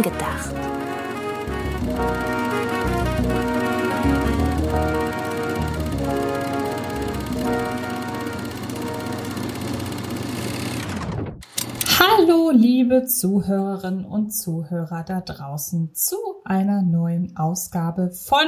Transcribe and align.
Film 0.00 0.02
gedacht. 0.02 0.54
Hallo, 11.98 12.50
liebe 12.52 13.06
Zuhörerinnen 13.06 14.04
und 14.04 14.30
Zuhörer 14.30 15.04
da 15.04 15.20
draußen 15.20 15.94
zu 15.94 16.16
einer 16.44 16.82
neuen 16.82 17.36
Ausgabe 17.36 18.10
von 18.10 18.46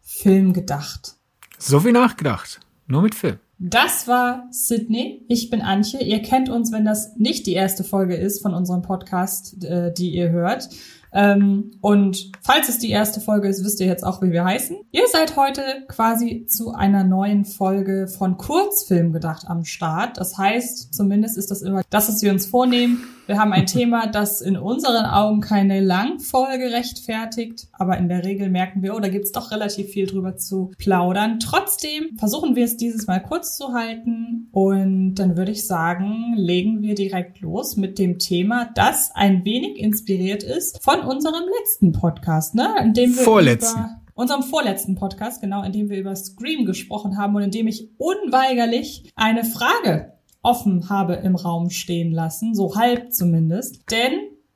Film 0.00 0.52
gedacht. 0.52 1.16
So 1.58 1.84
wie 1.84 1.92
nachgedacht, 1.92 2.60
nur 2.86 3.02
mit 3.02 3.14
Film. 3.14 3.38
Das 3.58 4.06
war 4.06 4.46
Sydney. 4.52 5.24
Ich 5.28 5.50
bin 5.50 5.62
Antje. 5.62 6.00
Ihr 6.00 6.22
kennt 6.22 6.48
uns, 6.48 6.70
wenn 6.70 6.84
das 6.84 7.16
nicht 7.16 7.46
die 7.46 7.54
erste 7.54 7.82
Folge 7.82 8.14
ist 8.14 8.40
von 8.40 8.54
unserem 8.54 8.82
Podcast, 8.82 9.64
äh, 9.64 9.92
die 9.92 10.10
ihr 10.10 10.30
hört. 10.30 10.68
Ähm, 11.12 11.72
und 11.80 12.30
falls 12.40 12.68
es 12.68 12.78
die 12.78 12.90
erste 12.90 13.20
Folge 13.20 13.48
ist, 13.48 13.64
wisst 13.64 13.80
ihr 13.80 13.86
jetzt 13.86 14.04
auch, 14.04 14.22
wie 14.22 14.30
wir 14.30 14.44
heißen. 14.44 14.76
Ihr 14.92 15.08
seid 15.10 15.36
heute 15.36 15.62
quasi 15.88 16.46
zu 16.46 16.72
einer 16.72 17.02
neuen 17.02 17.44
Folge 17.44 18.06
von 18.06 18.36
Kurzfilm 18.36 19.12
gedacht 19.12 19.44
am 19.48 19.64
Start. 19.64 20.18
Das 20.18 20.38
heißt, 20.38 20.94
zumindest 20.94 21.36
ist 21.36 21.50
das 21.50 21.62
immer 21.62 21.82
das, 21.90 22.08
was 22.08 22.22
wir 22.22 22.30
uns 22.30 22.46
vornehmen. 22.46 23.02
Wir 23.28 23.38
haben 23.38 23.52
ein 23.52 23.66
Thema, 23.78 24.06
das 24.06 24.40
in 24.40 24.56
unseren 24.56 25.04
Augen 25.04 25.40
keine 25.40 25.80
Langfolge 25.80 26.72
rechtfertigt, 26.72 27.68
aber 27.72 27.98
in 27.98 28.08
der 28.08 28.24
Regel 28.24 28.48
merken 28.48 28.82
wir, 28.82 28.96
oh, 28.96 29.00
da 29.00 29.08
gibt's 29.08 29.32
doch 29.32 29.50
relativ 29.50 29.90
viel 29.90 30.06
drüber 30.06 30.36
zu 30.36 30.72
plaudern. 30.78 31.38
Trotzdem 31.38 32.16
versuchen 32.16 32.56
wir 32.56 32.64
es 32.64 32.78
dieses 32.78 33.06
Mal 33.06 33.20
kurz 33.20 33.56
zu 33.56 33.74
halten 33.74 34.48
und 34.50 35.16
dann 35.16 35.36
würde 35.36 35.52
ich 35.52 35.66
sagen, 35.66 36.34
legen 36.36 36.80
wir 36.80 36.94
direkt 36.94 37.40
los 37.40 37.76
mit 37.76 37.98
dem 37.98 38.18
Thema, 38.18 38.70
das 38.74 39.10
ein 39.14 39.44
wenig 39.44 39.78
inspiriert 39.78 40.42
ist 40.42 40.82
von 40.82 41.00
unserem 41.00 41.44
letzten 41.60 41.92
Podcast, 41.92 42.54
ne? 42.54 42.74
In 42.82 42.94
dem 42.94 43.14
wir 43.14 43.22
Vorletzten. 43.22 43.78
über 43.78 44.00
unserem 44.14 44.42
vorletzten 44.42 44.94
Podcast, 44.94 45.42
genau, 45.42 45.62
in 45.62 45.72
dem 45.72 45.90
wir 45.90 45.98
über 45.98 46.16
Scream 46.16 46.64
gesprochen 46.64 47.18
haben 47.18 47.36
und 47.36 47.42
in 47.42 47.50
dem 47.50 47.68
ich 47.68 47.90
unweigerlich 47.98 49.12
eine 49.14 49.44
Frage 49.44 50.17
offen 50.42 50.88
habe 50.88 51.14
im 51.14 51.36
Raum 51.36 51.70
stehen 51.70 52.12
lassen, 52.12 52.54
so 52.54 52.76
halb 52.76 53.12
zumindest. 53.12 53.90
Denn, 53.90 54.12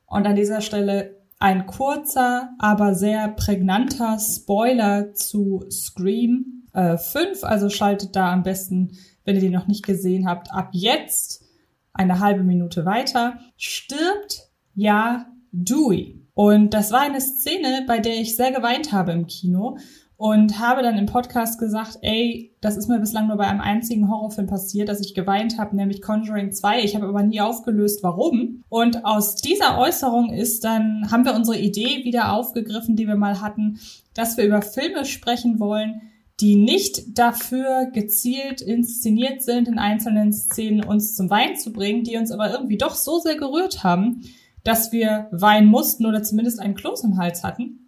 und 0.07 0.27
an 0.27 0.37
dieser 0.37 0.61
Stelle 0.61 1.23
ein 1.39 1.67
kurzer, 1.67 2.51
aber 2.59 2.95
sehr 2.95 3.29
prägnanter 3.29 4.19
Spoiler 4.19 5.13
zu 5.13 5.65
Scream 5.71 6.69
äh, 6.73 6.97
5, 6.97 7.45
also 7.45 7.69
schaltet 7.69 8.15
da 8.15 8.33
am 8.33 8.43
besten, 8.45 8.93
wenn 9.25 9.35
ihr 9.35 9.41
den 9.41 9.53
noch 9.53 9.67
nicht 9.67 9.85
gesehen 9.85 10.29
habt, 10.29 10.53
ab 10.53 10.69
jetzt 10.73 11.45
eine 11.93 12.21
halbe 12.21 12.43
Minute 12.43 12.85
weiter, 12.85 13.39
stirbt 13.57 14.51
ja 14.75 15.27
Dewey. 15.51 16.27
Und 16.35 16.73
das 16.73 16.93
war 16.93 17.01
eine 17.01 17.21
Szene, 17.21 17.85
bei 17.87 17.99
der 17.99 18.15
ich 18.15 18.37
sehr 18.37 18.53
geweint 18.53 18.93
habe 18.93 19.13
im 19.13 19.27
Kino 19.27 19.77
und 20.23 20.61
habe 20.61 20.83
dann 20.83 20.99
im 20.99 21.07
Podcast 21.07 21.59
gesagt, 21.59 21.99
ey, 22.03 22.55
das 22.61 22.77
ist 22.77 22.87
mir 22.87 23.01
bislang 23.01 23.27
nur 23.27 23.39
bei 23.39 23.49
einem 23.49 23.61
einzigen 23.61 24.09
Horrorfilm 24.09 24.47
passiert, 24.47 24.89
dass 24.89 25.01
ich 25.01 25.15
geweint 25.15 25.59
habe, 25.59 25.75
nämlich 25.75 26.01
Conjuring 26.01 26.53
2. 26.53 26.85
Ich 26.85 26.95
habe 26.95 27.09
aber 27.09 27.25
nie 27.25 27.41
aufgelöst, 27.41 28.05
warum. 28.05 28.63
Und 28.69 29.05
aus 29.05 29.35
dieser 29.35 29.79
Äußerung 29.79 30.33
ist 30.33 30.63
dann, 30.63 31.11
haben 31.11 31.25
wir 31.25 31.35
unsere 31.35 31.59
Idee 31.59 32.05
wieder 32.05 32.35
aufgegriffen, 32.35 32.95
die 32.95 33.09
wir 33.09 33.17
mal 33.17 33.41
hatten, 33.41 33.81
dass 34.15 34.37
wir 34.37 34.45
über 34.45 34.63
Filme 34.63 35.07
sprechen 35.07 35.59
wollen, 35.59 36.03
die 36.39 36.55
nicht 36.55 37.19
dafür 37.19 37.87
gezielt 37.93 38.61
inszeniert 38.61 39.43
sind, 39.43 39.67
in 39.67 39.81
einzelnen 39.81 40.33
Szenen 40.33 40.85
uns 40.85 41.17
zum 41.17 41.31
Wein 41.31 41.57
zu 41.57 41.73
bringen, 41.73 42.05
die 42.05 42.17
uns 42.17 42.31
aber 42.31 42.53
irgendwie 42.53 42.79
doch 42.79 42.95
so 42.95 43.19
sehr 43.19 43.35
gerührt 43.35 43.83
haben, 43.83 44.23
dass 44.63 44.93
wir 44.93 45.27
weinen 45.33 45.67
mussten 45.67 46.07
oder 46.07 46.23
zumindest 46.23 46.61
einen 46.61 46.77
Kloß 46.77 47.03
im 47.03 47.17
Hals 47.17 47.43
hatten. 47.43 47.82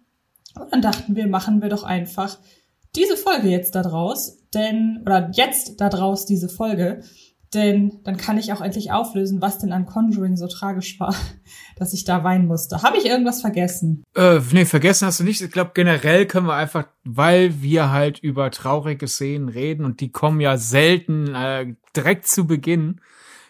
Und 0.59 0.71
dann 0.71 0.81
dachten 0.81 1.15
wir, 1.15 1.27
machen 1.27 1.61
wir 1.61 1.69
doch 1.69 1.83
einfach 1.83 2.37
diese 2.95 3.17
Folge 3.17 3.49
jetzt 3.49 3.75
da 3.75 3.81
draus, 3.81 4.37
denn, 4.53 5.01
oder 5.01 5.29
jetzt 5.33 5.81
da 5.81 5.89
draus 5.89 6.25
diese 6.25 6.47
Folge, 6.49 7.01
denn 7.53 8.01
dann 8.03 8.17
kann 8.17 8.37
ich 8.37 8.51
auch 8.51 8.61
endlich 8.61 8.91
auflösen, 8.91 9.41
was 9.41 9.59
denn 9.59 9.71
an 9.71 9.85
Conjuring 9.85 10.35
so 10.35 10.47
tragisch 10.47 10.99
war, 10.99 11.15
dass 11.77 11.93
ich 11.93 12.03
da 12.03 12.23
weinen 12.23 12.47
musste. 12.47 12.81
Habe 12.81 12.97
ich 12.97 13.05
irgendwas 13.05 13.41
vergessen? 13.41 14.03
Äh, 14.15 14.39
nee, 14.51 14.65
vergessen 14.65 15.07
hast 15.07 15.19
du 15.19 15.23
nicht. 15.23 15.41
Ich 15.41 15.51
glaube, 15.51 15.71
generell 15.73 16.25
können 16.25 16.47
wir 16.47 16.55
einfach, 16.55 16.87
weil 17.03 17.61
wir 17.61 17.91
halt 17.91 18.19
über 18.19 18.51
traurige 18.51 19.07
Szenen 19.07 19.49
reden 19.49 19.85
und 19.85 20.01
die 20.01 20.11
kommen 20.11 20.41
ja 20.41 20.57
selten 20.57 21.33
äh, 21.33 21.75
direkt 21.95 22.27
zu 22.27 22.45
Beginn, 22.45 23.01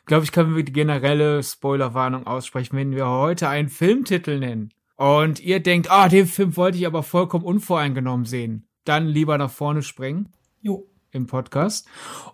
glaube 0.05 0.23
ich, 0.23 0.31
können 0.31 0.55
wir 0.55 0.63
die 0.63 0.73
generelle 0.73 1.41
Spoilerwarnung 1.41 2.27
aussprechen, 2.27 2.77
wenn 2.77 2.91
wir 2.91 3.07
heute 3.07 3.49
einen 3.49 3.69
Filmtitel 3.69 4.37
nennen 4.37 4.71
und 4.95 5.39
ihr 5.39 5.59
denkt, 5.59 5.91
ah, 5.91 6.07
den 6.07 6.27
Film 6.27 6.55
wollte 6.55 6.77
ich 6.77 6.87
aber 6.87 7.03
vollkommen 7.03 7.45
unvoreingenommen 7.45 8.25
sehen, 8.25 8.67
dann 8.85 9.07
lieber 9.07 9.37
nach 9.37 9.51
vorne 9.51 9.81
springen. 9.81 10.29
Jo. 10.61 10.89
Im 11.11 11.27
Podcast. 11.27 11.87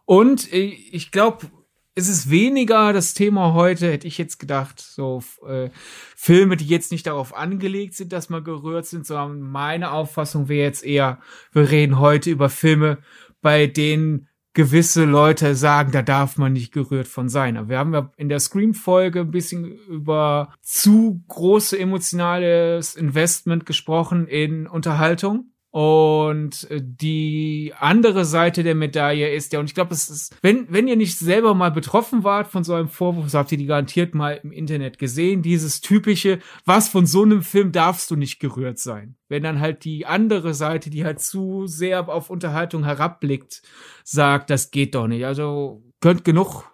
Und 0.05 0.51
äh, 0.51 0.65
ich 0.65 1.11
glaube, 1.11 1.47
es 1.93 2.07
ist 2.07 2.29
weniger 2.29 2.93
das 2.93 3.13
Thema 3.13 3.53
heute, 3.53 3.91
hätte 3.91 4.07
ich 4.07 4.17
jetzt 4.17 4.39
gedacht, 4.39 4.79
so 4.79 5.21
äh, 5.45 5.69
Filme, 6.15 6.55
die 6.55 6.65
jetzt 6.65 6.91
nicht 6.91 7.05
darauf 7.05 7.35
angelegt 7.35 7.95
sind, 7.95 8.13
dass 8.13 8.29
man 8.29 8.43
gerührt 8.43 8.85
sind, 8.85 9.05
sondern 9.05 9.41
meine 9.41 9.91
Auffassung 9.91 10.47
wäre 10.47 10.65
jetzt 10.65 10.83
eher, 10.83 11.19
wir 11.51 11.69
reden 11.69 11.99
heute 11.99 12.29
über 12.29 12.49
Filme, 12.49 12.99
bei 13.41 13.67
denen 13.67 14.29
gewisse 14.53 15.05
Leute 15.05 15.55
sagen, 15.55 15.91
da 15.91 16.01
darf 16.01 16.37
man 16.37 16.53
nicht 16.53 16.73
gerührt 16.73 17.07
von 17.07 17.29
sein. 17.29 17.69
Wir 17.69 17.77
haben 17.77 17.93
ja 17.93 18.11
in 18.17 18.29
der 18.29 18.39
Scream-Folge 18.39 19.21
ein 19.21 19.31
bisschen 19.31 19.65
über 19.65 20.53
zu 20.61 21.23
große 21.27 21.79
emotionales 21.79 22.95
Investment 22.95 23.65
gesprochen 23.65 24.27
in 24.27 24.67
Unterhaltung. 24.67 25.50
Und 25.71 26.69
äh, 26.69 26.81
die 26.83 27.73
andere 27.79 28.25
Seite 28.25 28.61
der 28.61 28.75
Medaille 28.75 29.33
ist 29.33 29.53
ja, 29.53 29.59
und 29.59 29.67
ich 29.67 29.73
glaube, 29.73 29.93
es 29.93 30.09
ist, 30.09 30.35
wenn, 30.41 30.67
wenn 30.69 30.89
ihr 30.89 30.97
nicht 30.97 31.17
selber 31.17 31.53
mal 31.53 31.71
betroffen 31.71 32.25
wart 32.25 32.49
von 32.49 32.65
so 32.65 32.73
einem 32.73 32.89
Vorwurf, 32.89 33.29
so 33.29 33.37
habt 33.37 33.53
ihr 33.53 33.57
die 33.57 33.67
garantiert 33.67 34.13
mal 34.13 34.37
im 34.43 34.51
Internet 34.51 34.99
gesehen, 34.99 35.41
dieses 35.41 35.79
typische, 35.79 36.39
was 36.65 36.89
von 36.89 37.05
so 37.05 37.23
einem 37.23 37.41
Film 37.41 37.71
darfst 37.71 38.11
du 38.11 38.17
nicht 38.17 38.39
gerührt 38.39 38.79
sein. 38.79 39.15
Wenn 39.29 39.43
dann 39.43 39.61
halt 39.61 39.85
die 39.85 40.05
andere 40.05 40.53
Seite, 40.53 40.89
die 40.89 41.05
halt 41.05 41.21
zu 41.21 41.67
sehr 41.67 42.09
auf 42.09 42.29
Unterhaltung 42.29 42.83
herabblickt, 42.83 43.61
sagt, 44.03 44.49
das 44.49 44.71
geht 44.71 44.93
doch 44.93 45.07
nicht. 45.07 45.25
Also 45.25 45.83
könnt 46.01 46.25
genug 46.25 46.65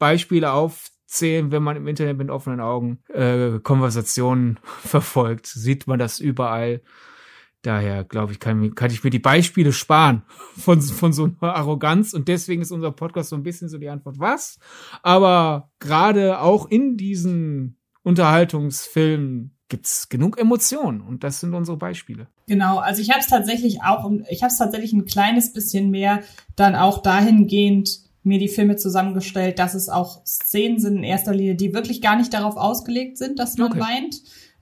Beispiele 0.00 0.50
aufzählen, 0.50 1.52
wenn 1.52 1.62
man 1.62 1.76
im 1.76 1.86
Internet 1.86 2.18
mit 2.18 2.28
offenen 2.28 2.58
Augen 2.58 3.04
äh, 3.06 3.60
Konversationen 3.60 4.58
verfolgt, 4.64 5.46
sieht 5.46 5.86
man 5.86 6.00
das 6.00 6.18
überall. 6.18 6.80
Daher, 7.62 8.04
glaube 8.04 8.32
ich, 8.32 8.40
kann, 8.40 8.74
kann 8.74 8.90
ich 8.90 9.04
mir 9.04 9.10
die 9.10 9.20
Beispiele 9.20 9.72
sparen 9.72 10.22
von, 10.58 10.80
von 10.80 11.12
so 11.12 11.30
einer 11.40 11.54
Arroganz. 11.54 12.12
Und 12.12 12.28
deswegen 12.28 12.62
ist 12.62 12.72
unser 12.72 12.92
Podcast 12.92 13.30
so 13.30 13.36
ein 13.36 13.44
bisschen 13.44 13.68
so 13.68 13.78
die 13.78 13.88
Antwort, 13.88 14.18
was? 14.18 14.58
Aber 15.02 15.70
gerade 15.78 16.40
auch 16.40 16.68
in 16.68 16.96
diesen 16.96 17.78
Unterhaltungsfilmen 18.02 19.56
gibt's 19.68 20.10
genug 20.10 20.38
Emotionen 20.38 21.00
und 21.00 21.24
das 21.24 21.40
sind 21.40 21.54
unsere 21.54 21.78
Beispiele. 21.78 22.26
Genau, 22.46 22.76
also 22.78 23.00
ich 23.00 23.08
habe 23.08 23.20
es 23.20 23.28
tatsächlich 23.28 23.82
auch, 23.82 24.10
ich 24.28 24.42
habe 24.42 24.50
es 24.50 24.58
tatsächlich 24.58 24.92
ein 24.92 25.06
kleines 25.06 25.54
bisschen 25.54 25.90
mehr 25.90 26.20
dann 26.56 26.74
auch 26.74 27.00
dahingehend 27.00 27.88
mir 28.22 28.38
die 28.38 28.48
Filme 28.48 28.76
zusammengestellt, 28.76 29.58
dass 29.58 29.72
es 29.72 29.88
auch 29.88 30.26
Szenen 30.26 30.78
sind 30.78 30.98
in 30.98 31.04
erster 31.04 31.34
Linie, 31.34 31.54
die 31.54 31.72
wirklich 31.72 32.02
gar 32.02 32.16
nicht 32.16 32.34
darauf 32.34 32.56
ausgelegt 32.56 33.16
sind, 33.16 33.38
dass 33.38 33.56
man 33.56 33.72
okay. 33.72 33.80
weint 33.80 34.16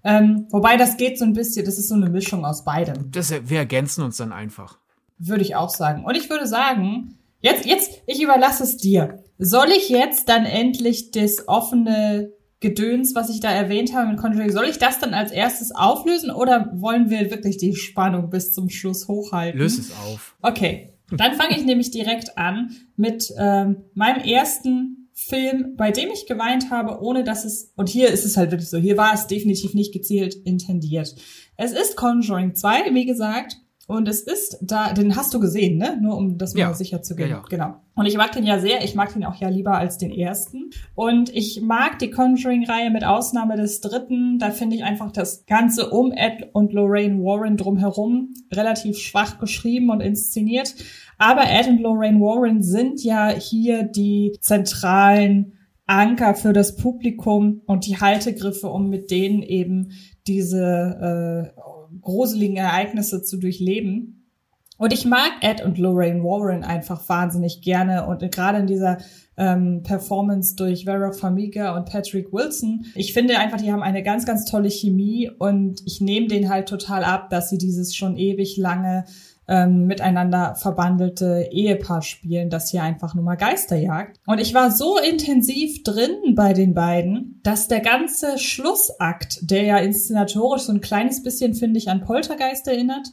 ähm, 0.05 0.47
wobei 0.51 0.77
das 0.77 0.97
geht 0.97 1.19
so 1.19 1.25
ein 1.25 1.33
bisschen, 1.33 1.65
das 1.65 1.79
ist 1.79 1.89
so 1.89 1.95
eine 1.95 2.11
Mischung 2.11 2.45
aus 2.45 2.65
beidem. 2.65 3.11
Das, 3.11 3.31
wir 3.31 3.59
ergänzen 3.59 4.03
uns 4.03 4.17
dann 4.17 4.33
einfach. 4.33 4.79
Würde 5.19 5.43
ich 5.43 5.57
auch 5.57 5.71
sagen. 5.71 6.05
Und 6.05 6.17
ich 6.17 6.31
würde 6.31 6.47
sagen, 6.47 7.19
jetzt, 7.41 7.67
jetzt, 7.67 8.03
ich 8.07 8.23
überlasse 8.23 8.63
es 8.63 8.77
dir. 8.77 9.23
Soll 9.39 9.69
ich 9.71 9.89
jetzt 9.89 10.29
dann 10.29 10.47
endlich 10.47 11.11
das 11.11 11.47
offene 11.49 12.33
Gedöns, 12.61 13.15
was 13.15 13.31
ich 13.31 13.41
da 13.41 13.51
erwähnt 13.51 13.95
habe 13.95 14.11
mit 14.11 14.19
Conjuring, 14.19 14.53
soll 14.53 14.67
ich 14.67 14.79
das 14.79 14.99
dann 14.99 15.15
als 15.15 15.33
erstes 15.33 15.75
auflösen 15.75 16.31
oder 16.31 16.71
wollen 16.75 17.09
wir 17.09 17.31
wirklich 17.31 17.57
die 17.57 17.75
Spannung 17.75 18.29
bis 18.29 18.53
zum 18.53 18.69
Schluss 18.69 19.09
hochhalten? 19.09 19.59
Löse 19.59 19.81
es 19.81 19.93
auf. 19.93 20.37
Okay, 20.43 20.93
dann 21.11 21.35
fange 21.35 21.57
ich 21.57 21.65
nämlich 21.65 21.91
direkt 21.91 22.37
an 22.37 22.71
mit 22.97 23.33
ähm, 23.39 23.85
meinem 23.95 24.23
ersten 24.23 25.00
Film, 25.29 25.77
bei 25.77 25.91
dem 25.91 26.11
ich 26.11 26.27
geweint 26.27 26.71
habe, 26.71 27.03
ohne 27.03 27.25
dass 27.25 27.45
es, 27.45 27.73
und 27.77 27.89
hier 27.89 28.09
ist 28.09 28.25
es 28.25 28.37
halt 28.37 28.51
wirklich 28.51 28.71
so, 28.71 28.79
hier 28.79 28.97
war 28.97 29.13
es 29.13 29.27
definitiv 29.27 29.75
nicht 29.75 29.93
gezielt 29.93 30.35
intendiert. 30.35 31.15
Es 31.57 31.73
ist 31.73 31.97
Conjuring 31.97 32.55
2, 32.55 32.95
wie 32.95 33.05
gesagt, 33.05 33.57
und 33.91 34.07
es 34.07 34.21
ist 34.21 34.59
da, 34.63 34.93
den 34.93 35.17
hast 35.17 35.35
du 35.35 35.41
gesehen, 35.41 35.77
ne? 35.77 35.99
Nur 36.01 36.17
um 36.17 36.39
das 36.39 36.55
mal 36.55 36.73
sicher 36.75 37.03
zu 37.03 37.17
gehen. 37.17 37.29
Ja, 37.29 37.39
ja. 37.39 37.45
Genau. 37.51 37.75
Und 37.97 38.07
ich 38.07 38.17
mag 38.17 38.31
den 38.31 38.45
ja 38.45 38.61
sehr. 38.61 38.85
Ich 38.85 38.95
mag 38.95 39.13
den 39.13 39.25
auch 39.25 39.35
ja 39.35 39.49
lieber 39.49 39.77
als 39.77 39.99
den 39.99 40.13
ersten. 40.13 40.71
Und 40.95 41.35
ich 41.35 41.61
mag 41.61 41.99
die 41.99 42.11
Conjuring-Reihe 42.11 42.91
mit 42.91 43.05
Ausnahme 43.05 43.57
des 43.57 43.81
dritten. 43.81 44.39
Da 44.39 44.53
finde 44.53 44.77
ich 44.77 44.85
einfach 44.85 45.11
das 45.11 45.45
Ganze 45.45 45.91
um 45.91 46.13
Ed 46.13 46.51
und 46.53 46.73
Lorraine 46.73 47.19
Warren 47.19 47.57
drumherum 47.57 48.33
relativ 48.53 48.97
schwach 48.97 49.41
geschrieben 49.41 49.91
und 49.91 50.01
inszeniert. 50.01 50.77
Aber 51.19 51.43
Ed 51.51 51.67
und 51.67 51.81
Lorraine 51.81 52.21
Warren 52.21 52.63
sind 52.63 53.03
ja 53.03 53.31
hier 53.31 53.83
die 53.83 54.37
zentralen 54.41 55.55
Anker 55.87 56.37
für 56.37 56.53
das 56.53 56.77
Publikum 56.77 57.63
und 57.67 57.87
die 57.87 57.99
Haltegriffe, 57.99 58.69
um 58.69 58.89
mit 58.89 59.11
denen 59.11 59.43
eben 59.43 59.91
diese 60.29 61.53
äh, 61.57 61.61
gruseligen 62.01 62.57
Ereignisse 62.57 63.23
zu 63.23 63.39
durchleben. 63.39 64.17
Und 64.81 64.95
ich 64.95 65.05
mag 65.05 65.33
Ed 65.43 65.63
und 65.63 65.77
Lorraine 65.77 66.23
Warren 66.23 66.65
einfach 66.65 67.07
wahnsinnig 67.07 67.61
gerne 67.61 68.07
und 68.07 68.33
gerade 68.33 68.61
in 68.61 68.67
dieser 68.67 68.97
ähm, 69.37 69.83
Performance 69.83 70.57
durch 70.57 70.85
Vera 70.85 71.13
Farmiga 71.13 71.77
und 71.77 71.85
Patrick 71.85 72.33
Wilson. 72.33 72.87
Ich 72.95 73.13
finde 73.13 73.39
einfach, 73.39 73.61
die 73.61 73.71
haben 73.71 73.83
eine 73.83 74.03
ganz, 74.03 74.25
ganz 74.25 74.47
tolle 74.47 74.71
Chemie 74.71 75.31
und 75.39 75.83
ich 75.85 76.01
nehme 76.01 76.29
den 76.29 76.49
halt 76.49 76.67
total 76.67 77.05
ab, 77.05 77.29
dass 77.29 77.51
sie 77.51 77.59
dieses 77.59 77.95
schon 77.95 78.17
ewig 78.17 78.57
lange 78.57 79.05
ähm, 79.51 79.87
miteinander 79.87 80.55
verbandelte 80.55 81.49
Ehepaar 81.51 82.03
spielen, 82.03 82.51
das 82.51 82.71
hier 82.71 82.85
einfach 82.85 83.17
nur 83.17 83.25
mal 83.25 83.35
Geister 83.35 83.77
jagt. 83.77 84.17
Und 84.25 84.41
ich 84.41 84.55
war 84.55 84.71
so 84.71 84.97
intensiv 84.97 85.83
drin 85.83 86.37
bei 86.37 86.53
den 86.53 86.73
beiden, 86.73 87.41
dass 87.43 87.67
der 87.67 87.81
ganze 87.81 88.39
Schlussakt, 88.39 89.41
der 89.43 89.65
ja 89.65 89.79
inszenatorisch 89.79 90.63
so 90.63 90.73
ein 90.73 90.81
kleines 90.81 91.25
bisschen, 91.25 91.55
finde 91.55 91.79
ich, 91.79 91.91
an 91.91 92.01
Poltergeist 92.01 92.69
erinnert, 92.69 93.09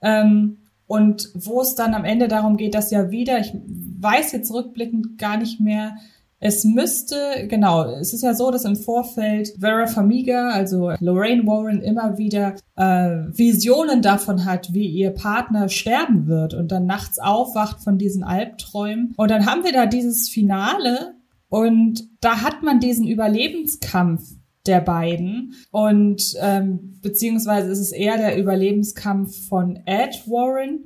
ähm, 0.00 0.58
und 0.86 1.30
wo 1.34 1.60
es 1.60 1.74
dann 1.76 1.94
am 1.94 2.04
Ende 2.04 2.26
darum 2.26 2.56
geht, 2.56 2.74
dass 2.74 2.90
ja 2.90 3.10
wieder, 3.10 3.38
ich 3.38 3.52
weiß 3.54 4.32
jetzt 4.32 4.52
rückblickend 4.52 5.18
gar 5.18 5.36
nicht 5.36 5.60
mehr, 5.60 5.96
es 6.40 6.64
müsste, 6.64 7.46
genau, 7.48 7.84
es 7.84 8.14
ist 8.14 8.22
ja 8.22 8.32
so, 8.32 8.50
dass 8.50 8.64
im 8.64 8.74
Vorfeld 8.74 9.52
Vera 9.60 9.86
Famiga, 9.86 10.48
also 10.48 10.90
Lorraine 10.98 11.46
Warren, 11.46 11.82
immer 11.82 12.16
wieder 12.16 12.54
äh, 12.76 13.28
Visionen 13.36 14.00
davon 14.00 14.46
hat, 14.46 14.72
wie 14.72 14.86
ihr 14.86 15.10
Partner 15.10 15.68
sterben 15.68 16.26
wird 16.26 16.54
und 16.54 16.72
dann 16.72 16.86
nachts 16.86 17.18
aufwacht 17.18 17.82
von 17.82 17.98
diesen 17.98 18.24
Albträumen. 18.24 19.12
Und 19.18 19.30
dann 19.30 19.44
haben 19.44 19.64
wir 19.64 19.72
da 19.72 19.84
dieses 19.84 20.30
Finale 20.30 21.14
und 21.50 22.08
da 22.22 22.40
hat 22.40 22.62
man 22.62 22.80
diesen 22.80 23.06
Überlebenskampf 23.06 24.22
der 24.66 24.80
beiden. 24.80 25.54
Und 25.70 26.34
ähm, 26.40 26.98
beziehungsweise 27.02 27.70
ist 27.70 27.80
es 27.80 27.92
eher 27.92 28.16
der 28.16 28.38
Überlebenskampf 28.38 29.48
von 29.48 29.78
Ed 29.84 30.22
Warren. 30.26 30.84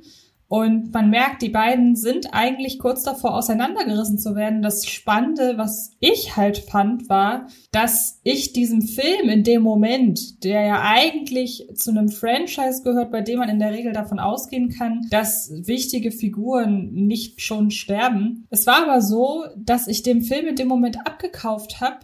Und 0.54 0.92
man 0.92 1.10
merkt, 1.10 1.42
die 1.42 1.48
beiden 1.48 1.96
sind 1.96 2.32
eigentlich 2.32 2.78
kurz 2.78 3.02
davor 3.02 3.34
auseinandergerissen 3.34 4.20
zu 4.20 4.36
werden. 4.36 4.62
Das 4.62 4.86
Spannende, 4.86 5.58
was 5.58 5.90
ich 5.98 6.36
halt 6.36 6.58
fand, 6.58 7.08
war, 7.08 7.48
dass 7.72 8.20
ich 8.22 8.52
diesem 8.52 8.80
Film 8.82 9.30
in 9.30 9.42
dem 9.42 9.62
Moment, 9.62 10.44
der 10.44 10.64
ja 10.64 10.82
eigentlich 10.84 11.66
zu 11.74 11.90
einem 11.90 12.08
Franchise 12.08 12.84
gehört, 12.84 13.10
bei 13.10 13.20
dem 13.20 13.40
man 13.40 13.48
in 13.48 13.58
der 13.58 13.72
Regel 13.72 13.92
davon 13.92 14.20
ausgehen 14.20 14.68
kann, 14.68 15.00
dass 15.10 15.50
wichtige 15.52 16.12
Figuren 16.12 16.92
nicht 16.92 17.40
schon 17.40 17.72
sterben. 17.72 18.46
Es 18.48 18.64
war 18.68 18.84
aber 18.84 19.02
so, 19.02 19.46
dass 19.56 19.88
ich 19.88 20.04
dem 20.04 20.22
Film 20.22 20.46
in 20.46 20.54
dem 20.54 20.68
Moment 20.68 21.04
abgekauft 21.04 21.80
habe, 21.80 21.98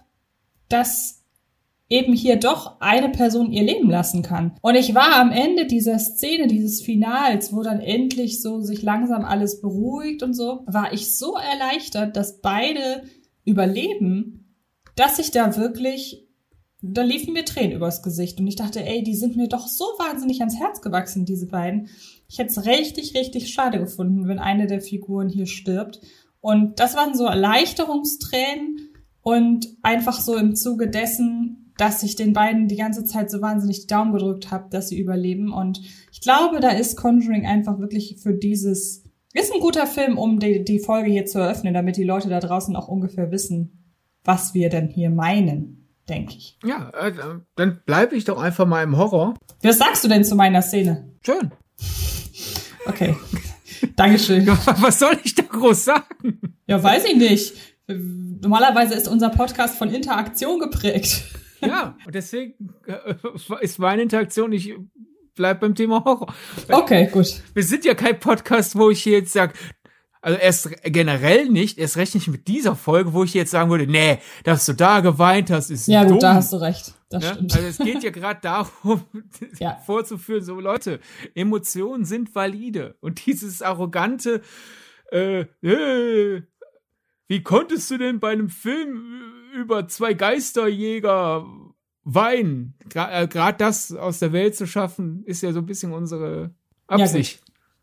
dass 0.69 1.20
eben 1.91 2.15
hier 2.15 2.37
doch 2.37 2.81
eine 2.81 3.09
Person 3.11 3.51
ihr 3.51 3.65
Leben 3.65 3.91
lassen 3.91 4.23
kann. 4.23 4.57
Und 4.63 4.77
ich 4.77 4.95
war 4.95 5.17
am 5.17 5.33
Ende 5.33 5.67
dieser 5.67 5.99
Szene, 5.99 6.47
dieses 6.47 6.81
Finals, 6.81 7.53
wo 7.53 7.63
dann 7.63 7.81
endlich 7.81 8.41
so 8.41 8.61
sich 8.61 8.83
langsam 8.83 9.25
alles 9.25 9.61
beruhigt 9.61 10.23
und 10.23 10.33
so, 10.33 10.63
war 10.67 10.93
ich 10.93 11.19
so 11.19 11.35
erleichtert, 11.37 12.17
dass 12.17 12.41
beide 12.41 13.03
überleben, 13.45 14.57
dass 14.95 15.19
ich 15.19 15.33
da 15.33 15.57
wirklich, 15.57 16.29
da 16.81 17.03
liefen 17.03 17.33
mir 17.33 17.45
Tränen 17.45 17.77
übers 17.77 18.03
Gesicht 18.03 18.39
und 18.39 18.47
ich 18.47 18.57
dachte, 18.57 18.85
ey, 18.85 19.03
die 19.03 19.17
sind 19.17 19.37
mir 19.37 19.49
doch 19.49 19.67
so 19.67 19.85
wahnsinnig 19.99 20.41
ans 20.41 20.59
Herz 20.61 20.83
gewachsen, 20.83 21.25
diese 21.25 21.49
beiden. 21.49 21.89
Ich 22.29 22.39
hätte 22.39 22.51
es 22.51 22.67
richtig, 22.67 23.17
richtig 23.17 23.53
schade 23.53 23.81
gefunden, 23.81 24.29
wenn 24.29 24.39
eine 24.39 24.69
der 24.69 24.81
Figuren 24.81 25.29
hier 25.29 25.47
stirbt. 25.47 26.01
Und 26.41 26.79
das 26.79 26.95
waren 26.95 27.17
so 27.17 27.25
Erleichterungstränen 27.25 28.91
und 29.23 29.67
einfach 29.83 30.21
so 30.21 30.37
im 30.37 30.55
Zuge 30.55 30.89
dessen, 30.89 31.60
dass 31.81 32.03
ich 32.03 32.15
den 32.15 32.35
beiden 32.35 32.69
die 32.69 32.77
ganze 32.77 33.07
Zeit 33.07 33.31
so 33.31 33.41
wahnsinnig 33.41 33.81
die 33.81 33.87
Daumen 33.87 34.13
gedrückt 34.13 34.51
habe, 34.51 34.69
dass 34.71 34.91
sie 34.91 35.01
überleben. 35.01 35.51
Und 35.51 35.81
ich 36.13 36.21
glaube, 36.21 36.61
da 36.61 36.69
ist 36.71 36.97
Conjuring 36.97 37.47
einfach 37.47 37.79
wirklich 37.79 38.19
für 38.23 38.35
dieses, 38.35 39.05
ist 39.33 39.55
ein 39.55 39.61
guter 39.61 39.87
Film, 39.87 40.19
um 40.19 40.39
die, 40.41 40.63
die 40.63 40.79
Folge 40.79 41.11
hier 41.11 41.25
zu 41.25 41.39
eröffnen, 41.39 41.73
damit 41.73 41.97
die 41.97 42.05
Leute 42.05 42.29
da 42.29 42.39
draußen 42.39 42.77
auch 42.77 42.89
ungefähr 42.89 43.31
wissen, 43.31 43.95
was 44.25 44.53
wir 44.53 44.69
denn 44.69 44.89
hier 44.89 45.09
meinen, 45.09 45.89
denke 46.07 46.35
ich. 46.37 46.59
Ja, 46.63 46.91
äh, 46.91 47.13
dann 47.57 47.81
bleibe 47.87 48.15
ich 48.15 48.25
doch 48.27 48.39
einfach 48.39 48.67
mal 48.67 48.83
im 48.83 48.99
Horror. 48.99 49.33
Was 49.63 49.79
sagst 49.79 50.05
du 50.05 50.09
denn 50.09 50.23
zu 50.23 50.37
meiner 50.37 50.61
Szene? 50.61 51.15
Schön. 51.25 51.51
Okay. 52.85 53.17
Dankeschön. 53.97 54.47
Was 54.81 54.99
soll 54.99 55.17
ich 55.25 55.35
da 55.35 55.45
groß 55.45 55.85
sagen? 55.87 56.41
Ja, 56.67 56.83
weiß 56.83 57.07
ich 57.07 57.17
nicht. 57.17 57.55
Normalerweise 57.87 58.95
ist 58.95 59.09
unser 59.09 59.31
Podcast 59.31 59.79
von 59.79 59.89
Interaktion 59.89 60.59
geprägt. 60.59 61.25
Ja, 61.61 61.97
und 62.07 62.15
deswegen 62.15 62.75
äh, 62.87 63.15
ist 63.61 63.79
meine 63.79 64.03
Interaktion, 64.03 64.53
ich 64.53 64.75
bleib 65.35 65.61
beim 65.61 65.75
Thema 65.75 66.05
Horror. 66.05 66.35
Okay, 66.69 67.09
gut. 67.13 67.43
Wir 67.55 67.63
sind 67.63 67.85
ja 67.85 67.95
kein 67.95 68.19
Podcast, 68.21 68.77
wo 68.77 68.91
ich 68.91 69.05
jetzt 69.05 69.33
sage, 69.33 69.55
also 70.23 70.39
erst 70.39 70.71
generell 70.85 71.49
nicht, 71.49 71.79
erst 71.79 71.97
recht 71.97 72.15
nicht 72.15 72.29
mit 72.29 72.47
dieser 72.47 72.77
Folge, 72.77 73.15
wo 73.15 73.25
ich 73.25 73.33
jetzt 73.33 73.51
sagen 73.53 73.71
würde, 73.71 73.87
nee, 73.87 74.19
dass 74.45 74.67
du 74.67 74.75
da 74.75 75.01
geweint 75.01 75.51
hast, 75.51 75.71
ist 75.71 75.87
Ja, 75.89 76.03
dumm. 76.03 76.13
gut, 76.15 76.23
da 76.23 76.35
hast 76.35 76.53
du 76.53 76.59
recht. 76.59 76.93
Das 77.09 77.25
Ja, 77.25 77.35
stimmt. 77.35 77.55
Also 77.57 77.67
es 77.67 77.79
geht 77.79 78.03
ja 78.03 78.11
gerade 78.11 78.41
darum, 78.43 79.03
Ja. 79.59 79.77
vorzuführen, 79.87 80.45
so 80.45 80.61
Leute, 80.61 81.01
Emotionen 81.35 82.05
sind 82.05 82.35
valide. 82.35 82.97
Und 83.01 83.25
dieses 83.27 83.63
arrogante, 83.63 84.43
äh, 85.11 85.47
äh, 85.63 86.43
wie 87.29 87.43
konntest 87.43 87.91
du 87.91 87.97
denn 87.97 88.21
bei 88.21 88.31
einem 88.33 88.51
Film 88.51 89.33
über 89.55 89.89
zwei 89.89 90.15
Geisterjäger 90.15 91.45
weinen? 92.05 92.75
Gra- 92.89 93.11
äh, 93.23 93.29
Gerade 93.29 93.59
das 93.59 93.93
aus 93.93 94.19
der 94.19 94.33
Welt 94.33 94.57
zu 94.57 94.67
schaffen, 94.67 95.23
ist 95.25 95.43
ja 95.43 95.53
so 95.53 95.61
ein 95.61 95.67
bisschen 95.67 95.93
unsere 95.93 96.51
Absicht. 96.87 97.43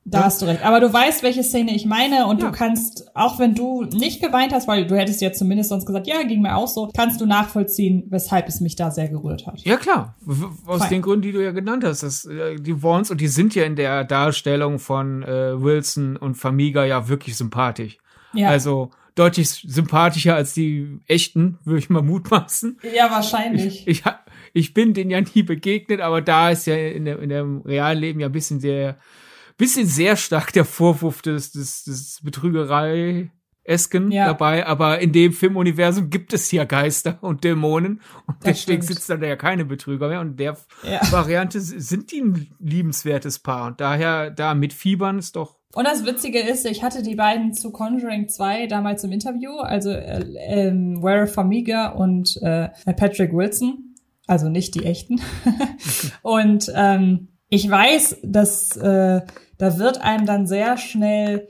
Da 0.10 0.24
hast 0.24 0.42
du 0.42 0.46
recht. 0.46 0.64
Aber 0.64 0.80
du 0.80 0.92
weißt, 0.92 1.22
welche 1.22 1.44
Szene 1.44 1.76
ich 1.76 1.86
meine 1.86 2.28
und 2.28 2.42
Ja. 2.42 2.50
du 2.50 2.58
kannst, 2.58 3.14
auch 3.14 3.40
wenn 3.40 3.56
du 3.56 3.84
nicht 3.84 4.22
geweint 4.22 4.54
hast, 4.54 4.66
weil 4.66 4.88
du 4.88 4.96
hättest 4.98 5.20
ja 5.22 5.34
zumindest 5.34 5.68
sonst 5.70 5.86
gesagt, 5.86 6.08
ja, 6.08 6.24
ging 6.24 6.42
mir 6.42 6.56
auch 6.56 6.70
so, 6.70 6.90
kannst 6.96 7.20
du 7.20 7.26
nachvollziehen, 7.26 8.06
weshalb 8.10 8.48
es 8.48 8.62
mich 8.62 8.78
da 8.78 8.90
sehr 8.90 9.10
gerührt 9.10 9.46
hat. 9.46 9.60
Ja, 9.66 9.76
klar. 9.76 10.16
Aus 10.66 10.80
Fein. 10.80 10.90
den 10.92 11.02
Gründen, 11.02 11.24
die 11.24 11.34
du 11.34 11.44
ja 11.44 11.52
genannt 11.52 11.84
hast. 11.84 12.04
Das, 12.04 12.24
äh, 12.24 12.56
die 12.56 12.82
Warns, 12.84 13.12
und 13.12 13.20
die 13.20 13.28
sind 13.28 13.54
ja 13.54 13.66
in 13.66 13.76
der 13.76 14.06
Darstellung 14.06 14.80
von 14.80 15.24
äh, 15.24 15.62
Wilson 15.62 16.16
und 16.16 16.36
Famiga 16.36 16.86
ja 16.86 17.10
wirklich 17.10 17.36
sympathisch. 17.36 17.98
Ja, 18.32 18.48
Also 18.50 18.92
deutlich 19.18 19.50
sympathischer 19.50 20.36
als 20.36 20.54
die 20.54 21.00
echten, 21.08 21.58
würde 21.64 21.80
ich 21.80 21.90
mal 21.90 22.02
mutmaßen. 22.04 22.80
ja 22.96 23.10
wahrscheinlich. 23.12 23.88
Ich, 23.88 24.06
ha- 24.06 24.20
ich 24.54 24.74
bin 24.74 24.94
denen 24.94 25.10
ja 25.12 25.22
nie 25.22 25.44
begegnet, 25.44 26.02
aber 26.02 26.22
da 26.22 26.50
ist 26.52 26.68
ja 26.68 26.76
in, 26.76 27.06
der, 27.06 27.20
in 27.20 27.30
dem 27.30 27.62
realen 27.62 28.00
Leben 28.00 28.20
ja 28.20 28.28
ein 28.28 28.32
bisschen 28.32 28.60
sehr, 28.60 28.98
bisschen 29.58 29.88
sehr 29.88 30.16
stark 30.16 30.54
der 30.54 30.66
Vorwurf 30.66 31.22
des, 31.22 31.52
des, 31.52 31.84
des 31.84 32.20
Betrügerei. 32.24 33.32
Esken 33.70 34.12
Ja. 34.14 34.28
dabei, 34.28 34.66
aber 34.66 35.00
in 35.00 35.12
dem 35.12 35.34
Filmuniversum 35.34 36.10
gibt 36.10 36.32
es 36.32 36.50
ja 36.54 36.64
Geister 36.64 37.18
und 37.20 37.44
Dämonen 37.44 38.00
und 38.26 38.38
Das 38.40 38.60
deswegen 38.60 38.82
stimmt. 38.82 39.00
sitzt 39.00 39.10
da 39.10 39.16
ja 39.18 39.36
keine 39.36 39.66
Betrüger 39.66 40.08
mehr 40.08 40.22
und 40.22 40.40
der 40.40 40.56
Ja. 40.84 41.02
Variante 41.12 41.60
sind 41.60 42.14
die 42.14 42.22
ein 42.22 42.48
liebenswertes 42.60 43.40
Paar 43.40 43.68
und 43.68 43.82
daher 43.82 44.32
da 44.32 44.54
mitfiebern 44.54 45.20
ist 45.20 45.36
doch 45.36 45.57
Und 45.74 45.86
das 45.86 46.06
Witzige 46.06 46.40
ist, 46.40 46.66
ich 46.66 46.82
hatte 46.82 47.04
die 47.04 47.16
beiden 47.16 47.54
zu 47.54 47.72
Conjuring 47.72 48.30
2 48.30 48.68
damals 48.68 49.04
im 49.04 49.12
Interview, 49.12 49.58
also 49.58 49.92
äh, 49.92 50.24
ähm, 50.38 51.02
Vera 51.02 51.26
Farmiga 51.26 51.90
und 51.90 52.38
äh, 52.42 52.70
Patrick 52.94 53.34
Wilson, 53.34 53.96
also 54.28 54.50
nicht 54.50 54.76
die 54.76 54.86
echten. 54.86 55.22
und 56.22 56.72
ähm, 56.74 57.28
ich 57.50 57.70
weiß, 57.70 58.18
dass 58.24 58.76
äh, 58.78 59.22
da 59.58 59.78
wird 59.80 60.02
einem 60.02 60.26
dann 60.26 60.48
sehr 60.48 60.78
schnell 60.78 61.48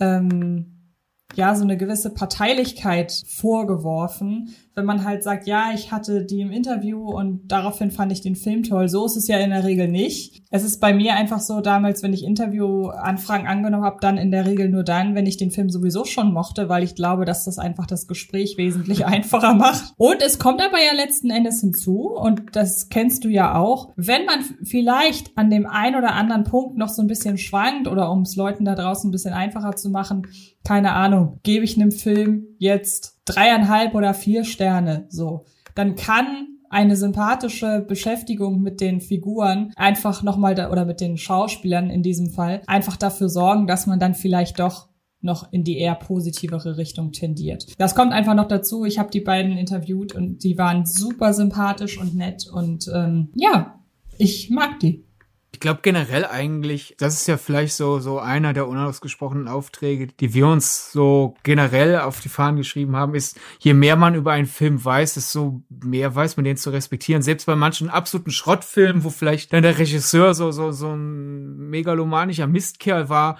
ähm, 0.00 0.94
ja 1.34 1.54
so 1.54 1.62
eine 1.62 1.76
gewisse 1.76 2.10
Parteilichkeit 2.10 3.12
vorgeworfen, 3.28 4.54
wenn 4.74 4.84
man 4.84 5.04
halt 5.04 5.22
sagt, 5.22 5.46
ja, 5.46 5.72
ich 5.74 5.90
hatte 5.90 6.24
die 6.24 6.40
im 6.40 6.52
Interview 6.52 7.10
und 7.10 7.50
daraufhin 7.50 7.90
fand 7.90 8.12
ich 8.12 8.20
den 8.20 8.36
Film 8.36 8.62
toll. 8.62 8.88
So 8.88 9.04
ist 9.04 9.16
es 9.16 9.26
ja 9.26 9.38
in 9.38 9.50
der 9.50 9.64
Regel 9.64 9.88
nicht. 9.88 10.42
Es 10.50 10.64
ist 10.64 10.80
bei 10.80 10.94
mir 10.94 11.14
einfach 11.14 11.40
so, 11.40 11.60
damals, 11.60 12.02
wenn 12.02 12.12
ich 12.12 12.24
Interviewanfragen 12.24 13.46
angenommen 13.46 13.84
habe, 13.84 13.98
dann 14.00 14.16
in 14.16 14.30
der 14.30 14.46
Regel 14.46 14.68
nur 14.68 14.84
dann, 14.84 15.14
wenn 15.14 15.26
ich 15.26 15.36
den 15.36 15.50
Film 15.50 15.70
sowieso 15.70 16.04
schon 16.04 16.32
mochte, 16.32 16.68
weil 16.68 16.84
ich 16.84 16.94
glaube, 16.94 17.24
dass 17.24 17.44
das 17.44 17.58
einfach 17.58 17.86
das 17.86 18.06
Gespräch 18.06 18.56
wesentlich 18.58 19.06
einfacher 19.10 19.54
macht. 19.54 19.92
Und 19.96 20.22
es 20.22 20.38
kommt 20.38 20.62
aber 20.62 20.78
ja 20.78 20.94
letzten 20.94 21.30
Endes 21.30 21.60
hinzu, 21.60 22.08
und 22.10 22.42
das 22.52 22.88
kennst 22.88 23.24
du 23.24 23.28
ja 23.28 23.56
auch, 23.56 23.92
wenn 23.96 24.24
man 24.24 24.44
vielleicht 24.62 25.36
an 25.36 25.50
dem 25.50 25.66
einen 25.66 25.96
oder 25.96 26.14
anderen 26.14 26.44
Punkt 26.44 26.78
noch 26.78 26.88
so 26.88 27.02
ein 27.02 27.08
bisschen 27.08 27.38
schwankt 27.38 27.88
oder 27.88 28.10
um 28.10 28.22
es 28.22 28.36
Leuten 28.36 28.64
da 28.64 28.74
draußen 28.74 29.08
ein 29.08 29.12
bisschen 29.12 29.34
einfacher 29.34 29.76
zu 29.76 29.90
machen, 29.90 30.26
keine 30.64 30.92
Ahnung, 30.92 31.40
gebe 31.42 31.64
ich 31.64 31.76
einem 31.76 31.90
Film 31.90 32.46
jetzt 32.58 33.19
dreieinhalb 33.24 33.94
oder 33.94 34.14
vier 34.14 34.44
Sterne, 34.44 35.06
so, 35.08 35.44
dann 35.74 35.94
kann 35.94 36.46
eine 36.70 36.94
sympathische 36.96 37.84
Beschäftigung 37.86 38.62
mit 38.62 38.80
den 38.80 39.00
Figuren 39.00 39.72
einfach 39.74 40.22
nochmal 40.22 40.54
da, 40.54 40.70
oder 40.70 40.84
mit 40.84 41.00
den 41.00 41.16
Schauspielern 41.16 41.90
in 41.90 42.02
diesem 42.02 42.30
Fall 42.30 42.62
einfach 42.66 42.96
dafür 42.96 43.28
sorgen, 43.28 43.66
dass 43.66 43.86
man 43.86 43.98
dann 43.98 44.14
vielleicht 44.14 44.60
doch 44.60 44.88
noch 45.20 45.52
in 45.52 45.64
die 45.64 45.78
eher 45.78 45.96
positivere 45.96 46.76
Richtung 46.78 47.12
tendiert. 47.12 47.66
Das 47.78 47.94
kommt 47.94 48.12
einfach 48.12 48.34
noch 48.34 48.48
dazu. 48.48 48.84
Ich 48.84 48.98
habe 48.98 49.10
die 49.10 49.20
beiden 49.20 49.58
interviewt 49.58 50.14
und 50.14 50.44
die 50.44 50.56
waren 50.56 50.86
super 50.86 51.34
sympathisch 51.34 52.00
und 52.00 52.14
nett 52.14 52.46
und 52.46 52.90
ähm, 52.94 53.30
ja, 53.34 53.80
ich 54.16 54.48
mag 54.48 54.78
die. 54.80 55.04
Ich 55.52 55.58
glaube 55.60 55.80
generell 55.82 56.24
eigentlich, 56.24 56.94
das 56.98 57.14
ist 57.14 57.26
ja 57.26 57.36
vielleicht 57.36 57.74
so, 57.74 57.98
so 57.98 58.18
einer 58.18 58.52
der 58.52 58.68
unausgesprochenen 58.68 59.48
Aufträge, 59.48 60.06
die 60.06 60.32
wir 60.32 60.46
uns 60.46 60.92
so 60.92 61.34
generell 61.42 61.98
auf 61.98 62.20
die 62.20 62.28
Fahnen 62.28 62.56
geschrieben 62.56 62.96
haben, 62.96 63.14
ist, 63.14 63.38
je 63.58 63.74
mehr 63.74 63.96
man 63.96 64.14
über 64.14 64.32
einen 64.32 64.46
Film 64.46 64.82
weiß, 64.82 65.14
desto 65.14 65.60
mehr 65.68 66.14
weiß 66.14 66.36
man 66.36 66.44
den 66.44 66.56
zu 66.56 66.70
respektieren. 66.70 67.22
Selbst 67.22 67.46
bei 67.46 67.56
manchen 67.56 67.90
absoluten 67.90 68.30
Schrottfilmen, 68.30 69.04
wo 69.04 69.10
vielleicht 69.10 69.52
dann 69.52 69.62
der 69.62 69.78
Regisseur 69.78 70.34
so, 70.34 70.52
so, 70.52 70.70
so 70.72 70.92
ein 70.92 71.68
megalomanischer 71.68 72.46
Mistkerl 72.46 73.08
war, 73.08 73.38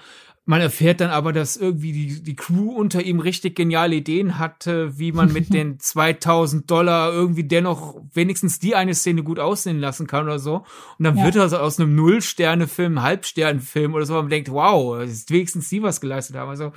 man 0.51 0.59
erfährt 0.59 0.99
dann 0.99 1.11
aber, 1.11 1.31
dass 1.31 1.55
irgendwie 1.55 1.93
die, 1.93 2.23
die 2.23 2.35
Crew 2.35 2.73
unter 2.73 3.01
ihm 3.01 3.21
richtig 3.21 3.55
geniale 3.55 3.95
Ideen 3.95 4.37
hatte, 4.37 4.99
wie 4.99 5.13
man 5.13 5.31
mit 5.31 5.53
den 5.53 5.79
2000 5.79 6.69
Dollar 6.69 7.13
irgendwie 7.13 7.45
dennoch 7.45 7.95
wenigstens 8.13 8.59
die 8.59 8.75
eine 8.75 8.93
Szene 8.93 9.23
gut 9.23 9.39
aussehen 9.39 9.79
lassen 9.79 10.07
kann 10.07 10.25
oder 10.25 10.39
so. 10.39 10.65
Und 10.99 11.05
dann 11.05 11.15
ja. 11.15 11.23
wird 11.23 11.37
also 11.37 11.57
aus 11.57 11.79
einem 11.79 11.95
Null-Sterne-Film, 11.95 13.01
Halbsterne-Film 13.01 13.93
oder 13.93 14.05
so, 14.05 14.15
man 14.15 14.29
denkt, 14.29 14.51
wow, 14.51 15.01
ist 15.01 15.31
wenigstens 15.31 15.69
die 15.69 15.83
was 15.83 16.01
geleistet 16.01 16.35
haben. 16.35 16.49
Also, 16.49 16.73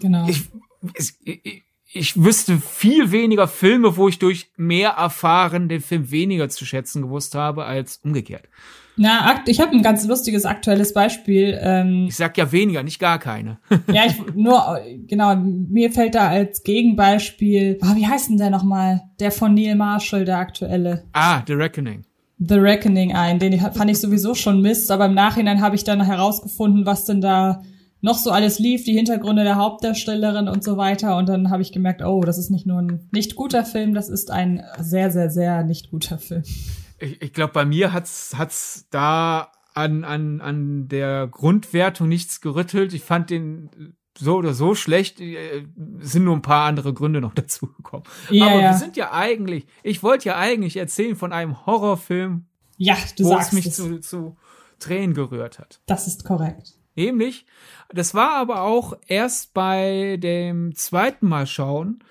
genau. 0.00 0.26
ich, 0.28 0.42
ich, 1.22 1.62
ich 1.92 2.20
wüsste 2.20 2.58
viel 2.58 3.12
weniger 3.12 3.46
Filme, 3.46 3.96
wo 3.96 4.08
ich 4.08 4.18
durch 4.18 4.50
mehr 4.56 4.90
erfahren 4.90 5.68
den 5.68 5.80
Film 5.80 6.10
weniger 6.10 6.48
zu 6.48 6.66
schätzen 6.66 7.02
gewusst 7.02 7.36
habe, 7.36 7.66
als 7.66 8.00
umgekehrt. 8.02 8.48
Na, 8.96 9.42
ich 9.46 9.60
habe 9.60 9.72
ein 9.72 9.82
ganz 9.82 10.06
lustiges 10.06 10.46
aktuelles 10.46 10.94
Beispiel. 10.94 11.58
Ähm, 11.60 12.06
ich 12.08 12.16
sag 12.16 12.38
ja 12.38 12.50
weniger, 12.50 12.82
nicht 12.82 12.98
gar 12.98 13.18
keine. 13.18 13.58
ja, 13.92 14.06
ich 14.06 14.34
nur 14.34 14.80
genau. 15.06 15.36
Mir 15.36 15.92
fällt 15.92 16.14
da 16.14 16.28
als 16.28 16.62
Gegenbeispiel, 16.62 17.78
oh, 17.82 17.94
wie 17.94 18.06
heißt 18.06 18.30
denn 18.30 18.38
der 18.38 18.50
nochmal? 18.50 19.02
Der 19.20 19.30
von 19.30 19.54
Neil 19.54 19.74
Marshall, 19.74 20.24
der 20.24 20.38
aktuelle. 20.38 21.04
Ah, 21.12 21.42
The 21.46 21.52
Reckoning. 21.52 22.04
The 22.38 22.54
Reckoning 22.54 23.14
ein. 23.14 23.38
Den 23.38 23.58
fand 23.58 23.90
ich 23.90 24.00
sowieso 24.00 24.34
schon 24.34 24.62
Mist, 24.62 24.90
aber 24.90 25.06
im 25.06 25.14
Nachhinein 25.14 25.60
habe 25.60 25.76
ich 25.76 25.84
dann 25.84 26.02
herausgefunden, 26.02 26.86
was 26.86 27.04
denn 27.04 27.20
da 27.20 27.62
noch 28.02 28.18
so 28.18 28.30
alles 28.30 28.58
lief, 28.58 28.84
die 28.84 28.92
Hintergründe 28.92 29.42
der 29.42 29.56
Hauptdarstellerin 29.56 30.48
und 30.48 30.62
so 30.62 30.76
weiter. 30.76 31.16
Und 31.16 31.28
dann 31.28 31.50
habe 31.50 31.62
ich 31.62 31.72
gemerkt, 31.72 32.02
oh, 32.02 32.20
das 32.22 32.38
ist 32.38 32.50
nicht 32.50 32.66
nur 32.66 32.80
ein 32.80 33.08
nicht 33.10 33.36
guter 33.36 33.64
Film, 33.64 33.94
das 33.94 34.08
ist 34.08 34.30
ein 34.30 34.62
sehr, 34.78 35.10
sehr, 35.10 35.30
sehr 35.30 35.64
nicht 35.64 35.90
guter 35.90 36.18
Film 36.18 36.44
ich, 36.98 37.22
ich 37.22 37.32
glaube, 37.32 37.52
bei 37.52 37.64
mir 37.64 37.92
hat's 37.92 38.34
hat's 38.36 38.86
da 38.90 39.52
an, 39.74 40.04
an, 40.04 40.40
an 40.40 40.88
der 40.88 41.26
Grundwertung 41.26 42.08
nichts 42.08 42.40
gerüttelt. 42.40 42.94
Ich 42.94 43.02
fand 43.02 43.30
den 43.30 43.94
so 44.18 44.36
oder 44.36 44.54
so 44.54 44.74
schlecht. 44.74 45.20
Äh, 45.20 45.66
es 46.00 46.12
sind 46.12 46.24
nur 46.24 46.34
ein 46.34 46.42
paar 46.42 46.66
andere 46.66 46.94
Gründe 46.94 47.20
noch 47.20 47.34
dazu 47.34 47.66
gekommen. 47.66 48.04
Ja, 48.30 48.46
Aber 48.46 48.60
ja. 48.60 48.70
wir 48.70 48.78
sind 48.78 48.96
ja 48.96 49.12
eigentlich, 49.12 49.66
ich 49.82 50.02
wollte 50.02 50.26
ja 50.26 50.36
eigentlich 50.36 50.76
erzählen 50.76 51.16
von 51.16 51.32
einem 51.32 51.66
Horrorfilm, 51.66 52.46
ja, 52.78 52.96
du 53.16 53.24
wo 53.24 53.30
sagst 53.30 53.48
es 53.48 53.52
mich 53.52 53.66
es. 53.66 53.76
Zu, 53.76 54.00
zu 54.00 54.36
Tränen 54.78 55.14
gerührt 55.14 55.58
hat. 55.58 55.80
Das 55.86 56.06
ist 56.06 56.24
korrekt. 56.24 56.74
Nämlich, 56.94 57.46
das 57.90 58.14
war 58.14 58.36
aber 58.36 58.62
auch 58.62 58.94
erst 59.06 59.52
bei 59.52 60.16
dem 60.18 60.74
zweiten 60.74 61.28
Mal 61.28 61.46
schauen, 61.46 62.02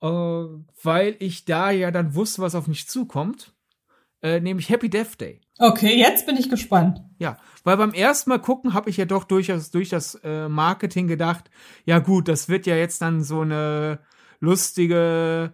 äh, 0.00 0.06
weil 0.06 1.16
ich 1.18 1.44
da 1.44 1.70
ja 1.70 1.90
dann 1.90 2.14
wusste, 2.14 2.40
was 2.40 2.54
auf 2.54 2.66
mich 2.66 2.88
zukommt 2.88 3.55
äh, 4.26 4.40
nämlich 4.40 4.68
Happy 4.68 4.90
Death 4.90 5.20
Day. 5.20 5.40
Okay, 5.58 5.96
jetzt 5.96 6.26
bin 6.26 6.36
ich 6.36 6.50
gespannt. 6.50 7.00
Ja, 7.18 7.38
weil 7.62 7.76
beim 7.76 7.92
ersten 7.92 8.30
Mal 8.30 8.40
gucken 8.40 8.74
habe 8.74 8.90
ich 8.90 8.96
ja 8.96 9.04
doch 9.04 9.24
durchaus 9.24 9.70
durch 9.70 9.88
das 9.88 10.16
äh, 10.24 10.48
Marketing 10.48 11.06
gedacht, 11.06 11.48
ja 11.84 12.00
gut, 12.00 12.26
das 12.26 12.48
wird 12.48 12.66
ja 12.66 12.74
jetzt 12.74 13.00
dann 13.02 13.22
so 13.22 13.42
eine 13.42 14.00
lustige 14.40 15.52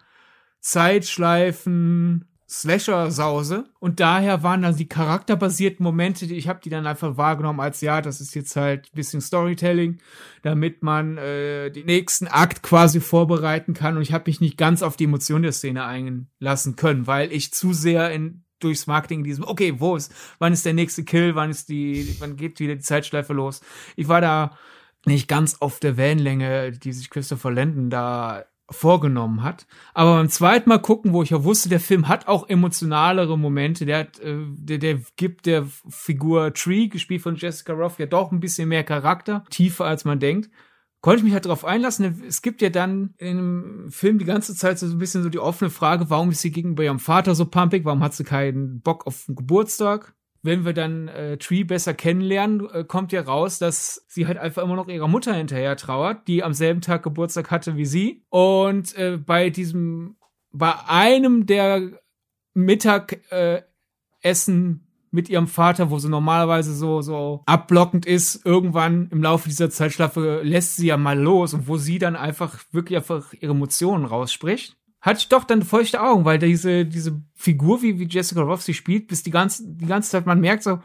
Zeitschleifen 0.61 2.25
Slasher-Sause. 2.53 3.65
Und 3.81 3.99
daher 3.99 4.43
waren 4.43 4.63
dann 4.63 4.77
die 4.77 4.89
charakterbasierten 4.89 5.83
Momente, 5.83 6.27
die 6.27 6.37
ich 6.37 6.49
habe 6.49 6.61
die 6.63 6.69
dann 6.69 6.87
einfach 6.87 7.17
wahrgenommen 7.17 7.61
als, 7.61 7.81
ja, 7.81 8.03
das 8.03 8.21
ist 8.21 8.35
jetzt 8.35 8.55
halt 8.57 8.87
ein 8.93 8.97
bisschen 8.97 9.21
Storytelling, 9.21 9.99
damit 10.43 10.83
man 10.83 11.17
äh, 11.17 11.71
den 11.71 11.87
nächsten 11.87 12.29
Akt 12.29 12.63
quasi 12.63 13.01
vorbereiten 13.01 13.73
kann. 13.73 13.97
Und 13.97 14.03
ich 14.03 14.13
habe 14.13 14.25
mich 14.27 14.41
nicht 14.41 14.59
ganz 14.59 14.83
auf 14.83 14.97
die 14.97 15.05
Emotion 15.05 15.43
der 15.43 15.53
Szene 15.53 15.85
einlassen 15.85 16.77
können, 16.77 17.07
weil 17.07 17.33
ich 17.33 17.53
zu 17.53 17.73
sehr 17.73 18.13
in 18.13 18.42
durchs 18.63 18.87
Marketing 18.87 19.19
in 19.21 19.25
diesem, 19.25 19.45
okay, 19.45 19.75
wo 19.79 19.97
ist, 19.97 20.13
wann 20.39 20.53
ist 20.53 20.67
der 20.67 20.75
nächste 20.75 21.05
Kill, 21.05 21.35
wann 21.35 21.51
ist 21.51 21.69
die, 21.69 22.17
wann 22.19 22.37
geht 22.37 22.61
wieder 22.61 22.75
die 22.75 22.83
Zeitschleife 22.83 23.33
los? 23.33 23.61
Ich 23.97 24.09
war 24.09 24.21
da 24.21 24.57
nicht 25.05 25.29
ganz 25.29 25.57
auf 25.61 25.81
der 25.81 25.97
Wellenlänge, 25.97 26.73
die 26.73 26.93
sich 26.93 27.11
Christopher 27.11 27.51
Landon 27.51 27.91
da 27.91 28.45
vorgenommen 28.71 29.43
hat. 29.43 29.67
Aber 29.93 30.17
beim 30.17 30.29
zweiten 30.29 30.69
Mal 30.69 30.79
gucken, 30.79 31.13
wo 31.13 31.23
ich 31.23 31.31
ja 31.31 31.45
wusste, 31.45 31.69
der 31.69 31.81
Film 31.81 32.09
hat 32.09 32.29
auch 32.29 32.49
emotionalere 32.49 33.37
Momente, 33.37 33.85
der 33.85 33.99
hat, 33.99 34.19
äh, 34.21 34.37
der, 34.49 34.79
der 34.79 35.01
gibt 35.17 35.47
der 35.47 35.67
Figur 35.89 36.55
Tree, 36.55 36.89
gespielt 36.89 37.23
von 37.23 37.37
Jessica 37.37 37.73
Roth, 37.73 37.99
ja 37.99 38.07
doch 38.07 38.33
ein 38.33 38.41
bisschen 38.41 38.69
mehr 38.69 38.85
Charakter, 38.85 39.45
tiefer 39.51 39.85
als 39.85 40.05
man 40.05 40.21
denkt 40.21 40.51
konnte 41.03 41.19
ich 41.19 41.25
mich 41.25 41.35
halt 41.35 41.45
darauf 41.45 41.65
einlassen. 41.65 42.23
Es 42.27 42.43
gibt 42.43 42.63
ja 42.63 42.71
dann 42.71 43.15
im 43.19 43.89
Film 43.91 44.19
die 44.19 44.25
ganze 44.25 44.55
Zeit 44.55 44.79
so 44.79 44.87
ein 44.87 44.99
bisschen 44.99 45.23
so 45.23 45.29
die 45.29 45.41
offene 45.41 45.69
Frage, 45.69 46.09
warum 46.09 46.31
ist 46.31 46.41
sie 46.41 46.53
gegenüber 46.53 46.85
ihrem 46.85 47.01
Vater 47.01 47.35
so 47.35 47.45
pumpig? 47.45 47.85
Warum 47.85 48.03
hat 48.03 48.15
sie 48.15 48.25
keinen 48.25 48.81
Bock 48.81 49.07
auf 49.07 49.27
den 49.27 49.35
Geburtstag? 49.35 50.15
Wenn 50.45 50.65
wir 50.65 50.73
dann 50.73 51.09
äh, 51.09 51.39
Tree 51.39 51.65
besser 51.65 51.93
kennenlernen, 51.93 52.69
äh, 52.71 52.85
kommt 52.85 53.13
ja 53.13 53.23
raus, 53.23 53.59
dass 53.59 54.05
sie 54.09 54.27
halt 54.27 54.39
einfach 54.39 54.63
immer 54.63 54.77
noch 54.77 54.89
ihrer 54.89 55.09
Mutter 55.09 55.35
hinterher 55.35 55.77
trauert, 55.77 56.27
die 56.29 56.43
am 56.43 56.53
selben 56.53 56.81
Tag 56.81 57.03
Geburtstag 57.03 57.51
hatte 57.51 57.77
wie 57.77 57.85
sie. 57.85 58.25
Und 58.29 58.97
äh, 58.97 59.19
bei 59.19 59.51
diesem, 59.51 60.17
bei 60.53 60.73
einem 60.87 61.47
der 61.47 62.01
Mittagessen 62.55 64.82
mit 65.13 65.29
ihrem 65.29 65.47
Vater, 65.47 65.91
wo 65.91 65.99
sie 65.99 66.09
normalerweise 66.09 66.75
so, 66.75 67.03
so 67.03 67.43
abblockend 67.47 68.07
ist, 68.07 68.45
irgendwann 68.45 69.09
im 69.11 69.23
Laufe 69.23 69.49
dieser 69.49 69.71
Zeitschlafe 69.71 70.41
lässt 70.43 70.77
sie 70.77 70.89
ja 70.89 70.97
mal 70.97 71.19
los 71.19 71.55
und 71.55 71.69
wo 71.69 71.77
sie 71.77 71.99
dann 71.99 72.17
einfach 72.17 72.59
wirklich 72.73 72.97
einfach 72.97 73.33
ihre 73.35 73.53
Emotionen 73.53 74.07
rausspricht. 74.07 74.77
Ich 75.17 75.29
doch 75.29 75.45
dann 75.45 75.63
feuchte 75.63 76.01
Augen, 76.01 76.25
weil 76.25 76.39
diese, 76.39 76.87
diese 76.87 77.21
Figur, 77.35 77.83
wie, 77.83 77.99
wie 77.99 78.07
Jessica 78.09 78.41
Roth 78.41 78.63
sie 78.63 78.75
spielt, 78.75 79.09
bis 79.09 79.23
die 79.23 79.33
ganze, 79.33 79.65
die 79.67 79.87
ganze 79.87 80.11
Zeit, 80.11 80.27
man 80.27 80.41
merkt 80.41 80.63
so, 80.63 80.79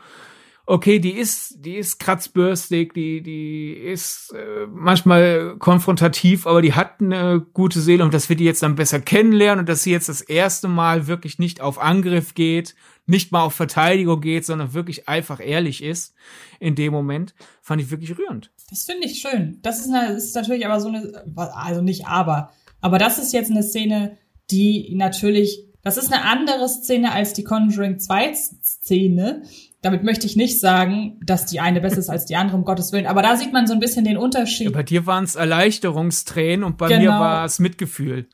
okay, 0.68 1.00
die 1.00 1.14
ist, 1.14 1.56
die 1.66 1.76
ist 1.78 1.98
kratzbürstig, 1.98 2.94
die, 2.94 3.22
die 3.22 3.72
ist 3.72 4.34
äh, 4.34 4.68
manchmal 4.70 5.56
konfrontativ, 5.58 6.46
aber 6.46 6.62
die 6.62 6.74
hat 6.74 7.00
eine 7.00 7.46
gute 7.54 7.80
Seele 7.80 8.04
und 8.04 8.14
dass 8.14 8.28
wir 8.28 8.36
die 8.36 8.44
jetzt 8.44 8.62
dann 8.62 8.76
besser 8.76 9.00
kennenlernen 9.00 9.62
und 9.62 9.70
dass 9.70 9.84
sie 9.84 9.92
jetzt 9.92 10.10
das 10.10 10.22
erste 10.22 10.68
Mal 10.68 11.08
wirklich 11.08 11.40
nicht 11.40 11.62
auf 11.62 11.80
Angriff 11.80 12.34
geht, 12.34 12.76
nicht 13.06 13.32
mal 13.32 13.44
auf 13.44 13.54
Verteidigung 13.54 14.20
geht, 14.20 14.46
sondern 14.46 14.74
wirklich 14.74 15.08
einfach 15.08 15.40
ehrlich 15.40 15.82
ist 15.82 16.14
in 16.60 16.76
dem 16.76 16.92
Moment, 16.92 17.34
fand 17.62 17.82
ich 17.82 17.90
wirklich 17.90 18.18
rührend. 18.18 18.52
Das 18.70 18.84
finde 18.84 19.08
ich 19.08 19.22
schön. 19.22 19.60
Das 19.62 19.80
ist, 19.80 19.90
eine, 19.90 20.18
ist 20.18 20.36
natürlich 20.36 20.66
aber 20.66 20.82
so 20.82 20.90
eine, 20.90 21.24
also 21.36 21.82
nicht 21.82 22.08
aber, 22.08 22.52
aber 22.82 23.00
das 23.00 23.20
ist 23.20 23.32
jetzt 23.32 23.50
eine 23.50 23.64
Szene, 23.64 24.18
die 24.52 24.94
natürlich, 24.96 25.64
das 25.82 25.96
ist 25.96 26.12
eine 26.12 26.26
andere 26.26 26.68
Szene 26.68 27.14
als 27.14 27.32
die 27.32 27.46
Conjuring 27.46 28.00
2 28.00 28.34
Szene. 28.34 29.44
Damit 29.82 30.04
möchte 30.04 30.26
ich 30.26 30.36
nicht 30.36 30.60
sagen, 30.60 31.20
dass 31.24 31.46
die 31.46 31.60
eine 31.60 31.82
besser 31.82 32.00
ist 32.00 32.10
als 32.10 32.26
die 32.26 32.36
andere, 32.36 32.58
um 32.58 32.66
Gottes 32.66 32.92
Willen. 32.92 33.06
Aber 33.06 33.22
da 33.22 33.38
sieht 33.38 33.54
man 33.54 33.68
so 33.68 33.74
ein 33.74 33.80
bisschen 33.80 34.06
den 34.06 34.18
Unterschied. 34.18 34.68
Ja, 34.68 34.74
bei 34.74 34.84
dir 34.84 35.06
waren 35.06 35.24
es 35.24 35.36
Erleichterungstränen 35.36 36.64
und 36.64 36.78
bei 36.78 36.88
genau. 36.88 37.02
mir 37.02 37.10
war 37.10 37.46
es 37.46 37.60
Mitgefühl. 37.60 38.28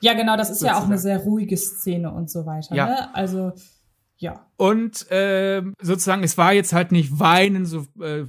Ja, 0.00 0.14
genau, 0.14 0.36
das 0.36 0.50
ist 0.50 0.60
sozusagen. 0.60 0.78
ja 0.78 0.82
auch 0.82 0.86
eine 0.86 0.98
sehr 0.98 1.18
ruhige 1.18 1.56
Szene 1.56 2.12
und 2.12 2.30
so 2.30 2.46
weiter. 2.46 2.74
Ja. 2.74 2.86
Ne? 2.86 3.14
Also 3.14 3.52
ja. 4.20 4.46
Und 4.56 5.10
äh, 5.10 5.62
sozusagen, 5.80 6.22
es 6.22 6.36
war 6.36 6.52
jetzt 6.52 6.74
halt 6.74 6.92
nicht 6.92 7.18
Weinen, 7.18 7.64
so 7.64 7.86
äh, 8.02 8.26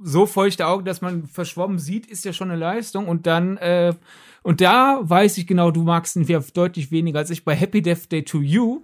so 0.04 0.26
feuchte 0.26 0.68
Augen, 0.68 0.86
dass 0.86 1.02
man 1.02 1.28
verschwommen 1.28 1.80
sieht, 1.80 2.06
ist 2.06 2.26
ja 2.26 2.34
schon 2.34 2.52
eine 2.52 2.60
Leistung. 2.60 3.08
Und 3.08 3.26
dann, 3.26 3.58
äh, 3.58 3.94
und 4.42 4.62
da 4.62 5.00
weiß 5.02 5.38
ich 5.38 5.48
genau, 5.48 5.72
du 5.72 5.84
magst 5.84 6.16
ihn 6.16 6.28
deutlich 6.54 6.92
weniger 6.92 7.20
als 7.20 7.30
ich 7.30 7.46
bei 7.46 7.56
Happy 7.56 7.82
Death 7.82 8.12
Day 8.12 8.24
to 8.24 8.42
You 8.42 8.84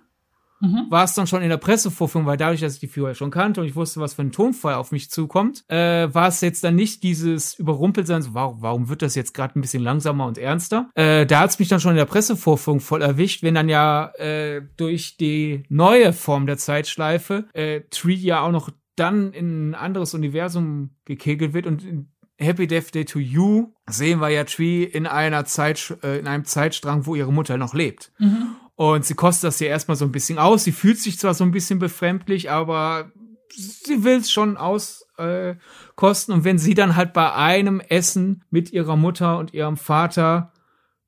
mhm. 0.61 0.87
war 0.89 1.03
es 1.03 1.13
dann 1.13 1.27
schon 1.27 1.41
in 1.41 1.49
der 1.49 1.57
Pressevorführung, 1.57 2.27
weil 2.27 2.37
dadurch, 2.37 2.61
dass 2.61 2.75
ich 2.75 2.79
die 2.79 2.87
Figur 2.87 3.13
schon 3.15 3.31
kannte 3.31 3.61
und 3.61 3.67
ich 3.67 3.75
wusste, 3.75 3.99
was 3.99 4.13
für 4.13 4.21
ein 4.21 4.31
Tonfall 4.31 4.75
auf 4.75 4.91
mich 4.91 5.09
zukommt, 5.09 5.63
äh, 5.67 6.13
war 6.13 6.27
es 6.27 6.41
jetzt 6.41 6.63
dann 6.63 6.75
nicht 6.75 7.03
dieses 7.03 7.55
Überrumpeltsein, 7.55 8.21
so, 8.21 8.33
warum, 8.33 8.61
warum 8.61 8.89
wird 8.89 9.01
das 9.01 9.15
jetzt 9.15 9.33
gerade 9.33 9.57
ein 9.57 9.61
bisschen 9.61 9.83
langsamer 9.83 10.25
und 10.25 10.37
ernster? 10.37 10.89
Äh, 10.95 11.25
da 11.25 11.41
hat 11.41 11.51
es 11.51 11.59
mich 11.59 11.67
dann 11.67 11.79
schon 11.79 11.91
in 11.91 11.97
der 11.97 12.05
Pressevorführung 12.05 12.79
voll 12.79 13.01
erwischt, 13.01 13.43
wenn 13.43 13.55
dann 13.55 13.69
ja 13.69 14.11
äh, 14.17 14.61
durch 14.77 15.17
die 15.17 15.63
neue 15.69 16.13
Form 16.13 16.45
der 16.45 16.57
Zeitschleife 16.57 17.45
äh, 17.53 17.81
Tree 17.89 18.13
ja 18.13 18.41
auch 18.41 18.51
noch 18.51 18.69
dann 18.99 19.33
in 19.33 19.71
ein 19.71 19.75
anderes 19.75 20.13
Universum 20.13 20.91
gekegelt 21.05 21.53
wird 21.53 21.65
und 21.65 21.83
in 21.83 22.11
Happy 22.39 22.67
Death 22.67 22.95
Day 22.95 23.05
to 23.05 23.19
You 23.19 23.73
sehen 23.89 24.19
wir 24.21 24.29
ja 24.29 24.45
Tree 24.45 24.83
in 24.83 25.07
einer 25.07 25.45
Zeit, 25.45 25.97
äh, 26.03 26.19
in 26.19 26.27
einem 26.27 26.45
Zeitstrang, 26.45 27.05
wo 27.05 27.15
ihre 27.15 27.33
Mutter 27.33 27.57
noch 27.57 27.73
lebt. 27.73 28.11
Mhm. 28.17 28.55
Und 28.75 29.05
sie 29.05 29.13
kostet 29.13 29.49
das 29.49 29.59
ja 29.59 29.67
erstmal 29.67 29.97
so 29.97 30.05
ein 30.05 30.13
bisschen 30.13 30.39
aus. 30.39 30.63
Sie 30.63 30.71
fühlt 30.71 30.99
sich 30.99 31.19
zwar 31.19 31.33
so 31.33 31.43
ein 31.43 31.51
bisschen 31.51 31.79
befremdlich, 31.79 32.49
aber 32.49 33.11
sie 33.53 34.05
will 34.05 34.19
es 34.19 34.31
schon 34.31 34.55
auskosten. 34.55 36.33
Äh, 36.33 36.37
und 36.37 36.43
wenn 36.45 36.57
sie 36.57 36.75
dann 36.75 36.95
halt 36.95 37.11
bei 37.11 37.33
einem 37.33 37.81
Essen 37.81 38.45
mit 38.49 38.71
ihrer 38.71 38.95
Mutter 38.95 39.37
und 39.37 39.53
ihrem 39.53 39.75
Vater 39.75 40.53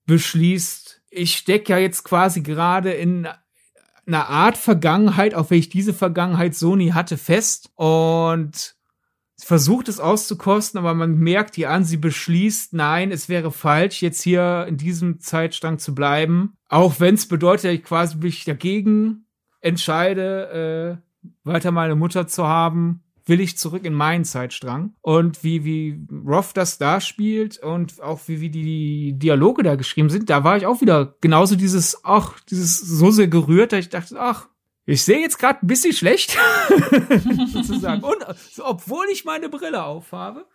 beschließt, 0.05 1.01
ich 1.11 1.37
stecke 1.37 1.71
ja 1.71 1.79
jetzt 1.79 2.03
quasi 2.03 2.41
gerade 2.41 2.91
in 2.91 3.29
einer 4.05 4.29
Art 4.29 4.57
Vergangenheit, 4.57 5.33
auf 5.33 5.51
welche 5.51 5.69
diese 5.69 5.93
Vergangenheit 5.93 6.55
so 6.55 6.75
nie 6.75 6.93
hatte, 6.93 7.17
fest. 7.17 7.71
Und 7.75 8.75
versucht 9.43 9.89
es 9.89 9.99
auszukosten, 9.99 10.79
aber 10.79 10.93
man 10.93 11.17
merkt 11.17 11.57
ihr 11.57 11.69
an, 11.69 11.83
sie 11.83 11.97
beschließt, 11.97 12.73
nein, 12.73 13.11
es 13.11 13.29
wäre 13.29 13.51
falsch, 13.51 14.01
jetzt 14.01 14.21
hier 14.21 14.65
in 14.67 14.77
diesem 14.77 15.19
Zeitstrang 15.19 15.79
zu 15.79 15.95
bleiben. 15.95 16.53
Auch 16.69 16.99
wenn 16.99 17.15
es 17.15 17.27
bedeutet, 17.27 17.65
dass 17.65 17.73
ich 17.73 17.83
quasi 17.83 18.17
mich 18.17 18.45
dagegen 18.45 19.25
entscheide, 19.59 21.01
äh, 21.23 21.27
weiter 21.43 21.71
meine 21.71 21.95
Mutter 21.95 22.27
zu 22.27 22.47
haben, 22.47 23.03
will 23.25 23.39
ich 23.39 23.57
zurück 23.57 23.85
in 23.85 23.93
meinen 23.93 24.25
Zeitstrang. 24.25 24.93
Und 25.01 25.43
wie, 25.43 25.63
wie 25.63 26.05
Roth 26.25 26.51
das 26.55 26.77
da 26.77 27.01
spielt 27.01 27.57
und 27.59 28.01
auch 28.01 28.21
wie, 28.27 28.41
wie 28.41 28.49
die 28.49 29.13
Dialoge 29.13 29.63
da 29.63 29.75
geschrieben 29.75 30.09
sind, 30.09 30.29
da 30.29 30.43
war 30.43 30.57
ich 30.57 30.65
auch 30.65 30.81
wieder 30.81 31.15
genauso 31.21 31.55
dieses, 31.55 32.03
ach, 32.03 32.39
dieses 32.49 32.79
so 32.79 33.11
sehr 33.11 33.27
gerührt, 33.27 33.71
dass 33.71 33.79
ich 33.79 33.89
dachte, 33.89 34.19
ach, 34.19 34.47
ich 34.85 35.03
sehe 35.03 35.19
jetzt 35.19 35.37
gerade 35.37 35.59
ein 35.63 35.67
bisschen 35.67 35.93
schlecht, 35.93 36.37
sozusagen. 37.47 38.03
Und 38.03 38.17
so, 38.51 38.65
obwohl 38.65 39.05
ich 39.11 39.25
meine 39.25 39.49
Brille 39.49 39.83
aufhabe. 39.83 40.47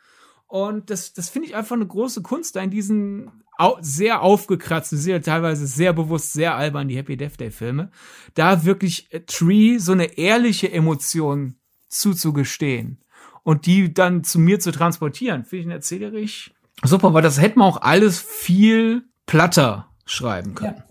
Und 0.48 0.90
das, 0.90 1.12
das 1.12 1.28
finde 1.28 1.48
ich 1.48 1.56
einfach 1.56 1.76
eine 1.76 1.86
große 1.86 2.22
Kunst, 2.22 2.56
da 2.56 2.60
in 2.60 2.70
diesen 2.70 3.30
au 3.58 3.78
sehr 3.80 4.22
aufgekratzten, 4.22 4.98
sehr 4.98 5.22
teilweise 5.22 5.66
sehr 5.66 5.92
bewusst, 5.92 6.32
sehr 6.32 6.54
albern, 6.54 6.88
die 6.88 6.96
Happy 6.96 7.16
Death 7.16 7.40
Day 7.40 7.50
Filme, 7.50 7.90
da 8.34 8.64
wirklich 8.64 9.08
Tree 9.26 9.78
so 9.78 9.92
eine 9.92 10.18
ehrliche 10.18 10.70
Emotion 10.70 11.56
zuzugestehen 11.98 12.98
und 13.42 13.66
die 13.66 13.92
dann 13.92 14.24
zu 14.24 14.38
mir 14.38 14.60
zu 14.60 14.72
transportieren, 14.72 15.44
finde 15.44 15.68
ich 15.68 15.72
erzählerisch 15.72 16.52
super, 16.82 17.14
weil 17.14 17.22
das 17.22 17.40
hätte 17.40 17.58
man 17.58 17.68
auch 17.68 17.82
alles 17.82 18.20
viel 18.20 19.04
platter 19.26 19.88
schreiben 20.04 20.54
können. 20.54 20.82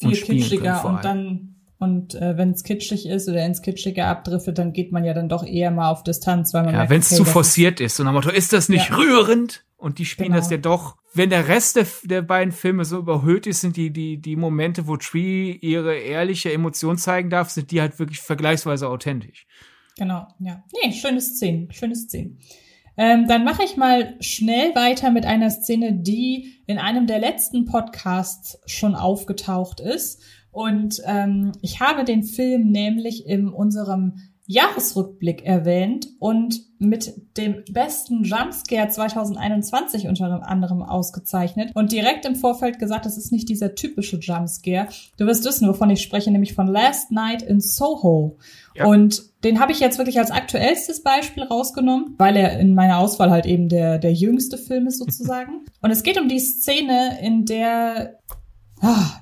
Ja, 0.00 0.10
viel 0.10 0.20
kitschiger 0.20 0.84
und 0.84 1.04
dann 1.04 1.52
und 1.78 2.14
äh, 2.14 2.38
wenn 2.38 2.52
es 2.52 2.64
kitschig 2.64 3.06
ist 3.06 3.28
oder 3.28 3.44
ins 3.44 3.60
Kitschige 3.60 4.06
abdriftet, 4.06 4.56
dann 4.56 4.72
geht 4.72 4.92
man 4.92 5.04
ja 5.04 5.12
dann 5.12 5.28
doch 5.28 5.44
eher 5.44 5.70
mal 5.70 5.90
auf 5.90 6.02
Distanz, 6.02 6.54
weil 6.54 6.64
man 6.64 6.74
ja, 6.74 6.88
wenn 6.88 7.00
es 7.00 7.12
okay, 7.12 7.16
zu 7.16 7.24
forciert 7.26 7.80
ist. 7.80 7.92
ist. 7.92 8.00
Und 8.00 8.06
am 8.06 8.14
Motto, 8.14 8.30
ist 8.30 8.54
das 8.54 8.70
nicht 8.70 8.88
ja. 8.88 8.96
rührend? 8.96 9.64
Und 9.76 9.98
die 9.98 10.06
spielen 10.06 10.30
genau. 10.30 10.40
das 10.40 10.50
ja 10.50 10.56
doch. 10.56 10.96
Wenn 11.12 11.28
der 11.28 11.48
Rest 11.48 11.76
der, 11.76 11.86
der 12.04 12.22
beiden 12.22 12.52
Filme 12.52 12.86
so 12.86 12.98
überhöht 12.98 13.46
ist, 13.46 13.60
sind 13.60 13.76
die, 13.76 13.90
die, 13.90 14.16
die 14.16 14.36
Momente, 14.36 14.86
wo 14.86 14.96
Tree 14.96 15.52
ihre 15.52 15.96
ehrliche 15.96 16.50
Emotion 16.50 16.96
zeigen 16.96 17.28
darf, 17.28 17.50
sind 17.50 17.70
die 17.70 17.82
halt 17.82 17.98
wirklich 17.98 18.20
vergleichsweise 18.20 18.88
authentisch. 18.88 19.46
Genau, 19.96 20.26
ja. 20.40 20.62
Nee, 20.72 20.92
schöne 20.92 21.20
Szene, 21.20 21.68
schöne 21.70 21.96
Szene. 21.96 22.36
Ähm, 22.98 23.26
dann 23.28 23.44
mache 23.44 23.64
ich 23.64 23.76
mal 23.76 24.16
schnell 24.20 24.74
weiter 24.74 25.10
mit 25.10 25.26
einer 25.26 25.50
Szene, 25.50 25.92
die 25.92 26.62
in 26.66 26.78
einem 26.78 27.06
der 27.06 27.18
letzten 27.18 27.66
Podcasts 27.66 28.58
schon 28.66 28.94
aufgetaucht 28.94 29.80
ist. 29.80 30.22
Und 30.50 31.02
ähm, 31.04 31.52
ich 31.60 31.80
habe 31.80 32.04
den 32.04 32.22
Film 32.22 32.70
nämlich 32.70 33.26
in 33.26 33.48
unserem 33.48 34.14
Jahresrückblick 34.46 35.44
erwähnt 35.44 36.08
und 36.18 36.60
mit 36.78 37.14
dem 37.36 37.64
besten 37.72 38.22
Jumpscare 38.22 38.88
2021 38.88 40.06
unter 40.06 40.46
anderem 40.46 40.82
ausgezeichnet 40.82 41.70
und 41.74 41.90
direkt 41.90 42.24
im 42.26 42.36
Vorfeld 42.36 42.78
gesagt, 42.78 43.06
das 43.06 43.16
ist 43.16 43.32
nicht 43.32 43.48
dieser 43.48 43.74
typische 43.74 44.18
Jumpscare. 44.18 44.88
Du 45.16 45.26
wirst 45.26 45.44
wissen, 45.44 45.68
wovon 45.68 45.90
ich 45.90 46.02
spreche, 46.02 46.30
nämlich 46.30 46.54
von 46.54 46.66
Last 46.66 47.10
Night 47.10 47.42
in 47.42 47.60
Soho. 47.60 48.38
Ja. 48.74 48.86
Und 48.86 49.22
den 49.42 49.58
habe 49.58 49.72
ich 49.72 49.80
jetzt 49.80 49.98
wirklich 49.98 50.18
als 50.18 50.30
aktuellstes 50.30 51.02
Beispiel 51.02 51.44
rausgenommen, 51.44 52.14
weil 52.18 52.36
er 52.36 52.58
in 52.58 52.74
meiner 52.74 52.98
Auswahl 52.98 53.30
halt 53.30 53.46
eben 53.46 53.68
der, 53.68 53.98
der 53.98 54.12
jüngste 54.12 54.58
Film 54.58 54.86
ist 54.86 54.98
sozusagen. 54.98 55.64
und 55.80 55.90
es 55.90 56.02
geht 56.02 56.20
um 56.20 56.28
die 56.28 56.40
Szene, 56.40 57.18
in 57.22 57.46
der 57.46 58.18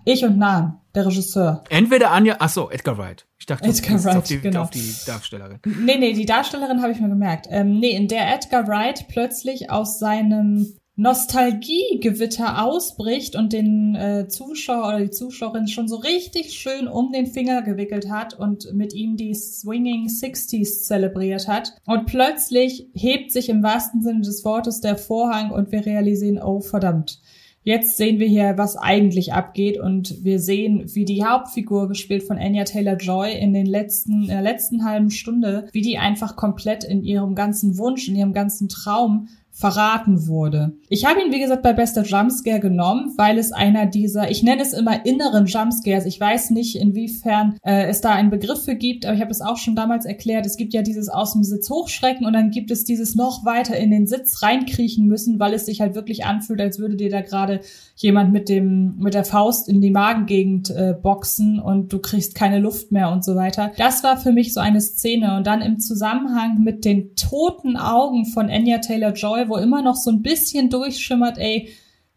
ich 0.04 0.24
und 0.24 0.38
Nahen 0.38 0.74
der 0.94 1.06
Regisseur. 1.06 1.64
Entweder 1.70 2.10
Anja, 2.10 2.36
ach 2.38 2.48
so, 2.48 2.70
Edgar 2.70 2.98
Wright. 2.98 3.26
Ich 3.38 3.46
dachte, 3.46 3.68
Edgar 3.68 4.02
Wright, 4.04 4.16
auf 4.16 4.24
die, 4.24 4.40
genau. 4.40 4.62
auf 4.62 4.70
die 4.70 4.94
Darstellerin. 5.06 5.58
Nee, 5.64 5.98
nee, 5.98 6.12
die 6.12 6.26
Darstellerin 6.26 6.82
habe 6.82 6.92
ich 6.92 7.00
mir 7.00 7.08
gemerkt. 7.08 7.46
Ähm, 7.50 7.78
nee, 7.78 7.90
in 7.90 8.08
der 8.08 8.32
Edgar 8.32 8.66
Wright 8.68 9.06
plötzlich 9.08 9.70
aus 9.70 9.98
seinem 9.98 10.74
Nostalgiegewitter 10.96 12.64
ausbricht 12.64 13.34
und 13.34 13.52
den 13.52 13.96
äh, 13.96 14.28
Zuschauer 14.28 14.86
oder 14.86 15.00
die 15.00 15.10
Zuschauerin 15.10 15.66
schon 15.66 15.88
so 15.88 15.96
richtig 15.96 16.52
schön 16.52 16.86
um 16.86 17.10
den 17.10 17.26
Finger 17.26 17.62
gewickelt 17.62 18.08
hat 18.08 18.34
und 18.34 18.72
mit 18.72 18.92
ihm 18.92 19.16
die 19.16 19.34
Swinging 19.34 20.08
Sixties 20.08 20.84
zelebriert 20.84 21.48
hat. 21.48 21.74
Und 21.84 22.06
plötzlich 22.06 22.88
hebt 22.94 23.32
sich 23.32 23.48
im 23.48 23.64
wahrsten 23.64 24.02
Sinne 24.02 24.20
des 24.20 24.44
Wortes 24.44 24.80
der 24.80 24.96
Vorhang 24.96 25.50
und 25.50 25.72
wir 25.72 25.84
realisieren, 25.84 26.40
oh 26.40 26.60
verdammt 26.60 27.20
Jetzt 27.66 27.96
sehen 27.96 28.18
wir 28.18 28.26
hier, 28.28 28.58
was 28.58 28.76
eigentlich 28.76 29.32
abgeht 29.32 29.80
und 29.80 30.22
wir 30.22 30.38
sehen, 30.38 30.84
wie 30.94 31.06
die 31.06 31.24
Hauptfigur, 31.24 31.88
gespielt 31.88 32.22
von 32.22 32.36
Anya 32.36 32.64
Taylor-Joy, 32.64 33.32
in 33.32 33.54
den 33.54 33.64
letzten, 33.64 34.26
der 34.26 34.42
letzten 34.42 34.84
halben 34.84 35.10
Stunde, 35.10 35.66
wie 35.72 35.80
die 35.80 35.96
einfach 35.96 36.36
komplett 36.36 36.84
in 36.84 37.02
ihrem 37.02 37.34
ganzen 37.34 37.78
Wunsch, 37.78 38.06
in 38.06 38.16
ihrem 38.16 38.34
ganzen 38.34 38.68
Traum 38.68 39.28
verraten 39.56 40.26
wurde. 40.26 40.72
Ich 40.88 41.06
habe 41.06 41.20
ihn, 41.22 41.32
wie 41.32 41.38
gesagt, 41.38 41.62
bei 41.62 41.72
bester 41.72 42.02
Jumpscare 42.02 42.58
genommen, 42.58 43.14
weil 43.16 43.38
es 43.38 43.52
einer 43.52 43.86
dieser, 43.86 44.28
ich 44.28 44.42
nenne 44.42 44.60
es 44.60 44.72
immer 44.72 45.06
inneren 45.06 45.46
Jumpscares. 45.46 46.06
Ich 46.06 46.18
weiß 46.18 46.50
nicht, 46.50 46.74
inwiefern 46.74 47.56
äh, 47.62 47.86
es 47.86 48.00
da 48.00 48.10
einen 48.10 48.30
Begriff 48.30 48.64
für 48.64 48.74
gibt, 48.74 49.06
aber 49.06 49.14
ich 49.14 49.20
habe 49.20 49.30
es 49.30 49.40
auch 49.40 49.56
schon 49.56 49.76
damals 49.76 50.06
erklärt. 50.06 50.44
Es 50.44 50.56
gibt 50.56 50.74
ja 50.74 50.82
dieses 50.82 51.08
aus 51.08 51.34
dem 51.34 51.44
Sitz 51.44 51.70
hochschrecken 51.70 52.26
und 52.26 52.32
dann 52.32 52.50
gibt 52.50 52.72
es 52.72 52.82
dieses 52.82 53.14
noch 53.14 53.44
weiter 53.44 53.76
in 53.76 53.92
den 53.92 54.08
Sitz 54.08 54.42
reinkriechen 54.42 55.06
müssen, 55.06 55.38
weil 55.38 55.54
es 55.54 55.66
sich 55.66 55.80
halt 55.80 55.94
wirklich 55.94 56.24
anfühlt, 56.24 56.60
als 56.60 56.80
würde 56.80 56.96
dir 56.96 57.10
da 57.10 57.20
gerade 57.20 57.60
jemand 57.94 58.32
mit 58.32 58.48
dem 58.48 58.96
mit 58.98 59.14
der 59.14 59.24
Faust 59.24 59.68
in 59.68 59.80
die 59.80 59.92
Magengegend 59.92 60.70
äh, 60.70 60.94
boxen 61.00 61.60
und 61.60 61.92
du 61.92 62.00
kriegst 62.00 62.34
keine 62.34 62.58
Luft 62.58 62.90
mehr 62.90 63.12
und 63.12 63.24
so 63.24 63.36
weiter. 63.36 63.70
Das 63.76 64.02
war 64.02 64.16
für 64.16 64.32
mich 64.32 64.52
so 64.52 64.58
eine 64.58 64.80
Szene 64.80 65.36
und 65.36 65.46
dann 65.46 65.62
im 65.62 65.78
Zusammenhang 65.78 66.64
mit 66.64 66.84
den 66.84 67.14
toten 67.14 67.76
Augen 67.76 68.26
von 68.26 68.50
Anya 68.50 68.78
Taylor 68.78 69.12
Wo 69.48 69.56
immer 69.56 69.82
noch 69.82 69.96
so 69.96 70.10
ein 70.10 70.22
bisschen 70.22 70.70
durchschimmert, 70.70 71.38
ey, 71.38 71.70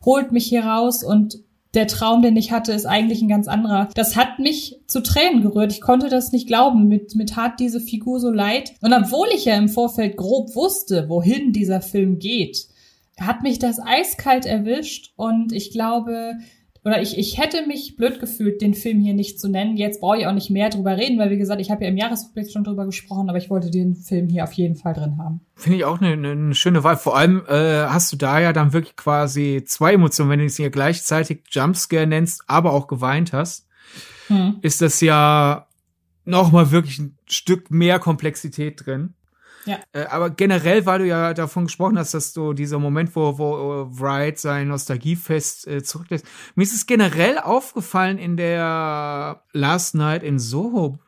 holt 0.04 0.32
mich 0.32 0.46
hier 0.46 0.66
raus 0.66 1.04
und 1.04 1.40
der 1.74 1.88
Traum, 1.88 2.22
den 2.22 2.36
ich 2.38 2.52
hatte, 2.52 2.72
ist 2.72 2.86
eigentlich 2.86 3.22
ein 3.22 3.28
ganz 3.28 3.48
anderer. 3.48 3.90
Das 3.94 4.16
hat 4.16 4.40
mich 4.40 4.80
zu 4.88 5.02
Tränen 5.02 5.42
gerührt. 5.42 5.72
Ich 5.72 5.82
konnte 5.82 6.10
das 6.10 6.32
nicht 6.32 6.48
glauben. 6.48 6.88
Mit, 6.88 7.14
mit 7.16 7.30
tat 7.30 7.60
diese 7.60 7.80
Figur 7.80 8.20
so 8.20 8.32
leid. 8.32 8.74
Und 8.82 8.94
obwohl 8.94 9.28
ich 9.36 9.46
ja 9.46 9.56
im 9.56 9.70
Vorfeld 9.70 10.18
grob 10.18 10.56
wusste, 10.56 11.08
wohin 11.10 11.52
dieser 11.52 11.82
Film 11.82 12.20
geht, 12.20 12.68
hat 13.20 13.44
mich 13.44 13.60
das 13.60 13.80
eiskalt 13.80 14.46
erwischt. 14.46 15.14
Und 15.18 15.52
ich 15.52 15.72
glaube, 15.72 16.34
oder 16.88 17.02
ich, 17.02 17.18
ich 17.18 17.38
hätte 17.38 17.68
mich 17.68 17.98
blöd 17.98 18.22
gefühlt, 18.22 18.62
den 18.62 18.74
Film 18.74 19.02
hier 19.02 19.14
nicht 19.14 19.42
zu 19.42 19.50
nennen. 19.50 19.76
Jetzt 19.76 20.00
brauche 20.00 20.20
ich 20.20 20.26
auch 20.26 20.32
nicht 20.32 20.50
mehr 20.50 20.70
drüber 20.70 20.96
reden, 20.96 21.20
weil 21.20 21.30
wie 21.30 21.38
gesagt, 21.38 21.60
ich 21.60 21.70
habe 21.70 21.84
ja 21.84 21.90
im 21.90 21.98
Jahresrückblick 21.98 22.50
schon 22.50 22.64
drüber 22.64 22.86
gesprochen, 22.86 23.28
aber 23.28 23.38
ich 23.38 23.50
wollte 23.50 23.70
den 23.70 23.94
Film 23.94 24.30
hier 24.30 24.46
auf 24.46 24.54
jeden 24.54 24.78
Fall 24.78 24.94
drin 24.94 25.18
haben. 25.18 25.42
Finde 25.56 25.80
ich 25.80 25.84
auch 25.84 26.00
eine, 26.00 26.30
eine 26.30 26.56
schöne 26.56 26.86
Wahl. 26.86 26.96
Vor 26.96 27.18
allem 27.18 27.44
äh, 27.50 27.88
hast 27.88 28.14
du 28.14 28.16
da 28.16 28.40
ja 28.40 28.54
dann 28.54 28.72
wirklich 28.72 28.96
quasi 28.96 29.66
zwei 29.68 29.96
Emotionen, 29.96 30.30
wenn 30.30 30.40
du 30.40 30.46
es 30.46 30.56
hier 30.56 30.70
gleichzeitig 30.70 31.42
Jumpscare 31.50 32.08
nennst, 32.08 32.44
aber 32.48 32.72
auch 32.72 32.88
geweint 32.88 33.34
hast, 33.34 33.68
hm. 34.28 34.60
ist 34.62 34.82
das 34.82 35.02
ja 35.02 35.68
nochmal 36.24 36.72
wirklich 36.72 37.00
ein 37.00 37.18
Stück 37.28 37.70
mehr 37.70 38.00
Komplexität 38.00 38.86
drin. 38.86 39.14
Ja. 39.68 39.80
Äh, 39.92 40.06
aber 40.06 40.30
generell, 40.30 40.86
weil 40.86 41.00
du 41.00 41.08
ja 41.08 41.34
davon 41.34 41.66
gesprochen 41.66 42.00
hast, 42.00 42.14
dass 42.14 42.34
du 42.34 42.54
dieser 42.54 42.80
Moment, 42.80 43.16
wo, 43.16 43.38
wo 43.38 43.88
Wright 43.92 44.40
sein 44.40 44.70
Nostalgiefest 44.70 45.68
äh, 45.68 45.84
zurücklässt, 45.84 46.26
mir 46.56 46.64
ist 46.64 46.74
es 46.74 46.86
generell 46.86 47.38
aufgefallen 47.38 48.18
in 48.18 48.38
der 48.38 49.44
Last 49.52 49.96
Night 49.96 50.24
in 50.24 50.40
Soho 50.40 51.00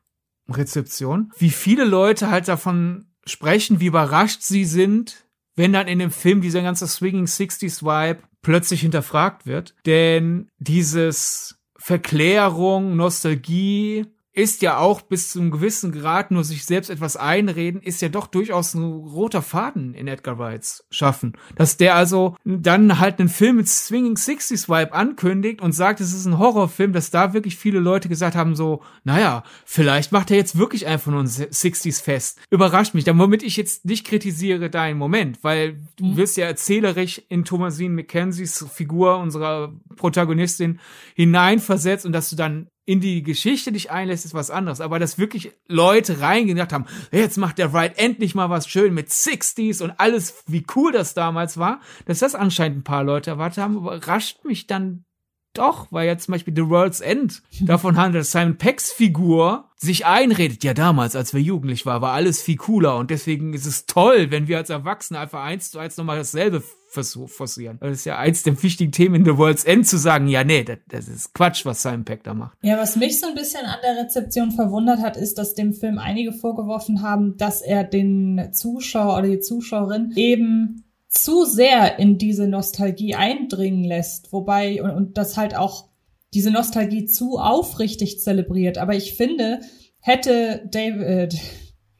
Rezeption, 0.49 1.31
wie 1.37 1.51
viele 1.51 1.85
Leute 1.85 2.29
halt 2.29 2.47
davon 2.47 3.05
sprechen, 3.25 3.79
wie 3.79 3.87
überrascht 3.87 4.41
sie 4.41 4.65
sind, 4.65 5.27
wenn 5.55 5.73
dann 5.73 5.87
in 5.87 5.99
dem 5.99 6.11
Film 6.11 6.41
dieser 6.41 6.61
ganze 6.61 6.87
Swinging 6.87 7.25
60s 7.25 7.83
Vibe 7.83 8.21
plötzlich 8.41 8.81
hinterfragt 8.81 9.45
wird. 9.45 9.75
Denn 9.85 10.49
dieses 10.57 11.59
Verklärung, 11.77 12.95
Nostalgie, 12.95 14.05
ist 14.39 14.61
ja 14.61 14.77
auch 14.77 15.01
bis 15.01 15.31
zu 15.31 15.39
einem 15.39 15.51
gewissen 15.51 15.91
Grad 15.91 16.31
nur 16.31 16.43
sich 16.43 16.65
selbst 16.65 16.89
etwas 16.89 17.17
einreden, 17.17 17.81
ist 17.81 18.01
ja 18.01 18.09
doch 18.09 18.27
durchaus 18.27 18.73
ein 18.73 18.83
roter 18.83 19.41
Faden 19.41 19.93
in 19.93 20.07
Edgar 20.07 20.39
Wrights 20.39 20.85
Schaffen. 20.89 21.33
Dass 21.55 21.77
der 21.77 21.95
also 21.95 22.35
dann 22.45 22.99
halt 22.99 23.19
einen 23.19 23.29
Film 23.29 23.57
mit 23.57 23.67
Swinging 23.67 24.17
Sixties 24.17 24.69
Vibe 24.69 24.93
ankündigt 24.93 25.61
und 25.61 25.73
sagt, 25.73 25.99
es 25.99 26.13
ist 26.13 26.25
ein 26.25 26.39
Horrorfilm, 26.39 26.93
dass 26.93 27.11
da 27.11 27.33
wirklich 27.33 27.57
viele 27.57 27.79
Leute 27.79 28.09
gesagt 28.09 28.35
haben 28.35 28.55
so, 28.55 28.81
naja, 29.03 29.43
vielleicht 29.65 30.11
macht 30.11 30.31
er 30.31 30.37
jetzt 30.37 30.57
wirklich 30.57 30.87
einfach 30.87 31.11
nur 31.11 31.21
ein 31.21 31.27
Sixties 31.27 32.01
Fest. 32.01 32.39
Überrascht 32.49 32.93
mich, 32.93 33.03
damit 33.03 33.43
ich 33.43 33.57
jetzt 33.57 33.85
nicht 33.85 34.05
kritisiere 34.05 34.69
deinen 34.69 34.97
Moment, 34.97 35.43
weil 35.43 35.77
du 35.97 36.05
mhm. 36.05 36.17
wirst 36.17 36.37
ja 36.37 36.45
erzählerisch 36.45 37.21
in 37.29 37.45
Thomasine 37.45 37.93
McKenzies 37.93 38.65
Figur, 38.71 39.17
unserer 39.17 39.73
Protagonistin, 39.95 40.79
hineinversetzt 41.15 42.05
und 42.05 42.13
dass 42.13 42.29
du 42.29 42.35
dann 42.35 42.67
in 42.89 43.01
die 43.01 43.21
Geschichte 43.21 43.71
dich 43.71 43.91
einlässt, 43.91 44.25
ist 44.25 44.33
was 44.33 44.49
anderes. 44.49 44.81
Aber 44.81 44.97
dass 44.97 45.19
wirklich 45.19 45.51
Leute 45.67 46.21
reingedacht 46.21 46.73
haben, 46.73 46.87
jetzt 47.11 47.37
macht 47.37 47.59
der 47.59 47.71
Wright 47.71 47.99
endlich 47.99 48.33
mal 48.33 48.49
was 48.49 48.67
schön 48.67 48.95
mit 48.95 49.09
60s 49.09 49.83
und 49.83 49.91
alles, 49.99 50.43
wie 50.47 50.65
cool 50.75 50.91
das 50.91 51.13
damals 51.13 51.59
war, 51.59 51.81
dass 52.07 52.17
das 52.17 52.33
anscheinend 52.33 52.79
ein 52.79 52.83
paar 52.83 53.03
Leute 53.03 53.29
erwartet 53.29 53.63
haben, 53.63 53.77
überrascht 53.77 54.43
mich 54.43 54.65
dann 54.65 55.05
doch, 55.53 55.91
weil 55.91 56.07
jetzt 56.07 56.25
zum 56.25 56.31
Beispiel 56.31 56.55
The 56.55 56.67
World's 56.67 56.99
End 56.99 57.43
davon 57.61 57.95
handelt, 57.95 58.23
dass 58.23 58.31
Simon 58.31 58.57
Pecks 58.57 58.91
Figur 58.91 59.69
sich 59.75 60.07
einredet, 60.07 60.63
ja 60.63 60.73
damals, 60.73 61.15
als 61.15 61.31
wir 61.31 61.41
jugendlich 61.41 61.85
waren, 61.85 62.01
war 62.01 62.13
alles 62.13 62.41
viel 62.41 62.57
cooler 62.57 62.97
und 62.97 63.11
deswegen 63.11 63.53
ist 63.53 63.67
es 63.67 63.85
toll, 63.85 64.31
wenn 64.31 64.47
wir 64.47 64.57
als 64.57 64.71
Erwachsene 64.71 65.19
einfach 65.19 65.43
eins 65.43 65.69
zu 65.69 65.77
eins 65.77 65.95
nochmal 65.95 66.17
dasselbe 66.17 66.63
forcieren. 66.89 67.77
Das 67.81 67.91
ist 67.91 68.05
ja 68.05 68.17
eins 68.17 68.43
der 68.43 68.61
wichtigen 68.61 68.91
Themen 68.91 69.15
in 69.15 69.25
The 69.25 69.37
World's 69.37 69.63
End 69.63 69.87
zu 69.87 69.97
sagen, 69.97 70.27
ja 70.27 70.43
nee, 70.43 70.63
das, 70.63 70.77
das 70.87 71.07
ist 71.07 71.33
Quatsch, 71.33 71.65
was 71.65 71.81
Simon 71.81 72.05
Peck 72.05 72.23
da 72.23 72.33
macht. 72.33 72.57
Ja, 72.61 72.77
was 72.77 72.95
mich 72.95 73.19
so 73.19 73.27
ein 73.27 73.35
bisschen 73.35 73.65
an 73.65 73.77
der 73.83 74.03
Rezeption 74.03 74.51
verwundert 74.51 74.99
hat, 74.99 75.17
ist, 75.17 75.37
dass 75.37 75.53
dem 75.53 75.73
Film 75.73 75.97
einige 75.97 76.33
vorgeworfen 76.33 77.01
haben, 77.01 77.37
dass 77.37 77.61
er 77.61 77.83
den 77.83 78.49
Zuschauer 78.53 79.17
oder 79.17 79.27
die 79.27 79.39
Zuschauerin 79.39 80.13
eben 80.15 80.83
zu 81.07 81.45
sehr 81.45 81.99
in 81.99 82.17
diese 82.17 82.47
Nostalgie 82.47 83.15
eindringen 83.15 83.83
lässt, 83.83 84.31
wobei 84.31 84.81
und, 84.81 84.91
und 84.91 85.17
das 85.17 85.37
halt 85.37 85.55
auch 85.55 85.89
diese 86.33 86.51
Nostalgie 86.51 87.05
zu 87.05 87.39
aufrichtig 87.39 88.19
zelebriert. 88.19 88.77
Aber 88.77 88.95
ich 88.95 89.15
finde, 89.15 89.61
hätte 89.99 90.67
David, 90.71 91.33
äh, 91.33 91.37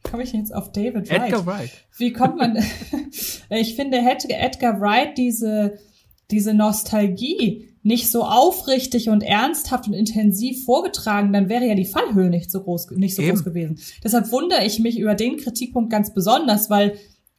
komme 0.10 0.24
ich 0.24 0.34
jetzt 0.34 0.54
auf 0.54 0.72
David 0.72 1.10
Wright? 1.10 1.24
Edgar 1.24 1.46
Wright. 1.46 1.72
Wie 1.98 2.14
kommt 2.14 2.38
man? 2.38 2.58
ich 3.50 3.76
finde, 3.76 3.98
hätte 3.98 4.30
Edgar 4.30 4.80
Wright 4.82 5.18
diese 5.18 5.80
diese 6.32 6.54
Nostalgie 6.54 7.66
nicht 7.82 8.12
so 8.12 8.24
aufrichtig 8.24 9.10
und 9.10 9.24
ernsthaft 9.24 9.88
und 9.88 9.94
intensiv 9.94 10.66
vorgetragen, 10.66 11.34
dann 11.34 11.50
wäre 11.50 11.66
ja 11.66 11.76
die 11.76 11.86
Fallhöhe 11.86 12.30
nicht 12.30 12.52
so 12.52 12.62
groß, 12.62 12.92
nicht 12.92 13.16
so 13.16 13.22
Eben. 13.22 13.32
groß 13.32 13.44
gewesen. 13.46 13.80
Deshalb 14.04 14.32
wundere 14.32 14.66
ich 14.66 14.80
mich 14.80 15.00
über 15.00 15.16
den 15.16 15.38
Kritikpunkt 15.38 15.90
ganz 15.90 16.14
besonders, 16.14 16.70
weil 16.70 16.98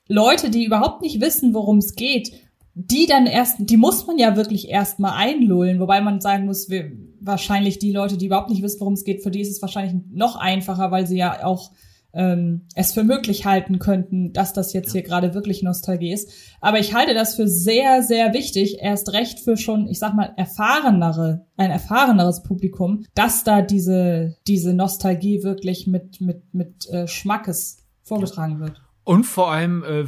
Leute, 0.08 0.50
die 0.50 0.64
überhaupt 0.64 1.02
nicht 1.02 1.20
wissen, 1.20 1.54
worum 1.54 1.78
es 1.78 1.94
geht, 1.94 2.32
die 2.74 3.06
dann 3.06 3.26
erst, 3.26 3.56
die 3.58 3.76
muss 3.76 4.06
man 4.06 4.18
ja 4.18 4.36
wirklich 4.36 4.68
erstmal 4.68 5.12
einlullen, 5.12 5.78
wobei 5.78 6.00
man 6.00 6.20
sagen 6.20 6.46
muss, 6.46 6.70
wir, 6.70 6.90
wahrscheinlich 7.20 7.78
die 7.78 7.92
Leute, 7.92 8.16
die 8.16 8.26
überhaupt 8.26 8.50
nicht 8.50 8.62
wissen, 8.62 8.80
worum 8.80 8.94
es 8.94 9.04
geht, 9.04 9.22
für 9.22 9.30
die 9.30 9.40
ist 9.40 9.50
es 9.50 9.60
wahrscheinlich 9.60 10.02
noch 10.10 10.36
einfacher, 10.36 10.90
weil 10.90 11.06
sie 11.06 11.18
ja 11.18 11.44
auch 11.44 11.70
ähm, 12.12 12.66
es 12.74 12.92
für 12.92 13.04
möglich 13.04 13.46
halten 13.46 13.78
könnten, 13.78 14.32
dass 14.32 14.52
das 14.52 14.72
jetzt 14.72 14.92
hier 14.92 15.02
gerade 15.02 15.34
wirklich 15.34 15.62
Nostalgie 15.62 16.12
ist. 16.12 16.30
Aber 16.60 16.78
ich 16.78 16.94
halte 16.94 17.14
das 17.14 17.36
für 17.36 17.48
sehr, 17.48 18.02
sehr 18.02 18.32
wichtig, 18.32 18.78
erst 18.80 19.12
recht 19.12 19.40
für 19.40 19.56
schon, 19.56 19.88
ich 19.88 19.98
sag 19.98 20.14
mal, 20.14 20.32
erfahrenere, 20.36 21.46
ein 21.56 21.70
erfahreneres 21.70 22.42
Publikum, 22.42 23.04
dass 23.14 23.44
da 23.44 23.62
diese, 23.62 24.36
diese 24.46 24.74
Nostalgie 24.74 25.42
wirklich 25.42 25.86
mit, 25.86 26.20
mit, 26.20 26.42
mit 26.52 26.88
äh, 26.90 27.06
Schmackes 27.06 27.78
vorgetragen 28.02 28.60
wird. 28.60 28.82
Und 29.04 29.24
vor 29.24 29.50
allem 29.50 29.84
äh, 29.84 30.04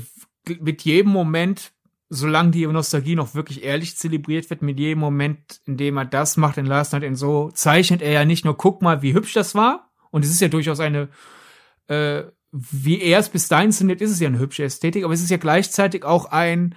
mit 0.60 0.82
jedem 0.82 1.12
Moment, 1.12 1.72
solange 2.08 2.50
die 2.50 2.66
Nostalgie 2.66 3.14
noch 3.14 3.34
wirklich 3.34 3.62
ehrlich 3.62 3.96
zelebriert 3.96 4.50
wird, 4.50 4.62
mit 4.62 4.78
jedem 4.78 4.98
Moment, 4.98 5.60
in 5.66 5.76
dem 5.76 5.96
er 5.96 6.04
das 6.04 6.36
macht 6.36 6.58
in 6.58 6.66
Last 6.66 6.92
Night 6.92 7.04
in 7.04 7.16
so, 7.16 7.50
zeichnet 7.54 8.02
er 8.02 8.12
ja 8.12 8.24
nicht 8.24 8.44
nur, 8.44 8.56
guck 8.56 8.82
mal, 8.82 9.02
wie 9.02 9.14
hübsch 9.14 9.34
das 9.34 9.54
war. 9.54 9.90
Und 10.10 10.24
es 10.24 10.30
ist 10.30 10.40
ja 10.40 10.48
durchaus 10.48 10.80
eine, 10.80 11.08
äh, 11.92 12.30
wie 12.52 13.00
er 13.00 13.18
es 13.18 13.28
bis 13.28 13.48
dahin 13.48 13.72
findet, 13.72 14.00
ist 14.00 14.10
es 14.10 14.20
ja 14.20 14.28
eine 14.28 14.38
hübsche 14.38 14.64
Ästhetik, 14.64 15.04
aber 15.04 15.14
es 15.14 15.22
ist 15.22 15.30
ja 15.30 15.38
gleichzeitig 15.38 16.04
auch 16.04 16.26
ein 16.26 16.74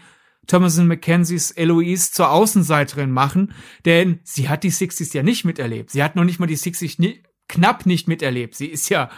Thomason 0.47 0.87
McKenzies 0.87 1.51
Eloise 1.51 2.11
zur 2.11 2.31
Außenseiterin 2.31 3.11
machen, 3.11 3.53
denn 3.83 4.19
sie 4.23 4.47
hat 4.47 4.63
die 4.63 4.71
60s 4.71 5.15
ja 5.15 5.23
nicht 5.23 5.43
miterlebt. 5.43 5.89
Sie 5.89 6.03
hat 6.03 6.15
noch 6.15 6.23
nicht 6.23 6.39
mal 6.39 6.47
die 6.47 6.57
60s 6.57 6.95
ni 6.97 7.23
knapp 7.47 7.85
nicht 7.85 8.07
miterlebt. 8.07 8.55
Sie 8.55 8.67
ist 8.67 8.89
ja 8.89 9.09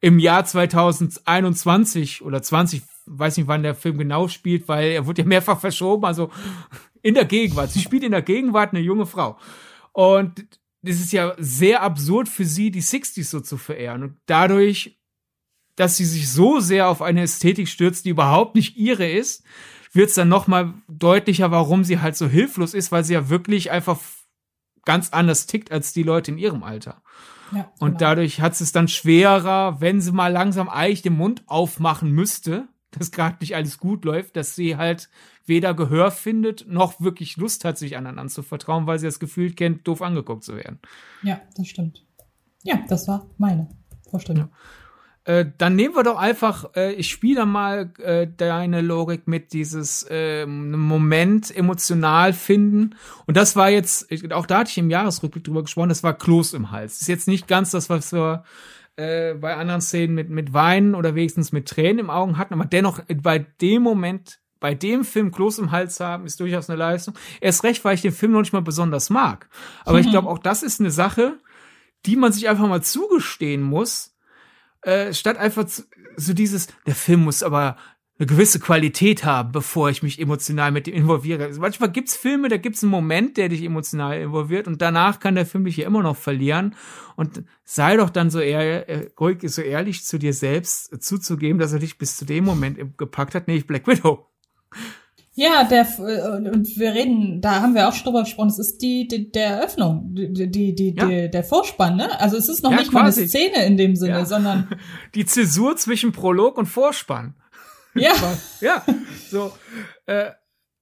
im 0.00 0.18
Jahr 0.18 0.44
2021 0.44 2.22
oder 2.22 2.42
20, 2.42 2.82
weiß 3.06 3.36
nicht, 3.36 3.46
wann 3.46 3.62
der 3.62 3.74
Film 3.74 3.98
genau 3.98 4.28
spielt, 4.28 4.68
weil 4.68 4.90
er 4.90 5.06
wurde 5.06 5.22
ja 5.22 5.28
mehrfach 5.28 5.60
verschoben, 5.60 6.04
also 6.04 6.30
in 7.02 7.14
der 7.14 7.24
Gegenwart. 7.24 7.70
Sie 7.70 7.80
spielt 7.80 8.02
in 8.02 8.12
der 8.12 8.22
Gegenwart 8.22 8.72
eine 8.72 8.82
junge 8.82 9.06
Frau. 9.06 9.38
Und 9.92 10.46
es 10.82 11.00
ist 11.00 11.12
ja 11.12 11.34
sehr 11.38 11.82
absurd 11.82 12.28
für 12.28 12.44
sie, 12.44 12.70
die 12.70 12.82
60s 12.82 13.24
so 13.24 13.40
zu 13.40 13.56
verehren. 13.56 14.02
Und 14.02 14.16
dadurch, 14.26 14.98
dass 15.76 15.96
sie 15.96 16.04
sich 16.04 16.30
so 16.30 16.58
sehr 16.60 16.88
auf 16.88 17.02
eine 17.02 17.22
Ästhetik 17.22 17.68
stürzt, 17.68 18.04
die 18.04 18.10
überhaupt 18.10 18.54
nicht 18.54 18.76
ihre 18.76 19.08
ist, 19.08 19.44
wird 19.92 20.08
es 20.08 20.14
dann 20.14 20.28
noch 20.28 20.46
mal 20.46 20.74
deutlicher, 20.88 21.50
warum 21.50 21.84
sie 21.84 22.00
halt 22.00 22.16
so 22.16 22.26
hilflos 22.26 22.74
ist, 22.74 22.92
weil 22.92 23.04
sie 23.04 23.14
ja 23.14 23.28
wirklich 23.28 23.70
einfach 23.70 23.98
ganz 24.84 25.10
anders 25.10 25.46
tickt 25.46 25.70
als 25.70 25.92
die 25.92 26.02
Leute 26.02 26.30
in 26.30 26.38
ihrem 26.38 26.62
Alter. 26.62 27.02
Ja, 27.52 27.70
und 27.78 27.98
genau. 27.98 27.98
dadurch 27.98 28.40
hat 28.40 28.60
es 28.60 28.72
dann 28.72 28.88
schwerer, 28.88 29.80
wenn 29.80 30.00
sie 30.00 30.12
mal 30.12 30.32
langsam 30.32 30.68
eigentlich 30.68 31.02
den 31.02 31.16
Mund 31.16 31.42
aufmachen 31.46 32.10
müsste, 32.10 32.68
dass 32.90 33.12
gerade 33.12 33.36
nicht 33.40 33.54
alles 33.54 33.78
gut 33.78 34.04
läuft, 34.04 34.36
dass 34.36 34.56
sie 34.56 34.76
halt 34.76 35.08
weder 35.44 35.74
Gehör 35.74 36.10
findet, 36.10 36.66
noch 36.68 37.00
wirklich 37.00 37.36
Lust 37.36 37.64
hat, 37.64 37.78
sich 37.78 37.96
anderen 37.96 38.18
anzuvertrauen, 38.18 38.86
weil 38.86 38.98
sie 38.98 39.06
das 39.06 39.20
Gefühl 39.20 39.52
kennt, 39.52 39.86
doof 39.86 40.02
angeguckt 40.02 40.44
zu 40.44 40.56
werden. 40.56 40.80
Ja, 41.22 41.40
das 41.56 41.68
stimmt. 41.68 42.04
Ja, 42.62 42.80
das 42.88 43.06
war 43.06 43.30
meine 43.38 43.68
Vorstellung. 44.10 44.48
Ja. 44.50 44.50
Äh, 45.26 45.46
dann 45.58 45.74
nehmen 45.74 45.96
wir 45.96 46.04
doch 46.04 46.18
einfach, 46.18 46.70
äh, 46.76 46.92
ich 46.92 47.10
spiele 47.10 47.46
mal 47.46 47.90
äh, 47.98 48.28
deine 48.36 48.80
Logik 48.80 49.26
mit 49.26 49.52
dieses 49.52 50.04
äh, 50.08 50.46
Moment 50.46 51.54
emotional 51.54 52.32
finden. 52.32 52.94
Und 53.26 53.36
das 53.36 53.56
war 53.56 53.68
jetzt, 53.68 54.06
auch 54.32 54.46
da 54.46 54.58
hatte 54.58 54.70
ich 54.70 54.78
im 54.78 54.88
Jahresrückblick 54.88 55.42
drüber 55.42 55.62
gesprochen, 55.62 55.88
das 55.88 56.04
war 56.04 56.14
Kloß 56.14 56.54
im 56.54 56.70
Hals. 56.70 56.94
Das 56.94 57.02
ist 57.02 57.08
jetzt 57.08 57.26
nicht 57.26 57.48
ganz 57.48 57.72
das, 57.72 57.90
was 57.90 58.12
wir 58.12 58.44
äh, 58.94 59.34
bei 59.34 59.56
anderen 59.56 59.80
Szenen 59.80 60.14
mit, 60.14 60.30
mit 60.30 60.54
Weinen 60.54 60.94
oder 60.94 61.16
wenigstens 61.16 61.50
mit 61.50 61.68
Tränen 61.68 61.98
im 61.98 62.10
Augen 62.10 62.38
hatten, 62.38 62.54
aber 62.54 62.64
dennoch 62.64 63.00
bei 63.20 63.40
dem 63.60 63.82
Moment 63.82 64.38
bei 64.60 64.74
dem 64.74 65.04
Film 65.04 65.32
Kloß 65.32 65.58
im 65.58 65.70
Hals 65.70 66.00
haben, 66.00 66.24
ist 66.24 66.40
durchaus 66.40 66.70
eine 66.70 66.78
Leistung. 66.78 67.14
Erst 67.40 67.62
recht, 67.62 67.84
weil 67.84 67.94
ich 67.94 68.00
den 68.00 68.12
Film 68.12 68.32
noch 68.32 68.40
nicht 68.40 68.54
mal 68.54 68.62
besonders 68.62 69.10
mag. 69.10 69.48
Aber 69.84 69.98
mhm. 69.98 70.04
ich 70.04 70.10
glaube, 70.10 70.28
auch 70.28 70.38
das 70.38 70.62
ist 70.62 70.80
eine 70.80 70.90
Sache, 70.90 71.38
die 72.06 72.16
man 72.16 72.32
sich 72.32 72.48
einfach 72.48 72.66
mal 72.66 72.82
zugestehen 72.82 73.62
muss, 73.62 74.15
äh, 74.86 75.12
statt 75.12 75.36
einfach 75.36 75.64
zu, 75.64 75.82
so 76.16 76.32
dieses, 76.32 76.68
der 76.86 76.94
Film 76.94 77.24
muss 77.24 77.42
aber 77.42 77.76
eine 78.18 78.26
gewisse 78.26 78.60
Qualität 78.60 79.24
haben, 79.24 79.52
bevor 79.52 79.90
ich 79.90 80.02
mich 80.02 80.18
emotional 80.18 80.70
mit 80.70 80.86
dem 80.86 80.94
involviere. 80.94 81.44
Also 81.44 81.60
manchmal 81.60 81.90
gibt's 81.90 82.16
Filme, 82.16 82.48
da 82.48 82.56
gibt's 82.56 82.82
einen 82.82 82.90
Moment, 82.90 83.36
der 83.36 83.50
dich 83.50 83.62
emotional 83.62 84.18
involviert 84.18 84.66
und 84.66 84.80
danach 84.80 85.20
kann 85.20 85.34
der 85.34 85.44
Film 85.44 85.64
dich 85.64 85.76
ja 85.76 85.86
immer 85.86 86.02
noch 86.02 86.16
verlieren. 86.16 86.74
Und 87.16 87.44
sei 87.64 87.96
doch 87.96 88.08
dann 88.08 88.30
so 88.30 88.40
ehr, 88.40 88.88
äh, 88.88 89.10
ruhig, 89.20 89.38
so 89.42 89.60
ehrlich 89.60 90.04
zu 90.04 90.18
dir 90.18 90.32
selbst 90.32 91.02
zuzugeben, 91.02 91.58
dass 91.58 91.72
er 91.72 91.80
dich 91.80 91.98
bis 91.98 92.16
zu 92.16 92.24
dem 92.24 92.44
Moment 92.44 92.96
gepackt 92.96 93.34
hat, 93.34 93.48
nämlich 93.48 93.66
Black 93.66 93.86
Widow. 93.86 94.30
Ja, 95.38 95.64
der 95.64 95.86
äh, 95.98 96.48
und 96.48 96.78
wir 96.78 96.94
reden, 96.94 97.42
da 97.42 97.60
haben 97.60 97.74
wir 97.74 97.86
auch 97.86 97.92
schon 97.92 98.04
drüber 98.04 98.22
gesprochen, 98.22 98.48
es 98.48 98.58
ist 98.58 98.78
die, 98.78 99.06
die 99.06 99.30
der 99.30 99.58
Eröffnung, 99.58 100.14
die 100.14 100.50
die, 100.50 100.74
die, 100.74 100.94
ja. 100.96 101.06
die 101.06 101.30
der 101.30 101.44
Vorspann, 101.44 101.96
ne? 101.96 102.18
Also 102.18 102.38
es 102.38 102.48
ist 102.48 102.62
noch 102.62 102.70
ja, 102.70 102.78
nicht 102.78 102.90
quasi. 102.90 103.20
mal 103.20 103.20
eine 103.20 103.28
Szene 103.28 103.66
in 103.66 103.76
dem 103.76 103.96
Sinne, 103.96 104.12
ja. 104.12 104.24
sondern 104.24 104.66
die 105.14 105.26
Zäsur 105.26 105.76
zwischen 105.76 106.12
Prolog 106.12 106.56
und 106.56 106.66
Vorspann. 106.66 107.34
Ja. 107.98 108.12
ja, 108.60 108.84
so 109.30 109.52
äh, 110.04 110.32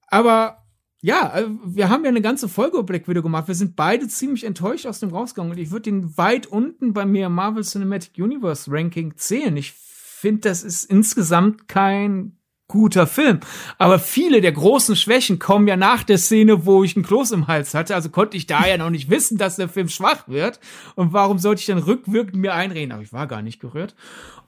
aber 0.09 0.64
ja, 1.01 1.31
also 1.31 1.51
wir 1.64 1.88
haben 1.88 2.03
ja 2.03 2.09
eine 2.09 2.23
ganze 2.23 2.49
Folge 2.49 2.79
über 2.79 2.87
Black 2.87 3.07
Widow 3.07 3.23
gemacht. 3.23 3.47
Wir 3.47 3.55
sind 3.55 3.77
beide 3.77 4.09
ziemlich 4.09 4.43
enttäuscht 4.43 4.85
aus 4.85 4.99
dem 4.99 5.11
rausgegangen 5.11 5.53
und 5.53 5.59
ich 5.59 5.71
würde 5.71 5.83
den 5.83 6.19
weit 6.19 6.49
unten 6.49 6.93
bei 6.93 7.07
mir 7.07 7.29
Marvel 7.29 7.62
Cinematic 7.62 8.19
Universe 8.19 8.69
Ranking 8.69 9.17
zählen. 9.17 9.57
Ich 9.57 9.75
finde, 9.75 10.49
das 10.49 10.64
ist 10.64 10.90
insgesamt 10.90 11.69
kein 11.69 12.37
guter 12.68 13.07
Film. 13.07 13.40
Aber 13.79 13.98
viele 13.98 14.40
der 14.40 14.53
großen 14.53 14.96
Schwächen 14.96 15.38
kommen 15.38 15.68
ja 15.68 15.77
nach 15.77 16.03
der 16.03 16.18
Szene, 16.18 16.66
wo 16.66 16.83
ich 16.83 16.96
einen 16.96 17.05
Kloß 17.05 17.33
im 17.33 17.46
Hals 17.46 17.74
hatte. 17.74 17.94
Also 17.94 18.09
konnte 18.09 18.37
ich 18.37 18.46
da 18.46 18.66
ja 18.66 18.79
noch 18.79 18.90
nicht 18.90 19.11
wissen, 19.11 19.38
dass 19.38 19.57
der 19.57 19.68
Film 19.68 19.88
schwach 19.88 20.29
wird. 20.29 20.61
Und 20.94 21.12
warum 21.12 21.38
sollte 21.38 21.61
ich 21.61 21.66
dann 21.66 21.79
rückwirkend 21.79 22.37
mir 22.37 22.55
einreden? 22.55 22.92
Aber 22.92 23.03
ich 23.03 23.12
war 23.12 23.27
gar 23.27 23.42
nicht 23.42 23.61
gerührt. 23.61 23.94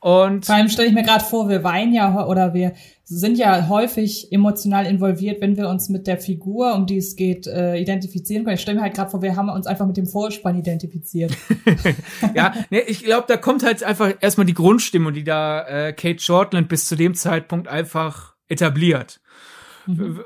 Und 0.01 0.47
Vor 0.47 0.55
allem 0.55 0.69
stelle 0.69 0.89
ich 0.89 0.95
mir 0.95 1.03
gerade 1.03 1.25
vor, 1.25 1.49
wir 1.49 1.63
weinen 1.65 1.93
ja 1.93 2.27
oder 2.27 2.55
wir 2.55 2.73
sind 3.09 3.39
ja 3.39 3.69
häufig 3.69 4.33
emotional 4.33 4.85
involviert, 4.85 5.41
wenn 5.41 5.57
wir 5.57 5.69
uns 5.69 5.89
mit 5.89 6.09
der 6.09 6.19
Figur, 6.19 6.75
um 6.75 6.87
die 6.87 6.97
es 6.97 7.15
geht, 7.15 7.47
äh, 7.47 7.77
identifizieren 7.77 8.45
können. 8.45 8.57
Ich 8.57 8.63
stelle 8.63 8.79
mir 8.79 8.83
halt 8.83 8.95
gerade 8.95 9.11
vor, 9.13 9.23
wir 9.23 9.37
haben 9.37 9.49
uns 9.49 9.69
einfach 9.69 9.87
mit 9.87 9.97
dem 9.97 10.07
Vorspann 10.07 10.59
identifiziert. 10.59 11.33
ja, 12.35 12.53
nee, 12.71 12.81
ich 12.81 13.05
glaube, 13.05 13.27
da 13.29 13.37
kommt 13.37 13.63
halt 13.63 13.85
einfach 13.85 14.13
erstmal 14.21 14.47
die 14.47 14.55
Grundstimmung, 14.55 15.15
die 15.15 15.23
da 15.23 15.63
äh, 15.67 15.93
Kate 15.93 16.19
Shortland 16.19 16.69
bis 16.69 16.87
zu 16.87 16.97
dem 16.97 17.15
Zeitpunkt 17.15 17.69
einfach 17.69 18.35
etabliert. 18.49 19.21
Mhm. 19.87 20.21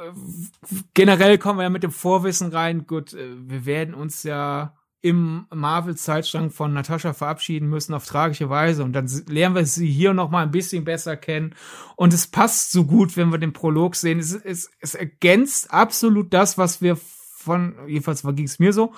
Generell 0.94 1.36
kommen 1.36 1.58
wir 1.58 1.64
ja 1.64 1.70
mit 1.70 1.82
dem 1.82 1.92
Vorwissen 1.92 2.48
rein. 2.48 2.86
Gut, 2.86 3.12
äh, 3.12 3.36
wir 3.46 3.66
werden 3.66 3.92
uns 3.92 4.22
ja 4.22 4.74
im 5.02 5.46
Marvel-Zeitstrang 5.52 6.50
von 6.50 6.74
Natascha 6.74 7.14
verabschieden 7.14 7.68
müssen 7.68 7.94
auf 7.94 8.06
tragische 8.06 8.50
Weise. 8.50 8.84
Und 8.84 8.92
dann 8.92 9.08
lernen 9.28 9.54
wir 9.54 9.64
sie 9.64 9.88
hier 9.88 10.12
noch 10.12 10.30
mal 10.30 10.42
ein 10.42 10.50
bisschen 10.50 10.84
besser 10.84 11.16
kennen. 11.16 11.54
Und 11.96 12.12
es 12.12 12.26
passt 12.26 12.72
so 12.72 12.84
gut, 12.84 13.16
wenn 13.16 13.30
wir 13.30 13.38
den 13.38 13.54
Prolog 13.54 13.96
sehen. 13.96 14.18
Es, 14.18 14.34
es, 14.34 14.70
es 14.80 14.94
ergänzt 14.94 15.72
absolut 15.72 16.34
das, 16.34 16.58
was 16.58 16.82
wir 16.82 16.96
von, 16.96 17.74
jedenfalls 17.86 18.22
ging 18.22 18.44
es 18.44 18.58
mir 18.58 18.72
so, 18.72 18.92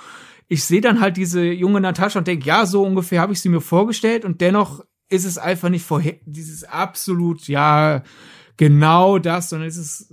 ich 0.48 0.64
sehe 0.64 0.80
dann 0.80 1.00
halt 1.00 1.16
diese 1.16 1.44
junge 1.44 1.80
Natascha 1.80 2.18
und 2.18 2.26
denke, 2.26 2.46
ja, 2.46 2.66
so 2.66 2.82
ungefähr 2.82 3.20
habe 3.20 3.32
ich 3.32 3.40
sie 3.40 3.48
mir 3.48 3.60
vorgestellt 3.60 4.24
und 4.24 4.40
dennoch 4.40 4.84
ist 5.08 5.24
es 5.24 5.38
einfach 5.38 5.68
nicht 5.68 5.84
vorher, 5.84 6.16
dieses 6.26 6.64
absolut, 6.64 7.46
ja, 7.46 8.02
genau 8.56 9.18
das, 9.18 9.48
sondern 9.48 9.68
es 9.68 9.76
ist, 9.76 10.06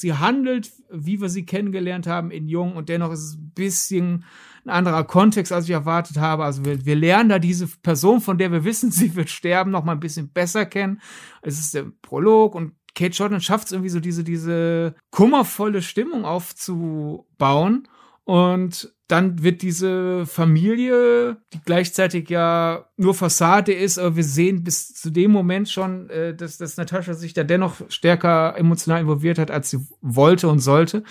sie 0.00 0.14
handelt, 0.14 0.72
wie 0.90 1.20
wir 1.20 1.28
sie 1.28 1.44
kennengelernt 1.44 2.06
haben 2.06 2.30
in 2.30 2.48
Jung 2.48 2.76
und 2.76 2.88
dennoch 2.88 3.12
ist 3.12 3.20
es 3.20 3.34
ein 3.34 3.52
bisschen 3.54 4.24
ein 4.64 4.70
anderer 4.70 5.04
Kontext, 5.04 5.52
als 5.52 5.64
ich 5.64 5.70
erwartet 5.70 6.18
habe. 6.18 6.44
Also 6.44 6.64
wir, 6.64 6.84
wir 6.84 6.96
lernen 6.96 7.28
da 7.28 7.38
diese 7.38 7.66
Person, 7.66 8.20
von 8.20 8.38
der 8.38 8.52
wir 8.52 8.64
wissen, 8.64 8.90
sie 8.90 9.14
wird 9.14 9.30
sterben, 9.30 9.70
noch 9.70 9.84
mal 9.84 9.92
ein 9.92 10.00
bisschen 10.00 10.30
besser 10.30 10.66
kennen. 10.66 11.00
Es 11.42 11.58
ist 11.58 11.74
der 11.74 11.86
Prolog 12.02 12.54
und 12.54 12.74
Kate 12.94 13.14
Jordan 13.14 13.40
schafft 13.40 13.66
es 13.66 13.72
irgendwie 13.72 13.90
so 13.90 14.00
diese, 14.00 14.24
diese 14.24 14.94
kummervolle 15.10 15.80
Stimmung 15.80 16.24
aufzubauen 16.24 17.86
und 18.30 18.94
dann 19.08 19.42
wird 19.42 19.62
diese 19.62 20.24
Familie, 20.24 21.38
die 21.52 21.58
gleichzeitig 21.64 22.30
ja 22.30 22.86
nur 22.96 23.12
Fassade 23.12 23.72
ist, 23.72 23.98
aber 23.98 24.14
wir 24.14 24.22
sehen 24.22 24.62
bis 24.62 24.94
zu 24.94 25.10
dem 25.10 25.32
Moment 25.32 25.68
schon, 25.68 26.08
äh, 26.10 26.32
dass, 26.32 26.56
dass 26.56 26.76
Natascha 26.76 27.14
sich 27.14 27.32
da 27.34 27.42
dennoch 27.42 27.74
stärker 27.88 28.56
emotional 28.56 29.00
involviert 29.00 29.40
hat, 29.40 29.50
als 29.50 29.70
sie 29.70 29.84
wollte 30.00 30.46
und 30.46 30.60
sollte. 30.60 31.02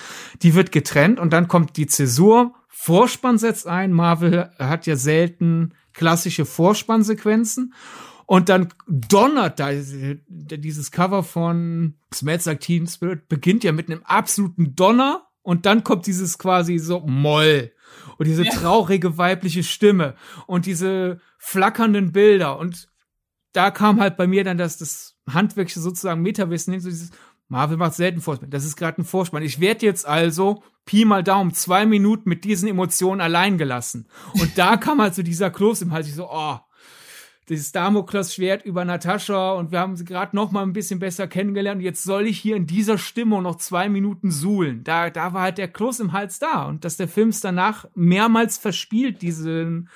Die 0.44 0.56
wird 0.56 0.72
getrennt 0.72 1.20
und 1.20 1.34
dann 1.34 1.50
kommt 1.50 1.76
die 1.76 1.88
Zäsur. 1.88 2.54
Vorspann 2.70 3.38
setzt 3.38 3.68
ein. 3.68 3.92
Marvel 3.92 4.50
hat 4.58 4.88
ja 4.88 4.96
selten 4.96 5.74
klassische 5.92 6.46
Vorspannsequenzen. 6.46 7.74
Und 8.28 8.48
dann 8.48 8.70
donnert 8.88 9.60
da 9.60 9.72
dieses 9.74 10.92
Cover 10.92 11.24
von 11.24 11.96
Smells 12.14 12.46
Like 12.46 12.62
Teen 12.62 12.88
Spirit 12.88 13.28
beginnt 13.28 13.66
ja 13.66 13.74
mit 13.74 13.92
einem 13.92 14.04
absoluten 14.06 14.74
Donner 14.78 15.29
und 15.42 15.66
dann 15.66 15.84
kommt 15.84 16.08
dieses 16.08 16.38
quasi 16.38 16.78
so 16.78 17.02
Moll 17.02 17.72
und 18.18 18.28
diese 18.28 18.46
ja. 18.46 18.52
traurige 18.52 19.18
weibliche 19.18 19.64
Stimme 19.64 20.16
und 20.48 20.66
diese 20.66 21.22
flackernden 21.38 22.12
Bilder 22.12 22.58
und 22.60 22.90
da 23.54 23.72
kam 23.72 24.00
halt 24.00 24.16
bei 24.18 24.28
mir 24.28 24.44
dann 24.44 24.58
das, 24.58 24.78
das 24.78 25.18
handwerkliche 25.28 25.80
sozusagen 25.80 26.22
Metawissen 26.22 26.74
hin, 26.74 26.82
so 26.82 26.90
dieses 26.90 27.12
Marvel 27.48 27.78
macht 27.78 27.96
selten 27.96 28.22
Vorspann. 28.22 28.52
Das 28.52 28.64
ist 28.64 28.76
gerade 28.76 29.02
ein 29.02 29.06
Vorspann. 29.06 29.42
Ich 29.42 29.60
werde 29.60 29.86
jetzt 29.86 30.08
also 30.08 30.62
Pi 30.86 31.04
mal 31.04 31.24
Daumen 31.24 31.54
zwei 31.54 31.86
Minuten 31.86 32.30
mit 32.30 32.44
diesen 32.44 32.70
Emotionen 32.70 33.22
allein 33.22 33.58
gelassen. 33.58 34.08
Und 34.34 34.58
da 34.58 34.78
kam 34.78 35.02
halt 35.02 35.16
so 35.16 35.24
dieser 35.24 35.50
Kloß 35.50 35.82
im 35.82 35.92
Hals. 35.92 36.08
Ich 36.08 36.16
so, 36.16 36.30
oh, 36.30 36.60
dieses 37.50 37.72
Damoklesschwert 37.72 38.64
über 38.64 38.86
Natascha 38.86 39.54
und 39.54 39.72
wir 39.72 39.80
haben 39.80 39.96
sie 39.96 40.06
gerade 40.06 40.36
noch 40.36 40.52
mal 40.52 40.64
ein 40.64 40.74
bisschen 40.74 41.00
besser 41.00 41.28
kennengelernt. 41.28 41.82
Jetzt 41.82 42.04
soll 42.04 42.28
ich 42.28 42.40
hier 42.40 42.56
in 42.56 42.68
dieser 42.68 42.98
Stimmung 42.98 43.44
noch 43.44 43.58
zwei 43.58 43.90
Minuten 43.90 44.32
suhlen. 44.32 44.84
Da, 44.84 45.10
da 45.10 45.34
war 45.34 45.42
halt 45.42 45.58
der 45.58 45.68
Kloß 45.68 46.00
im 46.00 46.14
Hals 46.14 46.40
da 46.40 46.66
und 46.66 46.86
dass 46.86 46.98
der 46.98 47.08
Film 47.08 47.30
es 47.30 47.42
danach 47.42 47.86
mehrmals 47.96 48.58
verspielt, 48.58 49.22
diesen 49.22 49.90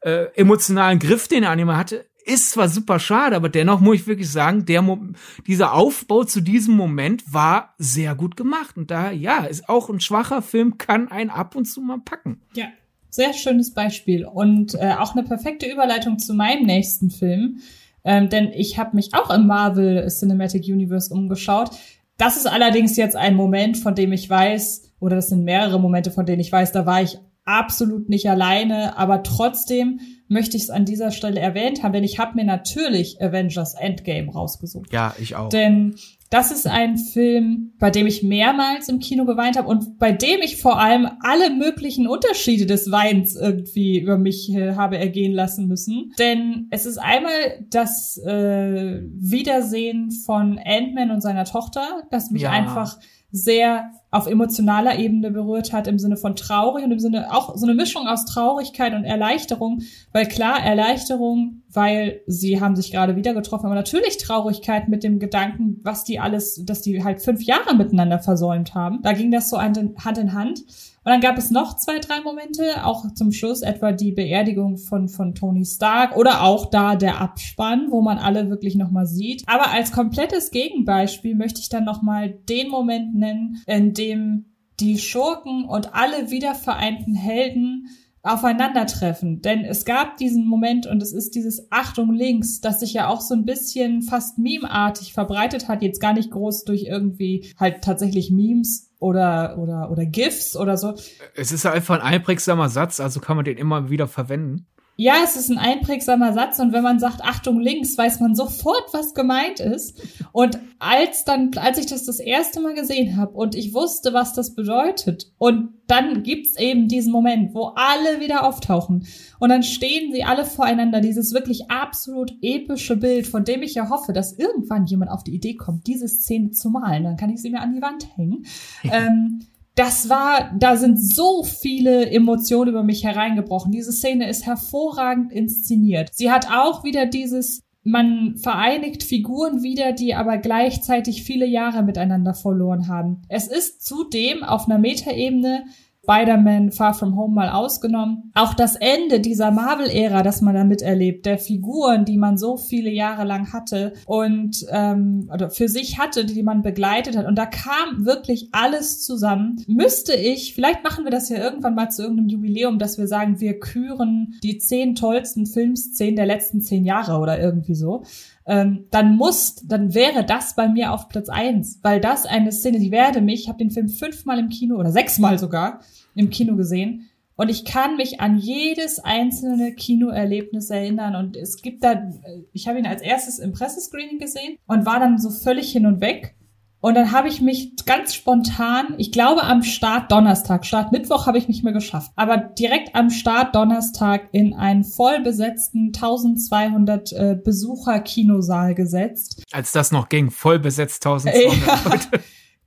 äh, 0.00 0.26
emotionalen 0.34 0.98
Griff, 0.98 1.28
den 1.28 1.42
er 1.42 1.50
Anime 1.50 1.76
hatte, 1.76 2.06
ist 2.24 2.52
zwar 2.52 2.68
super 2.68 2.98
schade, 2.98 3.36
aber 3.36 3.48
dennoch 3.48 3.80
muss 3.80 3.96
ich 3.96 4.06
wirklich 4.06 4.30
sagen, 4.30 4.64
der 4.64 4.82
Mo 4.82 4.98
dieser 5.46 5.74
Aufbau 5.74 6.24
zu 6.24 6.40
diesem 6.40 6.74
Moment 6.74 7.22
war 7.32 7.74
sehr 7.78 8.14
gut 8.14 8.36
gemacht 8.36 8.76
und 8.76 8.90
da 8.90 9.10
ja, 9.10 9.44
ist 9.44 9.68
auch 9.68 9.90
ein 9.90 10.00
schwacher 10.00 10.40
Film 10.40 10.78
kann 10.78 11.08
einen 11.08 11.30
ab 11.30 11.54
und 11.54 11.66
zu 11.66 11.80
mal 11.82 12.00
packen. 12.02 12.40
Ja, 12.54 12.68
sehr 13.14 13.32
schönes 13.32 13.72
Beispiel 13.72 14.24
und 14.24 14.74
äh, 14.74 14.94
auch 14.98 15.14
eine 15.14 15.22
perfekte 15.22 15.66
Überleitung 15.66 16.18
zu 16.18 16.34
meinem 16.34 16.66
nächsten 16.66 17.10
Film. 17.10 17.60
Ähm, 18.04 18.28
denn 18.28 18.50
ich 18.52 18.78
habe 18.78 18.96
mich 18.96 19.14
auch 19.14 19.30
im 19.30 19.46
Marvel 19.46 20.06
Cinematic 20.08 20.64
Universe 20.64 21.12
umgeschaut. 21.12 21.70
Das 22.18 22.36
ist 22.36 22.46
allerdings 22.46 22.96
jetzt 22.96 23.16
ein 23.16 23.34
Moment, 23.34 23.76
von 23.76 23.94
dem 23.94 24.12
ich 24.12 24.28
weiß, 24.28 24.92
oder 25.00 25.16
das 25.16 25.28
sind 25.28 25.44
mehrere 25.44 25.80
Momente, 25.80 26.10
von 26.10 26.26
denen 26.26 26.40
ich 26.40 26.52
weiß, 26.52 26.72
da 26.72 26.86
war 26.86 27.02
ich 27.02 27.18
absolut 27.44 28.08
nicht 28.08 28.28
alleine, 28.28 28.96
aber 28.96 29.22
trotzdem 29.22 30.00
möchte 30.28 30.56
ich 30.56 30.64
es 30.64 30.70
an 30.70 30.84
dieser 30.84 31.10
Stelle 31.10 31.40
erwähnt 31.40 31.82
haben, 31.82 31.92
denn 31.92 32.04
ich 32.04 32.18
habe 32.18 32.34
mir 32.34 32.44
natürlich 32.44 33.20
Avengers 33.20 33.74
Endgame 33.74 34.32
rausgesucht. 34.32 34.92
Ja, 34.92 35.14
ich 35.18 35.36
auch. 35.36 35.50
Denn 35.50 35.96
das 36.30 36.50
ist 36.50 36.66
ein 36.66 36.96
Film, 36.96 37.72
bei 37.78 37.90
dem 37.90 38.06
ich 38.06 38.22
mehrmals 38.22 38.88
im 38.88 38.98
Kino 38.98 39.24
geweint 39.24 39.56
habe 39.56 39.68
und 39.68 39.98
bei 39.98 40.10
dem 40.10 40.40
ich 40.40 40.60
vor 40.60 40.80
allem 40.80 41.08
alle 41.20 41.50
möglichen 41.50 42.08
Unterschiede 42.08 42.66
des 42.66 42.90
Weins 42.90 43.36
irgendwie 43.36 44.00
über 44.00 44.18
mich 44.18 44.52
äh, 44.52 44.74
habe 44.74 44.98
ergehen 44.98 45.32
lassen 45.32 45.68
müssen. 45.68 46.12
Denn 46.18 46.66
es 46.70 46.86
ist 46.86 46.98
einmal 46.98 47.66
das 47.70 48.18
äh, 48.18 49.02
Wiedersehen 49.02 50.10
von 50.10 50.58
Ant-Man 50.64 51.10
und 51.10 51.20
seiner 51.20 51.44
Tochter, 51.44 52.02
das 52.10 52.30
mich 52.30 52.42
ja. 52.42 52.50
einfach 52.50 52.98
sehr 53.34 53.90
auf 54.12 54.28
emotionaler 54.28 54.96
Ebene 54.96 55.32
berührt 55.32 55.72
hat, 55.72 55.88
im 55.88 55.98
Sinne 55.98 56.16
von 56.16 56.36
traurig 56.36 56.84
und 56.84 56.92
im 56.92 57.00
Sinne 57.00 57.34
auch 57.34 57.56
so 57.56 57.66
eine 57.66 57.74
Mischung 57.74 58.06
aus 58.06 58.24
Traurigkeit 58.26 58.94
und 58.94 59.02
Erleichterung, 59.02 59.82
weil 60.12 60.26
klar, 60.26 60.64
Erleichterung, 60.64 61.62
weil 61.68 62.20
sie 62.28 62.60
haben 62.60 62.76
sich 62.76 62.92
gerade 62.92 63.16
wieder 63.16 63.34
getroffen, 63.34 63.66
aber 63.66 63.74
natürlich 63.74 64.18
Traurigkeit 64.18 64.88
mit 64.88 65.02
dem 65.02 65.18
Gedanken, 65.18 65.80
was 65.82 66.04
die 66.04 66.20
alles, 66.20 66.62
dass 66.64 66.82
die 66.82 67.02
halt 67.02 67.22
fünf 67.22 67.42
Jahre 67.42 67.74
miteinander 67.74 68.20
versäumt 68.20 68.76
haben. 68.76 69.00
Da 69.02 69.14
ging 69.14 69.32
das 69.32 69.50
so 69.50 69.60
Hand 69.60 69.78
in 69.78 70.32
Hand. 70.32 70.60
Und 71.04 71.10
dann 71.10 71.20
gab 71.20 71.36
es 71.36 71.50
noch 71.50 71.76
zwei, 71.76 71.98
drei 71.98 72.22
Momente, 72.22 72.84
auch 72.84 73.12
zum 73.12 73.30
Schluss 73.30 73.60
etwa 73.60 73.92
die 73.92 74.12
Beerdigung 74.12 74.78
von, 74.78 75.08
von 75.08 75.34
Tony 75.34 75.66
Stark 75.66 76.16
oder 76.16 76.42
auch 76.42 76.70
da 76.70 76.96
der 76.96 77.20
Abspann, 77.20 77.88
wo 77.90 78.00
man 78.00 78.16
alle 78.16 78.48
wirklich 78.48 78.74
nochmal 78.74 79.06
sieht. 79.06 79.42
Aber 79.46 79.70
als 79.70 79.92
komplettes 79.92 80.50
Gegenbeispiel 80.50 81.34
möchte 81.34 81.60
ich 81.60 81.68
dann 81.68 81.84
nochmal 81.84 82.30
den 82.48 82.70
Moment 82.70 83.14
nennen, 83.14 83.62
in 83.66 83.92
dem 83.92 84.46
die 84.80 84.98
Schurken 84.98 85.66
und 85.66 85.94
alle 85.94 86.30
wiedervereinten 86.30 87.14
Helden 87.14 87.88
aufeinandertreffen. 88.24 89.42
Denn 89.42 89.64
es 89.64 89.84
gab 89.84 90.16
diesen 90.16 90.46
Moment 90.46 90.86
und 90.86 91.02
es 91.02 91.12
ist 91.12 91.34
dieses 91.34 91.70
Achtung 91.70 92.12
links, 92.14 92.60
das 92.60 92.80
sich 92.80 92.94
ja 92.94 93.08
auch 93.08 93.20
so 93.20 93.34
ein 93.34 93.44
bisschen 93.44 94.00
fast 94.00 94.38
memeartig 94.38 95.12
verbreitet 95.12 95.68
hat, 95.68 95.82
jetzt 95.82 96.00
gar 96.00 96.14
nicht 96.14 96.30
groß 96.30 96.64
durch 96.64 96.84
irgendwie 96.84 97.52
halt 97.60 97.84
tatsächlich 97.84 98.30
Memes 98.30 98.90
oder, 99.04 99.58
oder, 99.58 99.90
oder 99.90 100.06
GIFs 100.06 100.56
oder 100.56 100.78
so. 100.78 100.94
Es 101.34 101.52
ist 101.52 101.66
einfach 101.66 101.96
ein 101.96 102.00
einprägsamer 102.00 102.70
Satz, 102.70 103.00
also 103.00 103.20
kann 103.20 103.36
man 103.36 103.44
den 103.44 103.58
immer 103.58 103.90
wieder 103.90 104.08
verwenden. 104.08 104.66
Ja, 104.96 105.14
es 105.24 105.34
ist 105.36 105.50
ein 105.50 105.58
einprägsamer 105.58 106.32
Satz 106.34 106.60
und 106.60 106.72
wenn 106.72 106.84
man 106.84 107.00
sagt 107.00 107.20
Achtung 107.22 107.58
links, 107.60 107.98
weiß 107.98 108.20
man 108.20 108.36
sofort, 108.36 108.84
was 108.92 109.12
gemeint 109.12 109.58
ist. 109.58 110.00
Und 110.30 110.58
als 110.78 111.24
dann, 111.24 111.50
als 111.56 111.78
ich 111.78 111.86
das 111.86 112.04
das 112.04 112.20
erste 112.20 112.60
Mal 112.60 112.74
gesehen 112.74 113.16
habe 113.16 113.32
und 113.32 113.56
ich 113.56 113.74
wusste, 113.74 114.12
was 114.12 114.34
das 114.34 114.54
bedeutet, 114.54 115.32
und 115.38 115.70
dann 115.88 116.22
gibt's 116.22 116.56
eben 116.58 116.86
diesen 116.86 117.12
Moment, 117.12 117.54
wo 117.54 117.72
alle 117.74 118.20
wieder 118.20 118.46
auftauchen 118.46 119.06
und 119.40 119.48
dann 119.48 119.64
stehen 119.64 120.12
sie 120.12 120.22
alle 120.22 120.44
voreinander, 120.44 121.00
dieses 121.00 121.34
wirklich 121.34 121.70
absolut 121.70 122.32
epische 122.40 122.96
Bild, 122.96 123.26
von 123.26 123.44
dem 123.44 123.62
ich 123.62 123.74
ja 123.74 123.90
hoffe, 123.90 124.12
dass 124.12 124.38
irgendwann 124.38 124.86
jemand 124.86 125.10
auf 125.10 125.24
die 125.24 125.34
Idee 125.34 125.56
kommt, 125.56 125.88
diese 125.88 126.06
Szene 126.06 126.52
zu 126.52 126.70
malen, 126.70 127.02
dann 127.02 127.16
kann 127.16 127.30
ich 127.30 127.42
sie 127.42 127.50
mir 127.50 127.60
an 127.60 127.74
die 127.74 127.82
Wand 127.82 128.16
hängen. 128.16 128.46
ähm, 128.84 129.40
das 129.74 130.08
war, 130.08 130.52
da 130.56 130.76
sind 130.76 130.98
so 131.00 131.42
viele 131.42 132.08
Emotionen 132.10 132.70
über 132.70 132.84
mich 132.84 133.04
hereingebrochen. 133.04 133.72
Diese 133.72 133.92
Szene 133.92 134.28
ist 134.28 134.46
hervorragend 134.46 135.32
inszeniert. 135.32 136.10
Sie 136.12 136.30
hat 136.30 136.48
auch 136.50 136.84
wieder 136.84 137.06
dieses, 137.06 137.62
man 137.82 138.36
vereinigt 138.36 139.02
Figuren 139.02 139.62
wieder, 139.62 139.92
die 139.92 140.14
aber 140.14 140.38
gleichzeitig 140.38 141.24
viele 141.24 141.46
Jahre 141.46 141.82
miteinander 141.82 142.34
verloren 142.34 142.86
haben. 142.86 143.22
Es 143.28 143.48
ist 143.48 143.84
zudem 143.84 144.44
auf 144.44 144.66
einer 144.66 144.78
Metaebene 144.78 145.64
Spider-Man 146.04 146.70
Far 146.70 146.94
From 146.94 147.16
Home 147.16 147.34
mal 147.34 147.48
ausgenommen. 147.48 148.30
Auch 148.34 148.54
das 148.54 148.76
Ende 148.76 149.20
dieser 149.20 149.50
Marvel-Ära, 149.50 150.22
das 150.22 150.40
man 150.40 150.54
da 150.54 150.64
miterlebt, 150.64 151.26
der 151.26 151.38
Figuren, 151.38 152.04
die 152.04 152.18
man 152.18 152.36
so 152.36 152.56
viele 152.56 152.90
Jahre 152.90 153.24
lang 153.24 153.52
hatte 153.52 153.94
und 154.06 154.66
ähm, 154.70 155.30
oder 155.32 155.50
für 155.50 155.68
sich 155.68 155.98
hatte, 155.98 156.24
die 156.24 156.42
man 156.42 156.62
begleitet 156.62 157.16
hat. 157.16 157.26
Und 157.26 157.36
da 157.36 157.46
kam 157.46 158.04
wirklich 158.04 158.50
alles 158.52 159.02
zusammen. 159.02 159.64
Müsste 159.66 160.14
ich, 160.14 160.54
vielleicht 160.54 160.84
machen 160.84 161.04
wir 161.04 161.10
das 161.10 161.28
ja 161.28 161.38
irgendwann 161.38 161.74
mal 161.74 161.88
zu 161.88 162.02
irgendeinem 162.02 162.28
Jubiläum, 162.28 162.78
dass 162.78 162.98
wir 162.98 163.08
sagen, 163.08 163.40
wir 163.40 163.58
küren 163.58 164.34
die 164.42 164.58
zehn 164.58 164.94
tollsten 164.94 165.46
Filmszenen 165.46 166.16
der 166.16 166.26
letzten 166.26 166.60
zehn 166.60 166.84
Jahre 166.84 167.18
oder 167.18 167.40
irgendwie 167.40 167.74
so 167.74 168.02
ähm, 168.46 168.86
dann 168.90 169.16
muss, 169.16 169.56
dann 169.66 169.94
wäre 169.94 170.24
das 170.24 170.54
bei 170.54 170.68
mir 170.68 170.92
auf 170.92 171.08
Platz 171.08 171.28
eins, 171.28 171.80
weil 171.82 172.00
das 172.00 172.26
eine 172.26 172.52
Szene, 172.52 172.78
die 172.78 172.90
werde 172.90 173.20
mich, 173.20 173.42
ich 173.42 173.48
habe 173.48 173.58
den 173.58 173.70
Film 173.70 173.88
fünfmal 173.88 174.38
im 174.38 174.48
Kino 174.48 174.76
oder 174.76 174.90
sechsmal 174.90 175.38
sogar 175.38 175.80
im 176.14 176.30
Kino 176.30 176.56
gesehen 176.56 177.08
und 177.36 177.48
ich 177.48 177.64
kann 177.64 177.96
mich 177.96 178.20
an 178.20 178.38
jedes 178.38 179.00
einzelne 179.00 179.72
Kinoerlebnis 179.74 180.70
erinnern 180.70 181.16
und 181.16 181.36
es 181.36 181.62
gibt 181.62 181.82
da, 181.82 182.10
ich 182.52 182.68
habe 182.68 182.78
ihn 182.78 182.86
als 182.86 183.02
erstes 183.02 183.38
im 183.38 183.52
Pressescreening 183.52 184.18
gesehen 184.18 184.56
und 184.66 184.86
war 184.86 185.00
dann 185.00 185.18
so 185.18 185.30
völlig 185.30 185.72
hin 185.72 185.86
und 185.86 186.00
weg 186.00 186.36
und 186.84 186.96
dann 186.96 187.12
habe 187.12 187.28
ich 187.28 187.40
mich 187.40 187.72
ganz 187.86 188.14
spontan, 188.14 188.88
ich 188.98 189.10
glaube 189.10 189.42
am 189.42 189.62
Start 189.62 190.12
Donnerstag, 190.12 190.66
Start 190.66 190.92
Mittwoch 190.92 191.26
habe 191.26 191.38
ich 191.38 191.48
mich 191.48 191.62
mehr 191.62 191.72
geschafft, 191.72 192.10
aber 192.14 192.36
direkt 192.36 192.94
am 192.94 193.08
Start 193.08 193.54
Donnerstag 193.54 194.28
in 194.32 194.52
einen 194.52 194.84
vollbesetzten 194.84 195.92
1200 195.94 197.12
äh, 197.12 197.38
Besucher 197.42 198.00
Kinosaal 198.00 198.74
gesetzt. 198.74 199.44
Als 199.50 199.72
das 199.72 199.92
noch 199.92 200.10
ging, 200.10 200.30
voll 200.30 200.58
besetzt 200.58 201.06
1200 201.06 202.12
ja. 202.12 202.18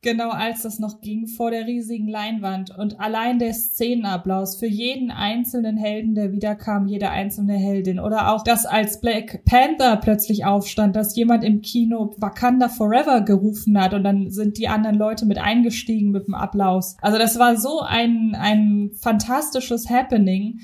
Genau 0.03 0.29
als 0.29 0.62
das 0.62 0.77
noch 0.77 1.01
ging, 1.01 1.27
vor 1.27 1.49
der 1.49 1.65
riesigen 1.65 2.07
Leinwand. 2.07 2.77
Und 2.77 2.99
allein 2.99 3.39
der 3.39 3.53
Szenenapplaus 3.53 4.57
für 4.57 4.67
jeden 4.67 5.10
einzelnen 5.10 5.75
Helden, 5.75 6.13
der 6.13 6.31
wiederkam, 6.31 6.88
jede 6.88 7.10
einzelne 7.10 7.53
Heldin. 7.53 7.99
Oder 7.99 8.31
auch, 8.31 8.43
dass 8.43 8.65
als 8.65 9.01
Black 9.01 9.43
Panther 9.45 9.97
plötzlich 9.97 10.45
aufstand, 10.45 10.95
dass 10.95 11.15
jemand 11.15 11.43
im 11.43 11.62
Kino 11.62 12.15
Wakanda 12.17 12.69
Forever 12.69 13.21
gerufen 13.21 13.81
hat 13.81 13.95
und 13.95 14.03
dann 14.03 14.29
sind 14.29 14.57
die 14.60 14.67
anderen 14.67 14.97
Leute 14.97 15.25
mit 15.25 15.39
eingestiegen 15.39 16.12
mit 16.12 16.27
dem 16.27 16.36
Applaus. 16.36 16.95
Also 17.01 17.17
das 17.17 17.39
war 17.39 17.57
so 17.57 17.81
ein, 17.81 18.36
ein 18.39 18.91
fantastisches 19.01 19.89
Happening. 19.89 20.60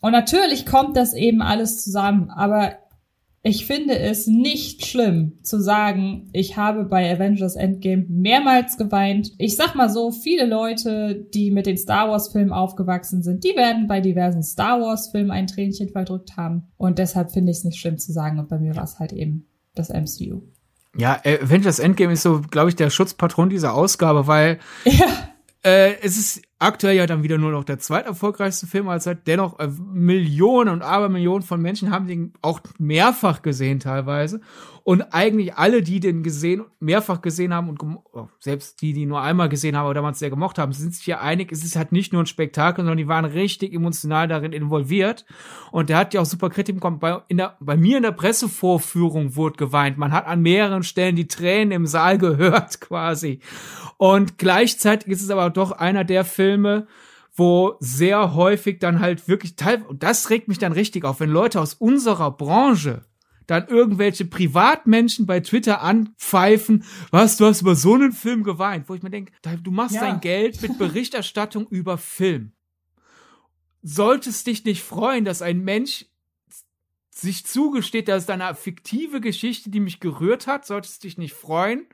Und 0.00 0.10
natürlich 0.10 0.66
kommt 0.66 0.96
das 0.96 1.14
eben 1.14 1.40
alles 1.40 1.84
zusammen, 1.84 2.30
aber 2.30 2.81
ich 3.44 3.66
finde 3.66 3.98
es 3.98 4.28
nicht 4.28 4.86
schlimm 4.86 5.38
zu 5.42 5.60
sagen, 5.60 6.30
ich 6.32 6.56
habe 6.56 6.84
bei 6.84 7.12
Avengers 7.12 7.56
Endgame 7.56 8.06
mehrmals 8.08 8.76
geweint. 8.76 9.32
Ich 9.38 9.56
sag 9.56 9.74
mal 9.74 9.90
so, 9.90 10.12
viele 10.12 10.46
Leute, 10.46 11.26
die 11.34 11.50
mit 11.50 11.66
den 11.66 11.76
Star 11.76 12.08
Wars 12.08 12.30
Filmen 12.30 12.52
aufgewachsen 12.52 13.22
sind, 13.22 13.42
die 13.42 13.56
werden 13.56 13.88
bei 13.88 14.00
diversen 14.00 14.44
Star 14.44 14.80
Wars 14.80 15.10
Filmen 15.10 15.32
ein 15.32 15.48
Tränchen 15.48 15.88
verdrückt 15.88 16.36
haben. 16.36 16.68
Und 16.76 16.98
deshalb 16.98 17.32
finde 17.32 17.50
ich 17.50 17.58
es 17.58 17.64
nicht 17.64 17.80
schlimm 17.80 17.98
zu 17.98 18.12
sagen. 18.12 18.38
Und 18.38 18.48
bei 18.48 18.60
mir 18.60 18.76
war 18.76 18.84
es 18.84 19.00
halt 19.00 19.12
eben 19.12 19.48
das 19.74 19.88
MCU. 19.88 20.42
Ja, 20.96 21.20
Avengers 21.24 21.80
Endgame 21.80 22.12
ist 22.12 22.22
so, 22.22 22.42
glaube 22.42 22.68
ich, 22.68 22.76
der 22.76 22.90
Schutzpatron 22.90 23.48
dieser 23.48 23.74
Ausgabe, 23.74 24.28
weil 24.28 24.58
ja. 24.84 25.06
äh, 25.64 25.94
es 26.02 26.16
ist 26.16 26.42
aktuell 26.62 26.96
ja 26.96 27.06
dann 27.06 27.22
wieder 27.22 27.38
nur 27.38 27.50
noch 27.50 27.64
der 27.64 27.78
zweiterfolgreichste 27.78 28.66
Film 28.66 28.88
allzeit. 28.88 29.26
Dennoch 29.26 29.58
äh, 29.58 29.68
Millionen 29.68 30.70
und 30.70 30.82
Abermillionen 30.82 31.42
von 31.42 31.60
Menschen 31.60 31.90
haben 31.90 32.06
den 32.06 32.32
auch 32.40 32.60
mehrfach 32.78 33.42
gesehen 33.42 33.80
teilweise. 33.80 34.40
Und 34.84 35.02
eigentlich 35.12 35.54
alle, 35.54 35.82
die 35.82 36.00
den 36.00 36.24
gesehen, 36.24 36.64
mehrfach 36.80 37.22
gesehen 37.22 37.54
haben 37.54 37.68
und 37.68 37.80
oh, 37.82 38.28
selbst 38.40 38.82
die, 38.82 38.92
die 38.92 39.06
nur 39.06 39.22
einmal 39.22 39.48
gesehen 39.48 39.76
haben 39.76 39.86
oder 39.86 39.94
damals 39.94 40.18
sehr 40.18 40.30
gemocht 40.30 40.58
haben, 40.58 40.72
sind 40.72 40.92
sich 40.92 41.06
ja 41.06 41.20
einig, 41.20 41.52
es 41.52 41.64
ist 41.64 41.76
halt 41.76 41.92
nicht 41.92 42.12
nur 42.12 42.22
ein 42.22 42.26
Spektakel, 42.26 42.82
sondern 42.82 42.98
die 42.98 43.06
waren 43.06 43.24
richtig 43.24 43.72
emotional 43.72 44.26
darin 44.26 44.52
involviert. 44.52 45.24
Und 45.70 45.88
der 45.88 45.98
hat 45.98 46.14
ja 46.14 46.20
auch 46.20 46.26
super 46.26 46.50
Kritik 46.50 46.76
bekommen. 46.76 46.98
Bei, 46.98 47.22
in 47.28 47.36
der, 47.36 47.56
bei 47.60 47.76
mir 47.76 47.98
in 47.98 48.02
der 48.02 48.10
Pressevorführung 48.10 49.36
wurde 49.36 49.56
geweint. 49.56 49.98
Man 49.98 50.10
hat 50.10 50.26
an 50.26 50.42
mehreren 50.42 50.82
Stellen 50.82 51.14
die 51.14 51.28
Tränen 51.28 51.70
im 51.70 51.86
Saal 51.86 52.18
gehört 52.18 52.80
quasi. 52.80 53.38
Und 53.98 54.36
gleichzeitig 54.36 55.12
ist 55.12 55.22
es 55.22 55.30
aber 55.30 55.48
doch 55.50 55.70
einer 55.70 56.02
der 56.02 56.24
Filme, 56.24 56.51
wo 57.34 57.76
sehr 57.80 58.34
häufig 58.34 58.78
dann 58.78 59.00
halt 59.00 59.26
wirklich 59.28 59.54
und 59.88 60.02
das 60.02 60.30
regt 60.30 60.48
mich 60.48 60.58
dann 60.58 60.72
richtig 60.72 61.04
auf, 61.04 61.20
wenn 61.20 61.30
Leute 61.30 61.60
aus 61.60 61.74
unserer 61.74 62.30
Branche 62.30 63.06
dann 63.46 63.68
irgendwelche 63.68 64.24
Privatmenschen 64.24 65.26
bei 65.26 65.40
Twitter 65.40 65.82
anpfeifen, 65.82 66.84
was, 67.10 67.36
du 67.36 67.46
hast 67.46 67.62
über 67.62 67.74
so 67.74 67.94
einen 67.94 68.12
Film 68.12 68.44
geweint, 68.44 68.88
wo 68.88 68.94
ich 68.94 69.02
mir 69.02 69.10
denke, 69.10 69.32
du 69.62 69.70
machst 69.70 69.96
ja. 69.96 70.02
dein 70.02 70.20
Geld 70.20 70.62
mit 70.62 70.78
Berichterstattung 70.78 71.66
über 71.70 71.98
Film. 71.98 72.52
Solltest 73.82 74.46
dich 74.46 74.64
nicht 74.64 74.82
freuen, 74.82 75.24
dass 75.24 75.42
ein 75.42 75.60
Mensch 75.64 76.06
sich 77.10 77.44
zugesteht, 77.44 78.08
dass 78.08 78.24
es 78.24 78.30
eine 78.30 78.54
fiktive 78.54 79.20
Geschichte, 79.20 79.70
die 79.70 79.80
mich 79.80 80.00
gerührt 80.00 80.46
hat, 80.46 80.64
solltest 80.64 81.04
dich 81.04 81.18
nicht 81.18 81.34
freuen, 81.34 81.86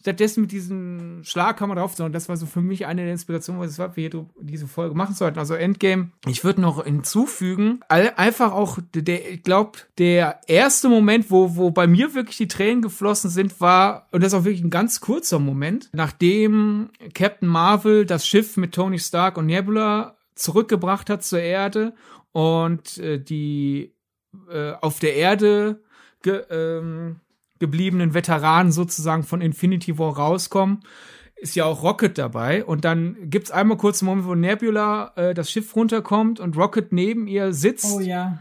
stattdessen 0.00 0.42
mit 0.42 0.52
diesem 0.52 1.22
Schlaghammer 1.24 1.74
drauf, 1.74 1.94
sondern 1.94 2.12
das 2.12 2.28
war 2.28 2.36
so 2.36 2.46
für 2.46 2.62
mich 2.62 2.86
eine 2.86 3.02
der 3.02 3.12
Inspirationen, 3.12 3.60
was 3.60 3.78
wir 3.78 3.90
hier 3.94 4.26
diese 4.40 4.66
Folge 4.66 4.94
machen 4.94 5.14
sollten. 5.14 5.38
Also 5.38 5.54
Endgame. 5.54 6.10
Ich 6.26 6.42
würde 6.42 6.60
noch 6.60 6.84
hinzufügen, 6.84 7.80
einfach 7.88 8.52
auch 8.52 8.78
der, 8.94 9.30
ich 9.30 9.42
glaube, 9.42 9.78
der 9.98 10.40
erste 10.46 10.88
Moment, 10.88 11.30
wo, 11.30 11.56
wo 11.56 11.70
bei 11.70 11.86
mir 11.86 12.14
wirklich 12.14 12.38
die 12.38 12.48
Tränen 12.48 12.82
geflossen 12.82 13.30
sind, 13.30 13.60
war, 13.60 14.08
und 14.10 14.22
das 14.22 14.32
ist 14.32 14.38
auch 14.38 14.44
wirklich 14.44 14.64
ein 14.64 14.70
ganz 14.70 15.00
kurzer 15.00 15.38
Moment, 15.38 15.90
nachdem 15.92 16.90
Captain 17.14 17.48
Marvel 17.48 18.06
das 18.06 18.26
Schiff 18.26 18.56
mit 18.56 18.74
Tony 18.74 18.98
Stark 18.98 19.36
und 19.36 19.46
Nebula 19.46 20.16
zurückgebracht 20.34 21.10
hat 21.10 21.22
zur 21.22 21.40
Erde 21.40 21.94
und 22.32 22.96
äh, 22.98 23.18
die 23.18 23.92
äh, 24.50 24.72
auf 24.80 24.98
der 24.98 25.14
Erde 25.16 25.82
ge, 26.22 26.42
ähm, 26.50 27.20
gebliebenen 27.60 28.14
Veteranen 28.14 28.72
sozusagen 28.72 29.22
von 29.22 29.40
Infinity 29.40 29.98
War 29.98 30.16
rauskommen, 30.16 30.80
ist 31.36 31.54
ja 31.54 31.64
auch 31.64 31.82
Rocket 31.82 32.18
dabei. 32.18 32.64
Und 32.64 32.84
dann 32.84 33.16
gibt's 33.30 33.50
einmal 33.50 33.76
kurz 33.76 34.02
einen 34.02 34.08
Moment, 34.08 34.26
wo 34.26 34.34
Nebula 34.34 35.12
äh, 35.14 35.34
das 35.34 35.50
Schiff 35.50 35.76
runterkommt 35.76 36.40
und 36.40 36.56
Rocket 36.56 36.92
neben 36.92 37.26
ihr 37.28 37.52
sitzt. 37.52 37.94
Oh 37.94 38.00
ja. 38.00 38.38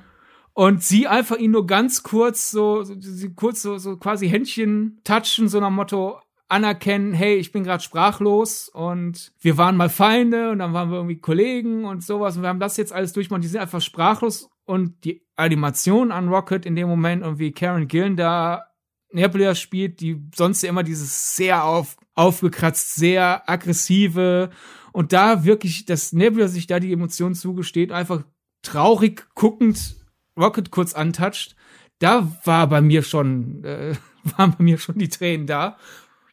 Und 0.53 0.83
sie 0.83 1.07
einfach 1.07 1.37
ihn 1.37 1.51
nur 1.51 1.67
ganz 1.67 2.03
kurz 2.03 2.51
so, 2.51 2.83
so 2.83 3.29
kurz 3.35 3.61
so, 3.61 3.77
so 3.77 3.97
quasi 3.97 4.27
Händchen 4.27 4.99
touchen, 5.03 5.47
so 5.47 5.59
nach 5.59 5.69
Motto 5.69 6.19
anerkennen, 6.49 7.13
hey, 7.13 7.35
ich 7.35 7.51
bin 7.51 7.63
gerade 7.63 7.83
sprachlos 7.83 8.69
und 8.69 9.31
wir 9.39 9.57
waren 9.57 9.77
mal 9.77 9.87
Feinde 9.87 10.49
und 10.49 10.59
dann 10.59 10.73
waren 10.73 10.89
wir 10.89 10.97
irgendwie 10.97 11.19
Kollegen 11.19 11.85
und 11.85 12.03
sowas 12.03 12.35
und 12.35 12.41
wir 12.41 12.49
haben 12.49 12.59
das 12.59 12.75
jetzt 12.75 12.91
alles 12.91 13.13
durchgemacht. 13.13 13.43
Die 13.43 13.47
sind 13.47 13.61
einfach 13.61 13.81
sprachlos 13.81 14.49
und 14.65 15.05
die 15.05 15.21
Animation 15.35 16.11
an 16.11 16.27
Rocket 16.27 16.65
in 16.65 16.75
dem 16.75 16.89
Moment 16.89 17.23
und 17.23 17.39
wie 17.39 17.51
Karen 17.51 17.87
Gillen 17.87 18.17
da 18.17 18.68
Nebula 19.11 19.55
spielt, 19.55 20.01
die 20.01 20.21
sonst 20.35 20.61
ja 20.61 20.69
immer 20.69 20.83
dieses 20.83 21.35
sehr 21.35 21.63
auf, 21.63 21.97
aufgekratzt, 22.15 22.95
sehr 22.95 23.49
aggressive 23.49 24.49
und 24.91 25.13
da 25.13 25.43
wirklich, 25.45 25.85
dass 25.85 26.13
Nebula 26.13 26.47
sich 26.47 26.67
da 26.67 26.79
die 26.79 26.93
Emotionen 26.93 27.35
zugesteht, 27.35 27.91
einfach 27.91 28.23
traurig 28.61 29.27
guckend 29.35 29.95
Rocket 30.37 30.71
kurz 30.71 30.93
antatscht, 30.93 31.55
da 31.99 32.31
war 32.45 32.67
bei 32.67 32.81
mir 32.81 33.03
schon, 33.03 33.63
äh, 33.63 33.95
waren 34.37 34.55
bei 34.57 34.63
mir 34.63 34.77
schon 34.77 34.97
die 34.97 35.09
Tränen 35.09 35.47
da, 35.47 35.77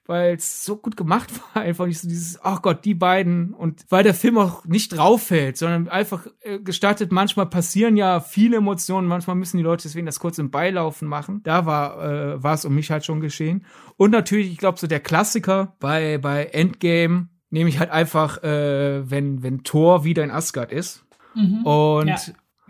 weil 0.07 0.37
es 0.37 0.64
so 0.64 0.77
gut 0.77 0.97
gemacht 0.97 1.31
war, 1.55 1.62
einfach 1.62 1.87
nicht 1.87 2.01
so 2.01 2.09
dieses, 2.09 2.42
ach 2.42 2.59
oh 2.59 2.62
Gott, 2.62 2.85
die 2.85 2.95
beiden 2.95 3.55
und 3.55 3.85
weil 3.88 4.03
der 4.05 4.14
Film 4.14 4.38
auch 4.38 4.64
nicht 4.64 4.97
drauf 4.97 5.25
fällt, 5.25 5.57
sondern 5.57 5.88
einfach 5.88 6.27
äh, 6.40 6.59
gestartet, 6.59 7.12
manchmal 7.12 7.47
passieren 7.47 7.97
ja 7.97 8.21
viele 8.21 8.59
Emotionen, 8.59 9.09
manchmal 9.09 9.37
müssen 9.37 9.57
die 9.57 9.62
Leute 9.62 9.85
deswegen 9.85 10.07
das 10.07 10.21
kurz 10.21 10.38
im 10.38 10.51
Beilaufen 10.51 11.09
machen. 11.09 11.40
Da 11.42 11.66
war 11.66 12.03
äh, 12.03 12.42
war 12.42 12.55
es 12.55 12.64
um 12.64 12.75
mich 12.75 12.90
halt 12.90 13.05
schon 13.05 13.21
geschehen. 13.21 13.64
Und 13.97 14.11
natürlich, 14.11 14.51
ich 14.51 14.59
glaube, 14.59 14.79
so 14.79 14.87
der 14.87 15.01
Klassiker 15.01 15.75
bei, 15.81 16.19
bei 16.19 16.47
Endgame 16.47 17.29
nehme 17.51 17.69
ich 17.69 17.79
halt 17.79 17.90
einfach, 17.90 18.42
äh, 18.42 19.11
wenn, 19.11 19.42
wenn 19.42 19.62
Thor 19.62 20.05
wieder 20.05 20.25
in 20.25 20.31
Asgard 20.31 20.73
ist. 20.73 21.05
Mhm, 21.35 21.62
und 21.64 22.09
ja 22.09 22.16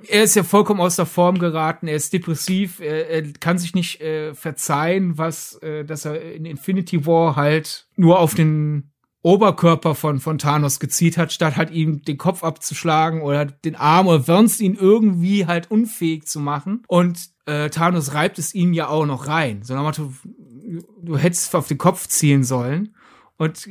er 0.09 0.23
ist 0.25 0.37
ja 0.37 0.43
vollkommen 0.43 0.81
aus 0.81 0.97
der 0.97 1.07
Form 1.07 1.39
geraten, 1.39 1.89
er 1.89 1.97
ist 1.97 2.13
depressiv, 2.13 2.81
er, 2.81 3.09
er 3.09 3.33
kann 3.35 3.59
sich 3.59 3.75
nicht 3.75 4.01
äh, 4.01 4.35
verzeihen, 4.35 5.19
was, 5.19 5.55
äh, 5.63 5.85
dass 5.85 6.05
er 6.05 6.35
in 6.35 6.45
Infinity 6.45 7.07
War 7.07 7.37
halt 7.37 7.89
nur 7.97 8.19
auf 8.19 8.35
den 8.35 8.93
Oberkörper 9.27 9.97
von, 9.97 10.21
von 10.21 10.39
Thanos 10.39 10.79
gezielt 10.79 11.19
hat, 11.19 11.33
statt 11.33 11.57
halt 11.57 11.73
ihm 11.73 12.03
den 12.03 12.17
Kopf 12.17 12.45
abzuschlagen 12.45 13.23
oder 13.23 13.45
den 13.45 13.75
Arm 13.75 14.07
oder 14.07 14.21
sonst 14.21 14.61
ihn 14.61 14.77
irgendwie 14.77 15.47
halt 15.47 15.69
unfähig 15.69 16.27
zu 16.27 16.39
machen. 16.39 16.85
Und 16.87 17.31
äh, 17.47 17.69
Thanos 17.71 18.15
reibt 18.15 18.39
es 18.39 18.55
ihm 18.55 18.73
ja 18.73 18.87
auch 18.87 19.05
noch 19.05 19.27
rein. 19.27 19.65
So 19.65 19.75
du, 19.75 20.15
du 21.03 21.19
hättest 21.19 21.57
auf 21.57 21.67
den 21.67 21.77
Kopf 21.77 22.07
zielen 22.07 22.45
sollen. 22.45 22.95
Und 23.37 23.69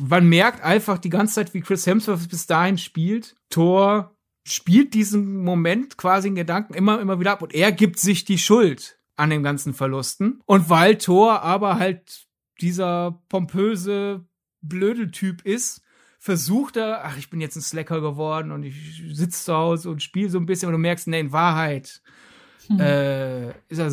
man 0.00 0.28
merkt 0.28 0.62
einfach 0.62 0.98
die 0.98 1.10
ganze 1.10 1.34
Zeit, 1.34 1.52
wie 1.52 1.62
Chris 1.62 1.84
Hemsworth 1.84 2.28
bis 2.28 2.46
dahin 2.46 2.78
spielt. 2.78 3.34
Thor 3.50 4.14
spielt 4.44 4.94
diesen 4.94 5.42
Moment 5.42 5.96
quasi 5.96 6.28
in 6.28 6.34
Gedanken 6.34 6.74
immer, 6.74 7.00
immer 7.00 7.20
wieder 7.20 7.32
ab 7.32 7.42
und 7.42 7.54
er 7.54 7.72
gibt 7.72 7.98
sich 7.98 8.24
die 8.24 8.38
Schuld 8.38 8.98
an 9.16 9.30
den 9.30 9.42
ganzen 9.42 9.74
Verlusten. 9.74 10.40
Und 10.46 10.68
weil 10.68 10.98
Thor 10.98 11.42
aber 11.42 11.78
halt 11.78 12.26
dieser 12.60 13.22
pompöse 13.28 14.24
Blödeltyp 14.60 15.42
ist, 15.42 15.82
versucht 16.18 16.76
er, 16.76 17.04
ach, 17.04 17.18
ich 17.18 17.30
bin 17.30 17.40
jetzt 17.40 17.56
ein 17.56 17.62
Slacker 17.62 18.00
geworden 18.00 18.52
und 18.52 18.62
ich 18.62 19.02
sitze 19.12 19.44
zu 19.44 19.54
Hause 19.54 19.90
und 19.90 20.02
spiele 20.02 20.30
so 20.30 20.38
ein 20.38 20.46
bisschen 20.46 20.68
und 20.68 20.72
du 20.72 20.78
merkst, 20.78 21.08
nee, 21.08 21.18
in 21.18 21.32
Wahrheit 21.32 22.00
hm. 22.68 22.78
äh, 22.78 23.48
ist 23.68 23.78
er 23.78 23.90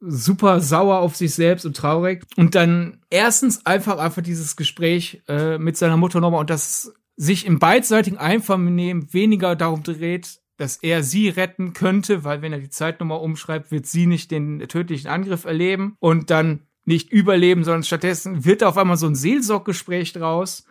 super 0.00 0.60
sauer 0.60 1.00
auf 1.00 1.14
sich 1.14 1.34
selbst 1.34 1.66
und 1.66 1.76
traurig. 1.76 2.24
Und 2.36 2.54
dann 2.54 3.02
erstens 3.10 3.66
einfach 3.66 3.98
einfach 3.98 4.22
dieses 4.22 4.56
Gespräch 4.56 5.22
äh, 5.28 5.58
mit 5.58 5.76
seiner 5.76 5.98
Mutter 5.98 6.20
nochmal 6.20 6.40
und 6.40 6.50
das 6.50 6.94
sich 7.18 7.44
im 7.44 7.58
beidseitigen 7.58 8.16
Einvernehmen 8.16 9.12
weniger 9.12 9.56
darum 9.56 9.82
dreht, 9.82 10.38
dass 10.56 10.76
er 10.76 11.02
sie 11.02 11.28
retten 11.28 11.72
könnte, 11.72 12.24
weil 12.24 12.42
wenn 12.42 12.52
er 12.52 12.60
die 12.60 12.70
Zeitnummer 12.70 13.20
umschreibt, 13.20 13.70
wird 13.70 13.86
sie 13.86 14.06
nicht 14.06 14.30
den 14.30 14.60
tödlichen 14.60 15.08
Angriff 15.08 15.44
erleben 15.44 15.96
und 15.98 16.30
dann 16.30 16.60
nicht 16.84 17.12
überleben, 17.12 17.64
sondern 17.64 17.82
stattdessen 17.82 18.44
wird 18.44 18.62
da 18.62 18.68
auf 18.68 18.78
einmal 18.78 18.96
so 18.96 19.06
ein 19.06 19.14
Seelsorggespräch 19.14 20.12
draus. 20.12 20.64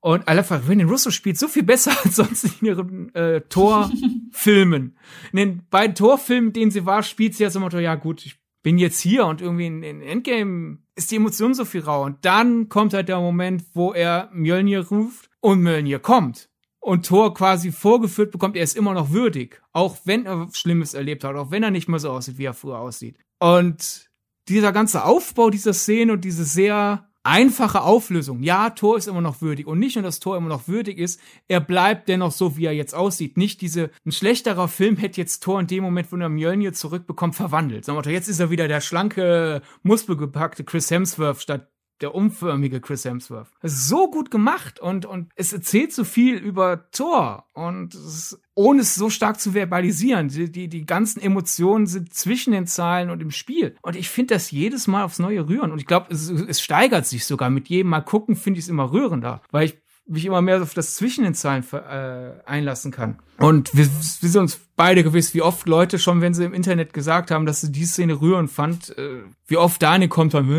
Und 0.00 0.24
wenn 0.26 0.78
den 0.78 0.88
Russo 0.88 1.10
spielt, 1.10 1.38
so 1.38 1.48
viel 1.48 1.62
besser 1.62 1.92
als 2.04 2.16
sonst 2.16 2.44
in 2.44 2.66
ihren 2.66 3.14
äh, 3.14 3.40
Torfilmen. 3.40 4.96
in 5.32 5.36
den 5.36 5.66
beiden 5.70 5.94
Torfilmen, 5.94 6.52
denen 6.52 6.70
sie 6.70 6.84
war, 6.84 7.02
spielt 7.02 7.34
sie 7.34 7.44
ja 7.44 7.50
so 7.50 7.60
Motto, 7.60 7.78
ja 7.78 7.94
gut, 7.94 8.24
ich 8.26 8.36
bin 8.62 8.78
jetzt 8.78 9.00
hier 9.00 9.26
und 9.26 9.40
irgendwie 9.40 9.66
in, 9.66 9.82
in 9.82 10.02
Endgame 10.02 10.78
ist 10.96 11.10
die 11.10 11.16
Emotion 11.16 11.54
so 11.54 11.64
viel 11.64 11.80
rau. 11.80 12.04
Und 12.04 12.24
dann 12.24 12.68
kommt 12.68 12.94
halt 12.94 13.08
der 13.08 13.18
Moment, 13.18 13.64
wo 13.74 13.92
er 13.92 14.30
Mjölnir 14.32 14.86
ruft 14.88 15.30
und 15.44 15.60
Mjölnir 15.60 15.98
kommt 15.98 16.48
und 16.80 17.04
Thor 17.04 17.34
quasi 17.34 17.70
vorgeführt 17.70 18.30
bekommt, 18.30 18.56
er 18.56 18.64
ist 18.64 18.76
immer 18.76 18.94
noch 18.94 19.10
würdig, 19.10 19.60
auch 19.72 19.98
wenn 20.04 20.24
er 20.24 20.48
Schlimmes 20.54 20.94
erlebt 20.94 21.22
hat, 21.22 21.36
auch 21.36 21.50
wenn 21.50 21.62
er 21.62 21.70
nicht 21.70 21.86
mehr 21.86 21.98
so 21.98 22.10
aussieht, 22.10 22.38
wie 22.38 22.46
er 22.46 22.54
früher 22.54 22.78
aussieht. 22.78 23.18
Und 23.40 24.08
dieser 24.48 24.72
ganze 24.72 25.04
Aufbau 25.04 25.50
dieser 25.50 25.74
Szene 25.74 26.14
und 26.14 26.24
diese 26.24 26.44
sehr 26.44 27.10
einfache 27.24 27.82
Auflösung. 27.82 28.42
Ja, 28.42 28.70
Thor 28.70 28.96
ist 28.96 29.06
immer 29.06 29.20
noch 29.20 29.42
würdig. 29.42 29.66
Und 29.66 29.80
nicht 29.80 29.96
nur, 29.96 30.02
dass 30.02 30.18
Thor 30.18 30.36
immer 30.38 30.48
noch 30.48 30.66
würdig 30.66 30.98
ist, 30.98 31.20
er 31.46 31.60
bleibt 31.60 32.08
dennoch 32.08 32.32
so, 32.32 32.56
wie 32.56 32.64
er 32.64 32.72
jetzt 32.72 32.94
aussieht. 32.94 33.36
Nicht 33.36 33.60
diese, 33.60 33.90
ein 34.06 34.12
schlechterer 34.12 34.68
Film 34.68 34.96
hätte 34.96 35.20
jetzt 35.20 35.42
Thor 35.42 35.60
in 35.60 35.66
dem 35.66 35.84
Moment, 35.84 36.10
wo 36.10 36.16
er 36.16 36.30
Mjölnir 36.30 36.72
zurückbekommt, 36.72 37.34
verwandelt. 37.34 37.84
Sagen 37.84 38.02
wir, 38.02 38.12
jetzt 38.12 38.28
ist 38.28 38.40
er 38.40 38.50
wieder 38.50 38.68
der 38.68 38.80
schlanke, 38.80 39.60
muskelgepackte 39.82 40.64
Chris 40.64 40.90
Hemsworth 40.90 41.42
statt 41.42 41.70
der 42.00 42.14
umförmige 42.14 42.80
Chris 42.80 43.04
Hemsworth. 43.04 43.48
Es 43.62 43.72
ist 43.72 43.88
so 43.88 44.10
gut 44.10 44.30
gemacht 44.30 44.80
und, 44.80 45.06
und 45.06 45.30
es 45.36 45.52
erzählt 45.52 45.92
so 45.92 46.04
viel 46.04 46.36
über 46.36 46.90
Thor 46.90 47.46
und 47.52 47.94
es, 47.94 48.40
ohne 48.54 48.82
es 48.82 48.94
so 48.94 49.10
stark 49.10 49.40
zu 49.40 49.54
verbalisieren. 49.54 50.28
Die, 50.28 50.50
die, 50.50 50.68
die 50.68 50.86
ganzen 50.86 51.20
Emotionen 51.20 51.86
sind 51.86 52.12
zwischen 52.12 52.52
den 52.52 52.66
Zahlen 52.66 53.10
und 53.10 53.22
im 53.22 53.30
Spiel. 53.30 53.76
Und 53.82 53.96
ich 53.96 54.08
finde 54.08 54.34
das 54.34 54.50
jedes 54.50 54.86
Mal 54.86 55.04
aufs 55.04 55.18
Neue 55.18 55.48
rühren. 55.48 55.72
Und 55.72 55.78
ich 55.78 55.86
glaube, 55.86 56.06
es, 56.10 56.28
es 56.28 56.60
steigert 56.60 57.06
sich 57.06 57.24
sogar. 57.24 57.50
Mit 57.50 57.68
jedem 57.68 57.90
Mal 57.90 58.00
gucken 58.00 58.36
finde 58.36 58.58
ich 58.58 58.66
es 58.66 58.70
immer 58.70 58.92
rührender. 58.92 59.42
Weil 59.50 59.66
ich 59.66 59.83
mich 60.06 60.24
immer 60.26 60.42
mehr 60.42 60.62
auf 60.62 60.74
das 60.74 60.94
zwischen 60.94 61.24
den 61.24 61.34
Zahlen 61.34 61.64
äh, 61.72 62.42
einlassen 62.44 62.92
kann. 62.92 63.18
Und 63.38 63.74
wir, 63.74 63.86
wir 63.86 64.28
sind 64.28 64.40
uns 64.42 64.60
beide 64.76 65.02
gewiss, 65.02 65.34
wie 65.34 65.42
oft 65.42 65.66
Leute 65.66 65.98
schon, 65.98 66.20
wenn 66.20 66.34
sie 66.34 66.44
im 66.44 66.54
Internet 66.54 66.92
gesagt 66.92 67.30
haben, 67.30 67.46
dass 67.46 67.62
sie 67.62 67.72
die 67.72 67.86
Szene 67.86 68.20
rührend 68.20 68.50
fand, 68.50 68.96
äh, 68.98 69.22
wie 69.46 69.56
oft 69.56 69.82
Dani 69.82 70.08
kommt 70.08 70.34
dann, 70.34 70.50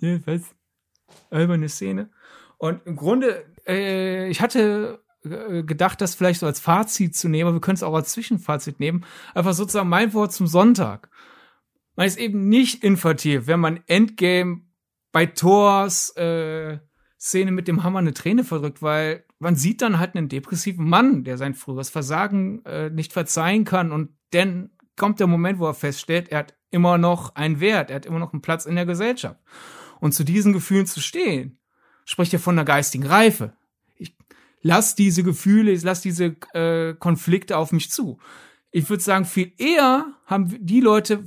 äh, 0.00 0.20
was? 0.24 0.42
Alberne 1.30 1.68
Szene. 1.68 2.10
Und 2.58 2.86
im 2.86 2.96
Grunde, 2.96 3.44
äh, 3.66 4.28
ich 4.28 4.40
hatte 4.40 5.00
äh, 5.24 5.62
gedacht, 5.62 6.00
das 6.00 6.14
vielleicht 6.14 6.40
so 6.40 6.46
als 6.46 6.60
Fazit 6.60 7.16
zu 7.16 7.28
nehmen, 7.28 7.48
aber 7.48 7.56
wir 7.56 7.60
können 7.60 7.76
es 7.76 7.82
auch 7.82 7.94
als 7.94 8.12
Zwischenfazit 8.12 8.80
nehmen. 8.80 9.04
Einfach 9.34 9.52
sozusagen 9.52 9.88
mein 9.88 10.14
Wort 10.14 10.32
zum 10.32 10.46
Sonntag. 10.46 11.10
Man 11.96 12.06
ist 12.06 12.18
eben 12.18 12.48
nicht 12.48 12.82
infantil, 12.82 13.46
wenn 13.46 13.60
man 13.60 13.80
Endgame 13.86 14.62
bei 15.12 15.26
Thors 15.26 16.10
äh, 16.16 16.78
Szene 17.24 17.52
mit 17.52 17.68
dem 17.68 17.82
Hammer 17.82 18.00
eine 18.00 18.12
Träne 18.12 18.44
verdrückt, 18.44 18.82
weil 18.82 19.24
man 19.38 19.56
sieht 19.56 19.80
dann 19.80 19.98
halt 19.98 20.14
einen 20.14 20.28
depressiven 20.28 20.86
Mann, 20.86 21.24
der 21.24 21.38
sein 21.38 21.54
früheres 21.54 21.88
Versagen 21.88 22.62
äh, 22.66 22.90
nicht 22.90 23.14
verzeihen 23.14 23.64
kann 23.64 23.92
und 23.92 24.10
dann 24.32 24.70
kommt 24.96 25.20
der 25.20 25.26
Moment, 25.26 25.58
wo 25.58 25.66
er 25.66 25.74
feststellt, 25.74 26.28
er 26.28 26.40
hat 26.40 26.54
immer 26.70 26.98
noch 26.98 27.34
einen 27.34 27.60
Wert, 27.60 27.88
er 27.88 27.96
hat 27.96 28.04
immer 28.04 28.18
noch 28.18 28.34
einen 28.34 28.42
Platz 28.42 28.66
in 28.66 28.74
der 28.74 28.84
Gesellschaft. 28.84 29.40
Und 30.00 30.12
zu 30.12 30.22
diesen 30.22 30.52
Gefühlen 30.52 30.84
zu 30.84 31.00
stehen, 31.00 31.58
spricht 32.04 32.34
er 32.34 32.40
von 32.40 32.56
der 32.56 32.66
geistigen 32.66 33.06
Reife. 33.06 33.54
Ich 33.96 34.14
lass 34.60 34.94
diese 34.94 35.22
Gefühle, 35.22 35.72
ich 35.72 35.82
lass 35.82 36.02
diese 36.02 36.36
äh, 36.52 36.92
Konflikte 36.92 37.56
auf 37.56 37.72
mich 37.72 37.90
zu. 37.90 38.18
Ich 38.70 38.90
würde 38.90 39.02
sagen, 39.02 39.24
viel 39.24 39.52
eher 39.56 40.12
haben 40.26 40.54
die 40.60 40.80
Leute 40.80 41.24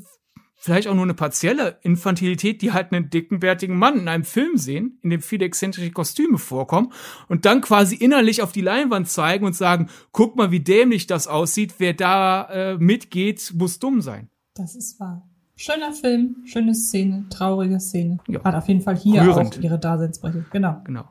vielleicht 0.68 0.90
auch 0.90 0.96
nur 0.96 1.06
eine 1.06 1.14
partielle 1.14 1.78
Infantilität, 1.82 2.62
die 2.62 2.74
halt 2.74 2.92
einen 2.92 3.10
dicken, 3.10 3.40
bärtigen 3.40 3.78
Mann 3.78 3.98
in 3.98 4.08
einem 4.10 4.26
Film 4.26 4.58
sehen, 4.58 5.00
in 5.02 5.10
dem 5.12 5.22
viele 5.22 5.46
exzentrische 5.46 5.92
Kostüme 5.92 6.38
vorkommen 6.38 6.92
und 7.30 7.46
dann 7.46 7.62
quasi 7.62 7.96
innerlich 7.96 8.42
auf 8.42 8.52
die 8.52 8.62
Leinwand 8.62 9.08
zeigen 9.08 9.46
und 9.46 9.56
sagen, 9.56 9.88
guck 10.12 10.36
mal, 10.36 10.52
wie 10.52 10.60
dämlich 10.60 11.08
das 11.08 11.28
aussieht, 11.28 11.76
wer 11.78 11.94
da 11.94 12.50
äh, 12.50 12.78
mitgeht, 12.78 13.54
muss 13.56 13.80
dumm 13.80 14.02
sein. 14.02 14.30
Das 14.56 14.76
ist 14.76 15.00
wahr. 15.00 15.26
Schöner 15.56 15.94
Film, 15.94 16.36
schöne 16.44 16.76
Szene, 16.76 17.28
traurige 17.30 17.80
Szene. 17.80 18.18
Ja. 18.28 18.44
Hat 18.44 18.56
auf 18.56 18.68
jeden 18.68 18.82
Fall 18.82 18.98
hier 18.98 19.22
Rührend. 19.22 19.58
auch 19.58 19.64
ihre 19.64 19.80
Daseinsberechtigung. 19.80 20.50
Genau. 20.52 20.82
Genau. 20.84 21.06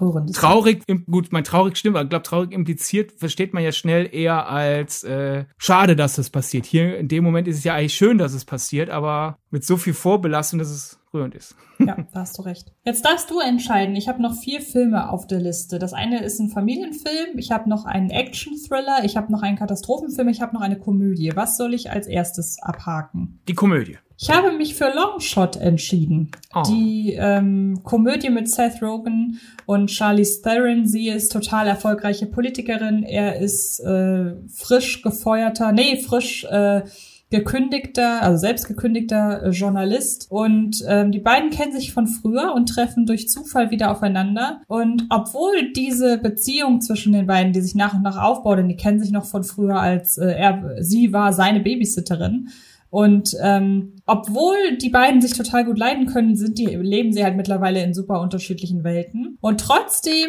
Rührend. 0.00 0.34
Traurig, 0.34 0.82
gut, 1.10 1.28
mein 1.30 1.44
traurig 1.44 1.76
stimmt, 1.76 1.96
aber 1.96 2.04
ich 2.04 2.10
glaube, 2.10 2.22
traurig 2.22 2.52
impliziert 2.52 3.12
versteht 3.12 3.52
man 3.52 3.62
ja 3.62 3.72
schnell 3.72 4.08
eher 4.10 4.48
als 4.48 5.04
äh, 5.04 5.44
schade, 5.58 5.96
dass 5.96 6.16
das 6.16 6.30
passiert. 6.30 6.66
Hier 6.66 6.96
in 6.98 7.08
dem 7.08 7.24
Moment 7.24 7.48
ist 7.48 7.58
es 7.58 7.64
ja 7.64 7.74
eigentlich 7.74 7.94
schön, 7.94 8.18
dass 8.18 8.32
es 8.32 8.44
passiert, 8.44 8.90
aber 8.90 9.38
mit 9.50 9.64
so 9.64 9.76
viel 9.76 9.94
Vorbelastung, 9.94 10.58
dass 10.58 10.70
es 10.70 10.98
rührend 11.12 11.34
ist. 11.34 11.56
Ja, 11.78 11.96
da 12.12 12.20
hast 12.20 12.38
du 12.38 12.42
recht. 12.42 12.72
Jetzt 12.84 13.04
darfst 13.04 13.30
du 13.30 13.40
entscheiden. 13.40 13.96
Ich 13.96 14.08
habe 14.08 14.22
noch 14.22 14.34
vier 14.34 14.60
Filme 14.60 15.10
auf 15.10 15.26
der 15.26 15.40
Liste. 15.40 15.78
Das 15.78 15.92
eine 15.92 16.22
ist 16.22 16.38
ein 16.38 16.48
Familienfilm, 16.48 17.36
ich 17.36 17.50
habe 17.50 17.68
noch 17.68 17.84
einen 17.84 18.10
Action-Thriller, 18.10 19.04
ich 19.04 19.16
habe 19.16 19.32
noch 19.32 19.42
einen 19.42 19.56
Katastrophenfilm, 19.58 20.28
ich 20.28 20.40
habe 20.40 20.54
noch 20.54 20.60
eine 20.60 20.78
Komödie. 20.78 21.32
Was 21.34 21.56
soll 21.56 21.74
ich 21.74 21.90
als 21.90 22.06
erstes 22.06 22.58
abhaken? 22.62 23.40
Die 23.48 23.54
Komödie. 23.54 23.98
Ich 24.22 24.28
habe 24.28 24.52
mich 24.52 24.74
für 24.74 24.92
Longshot 24.94 25.56
entschieden. 25.56 26.30
Oh. 26.54 26.62
Die 26.68 27.14
ähm, 27.18 27.80
Komödie 27.84 28.28
mit 28.28 28.50
Seth 28.50 28.82
Rogen 28.82 29.40
und 29.64 29.86
Charlie 29.86 30.26
Theron. 30.42 30.86
Sie 30.86 31.08
ist 31.08 31.32
total 31.32 31.66
erfolgreiche 31.66 32.26
Politikerin. 32.26 33.02
Er 33.02 33.40
ist 33.40 33.80
äh, 33.80 34.34
frisch 34.52 35.00
gefeuerter, 35.00 35.72
nee, 35.72 35.96
frisch 36.02 36.44
äh, 36.44 36.82
gekündigter, 37.30 38.22
also 38.22 38.38
selbst 38.38 38.66
gekündigter 38.66 39.44
äh, 39.44 39.50
Journalist. 39.50 40.26
Und 40.30 40.84
ähm, 40.86 41.12
die 41.12 41.20
beiden 41.20 41.50
kennen 41.50 41.72
sich 41.72 41.92
von 41.92 42.06
früher 42.06 42.52
und 42.54 42.68
treffen 42.68 43.06
durch 43.06 43.28
Zufall 43.28 43.70
wieder 43.70 43.90
aufeinander. 43.90 44.60
Und 44.66 45.06
obwohl 45.10 45.72
diese 45.72 46.18
Beziehung 46.18 46.80
zwischen 46.80 47.12
den 47.12 47.26
beiden, 47.26 47.52
die 47.52 47.60
sich 47.60 47.74
nach 47.74 47.94
und 47.94 48.02
nach 48.02 48.18
aufbaut, 48.18 48.58
denn 48.58 48.68
die 48.68 48.76
kennen 48.76 49.00
sich 49.00 49.12
noch 49.12 49.24
von 49.24 49.44
früher, 49.44 49.80
als 49.80 50.18
äh, 50.18 50.32
er, 50.32 50.76
sie 50.80 51.12
war 51.12 51.32
seine 51.32 51.60
Babysitterin, 51.60 52.48
und 52.90 53.36
ähm, 53.40 53.92
obwohl 54.04 54.76
die 54.76 54.90
beiden 54.90 55.20
sich 55.22 55.32
total 55.32 55.64
gut 55.64 55.78
leiden 55.78 56.06
können, 56.06 56.34
sind 56.34 56.58
die, 56.58 56.66
leben 56.66 57.12
sie 57.12 57.22
halt 57.22 57.36
mittlerweile 57.36 57.82
in 57.84 57.94
super 57.94 58.20
unterschiedlichen 58.20 58.82
Welten. 58.82 59.38
Und 59.40 59.60
trotzdem 59.60 60.28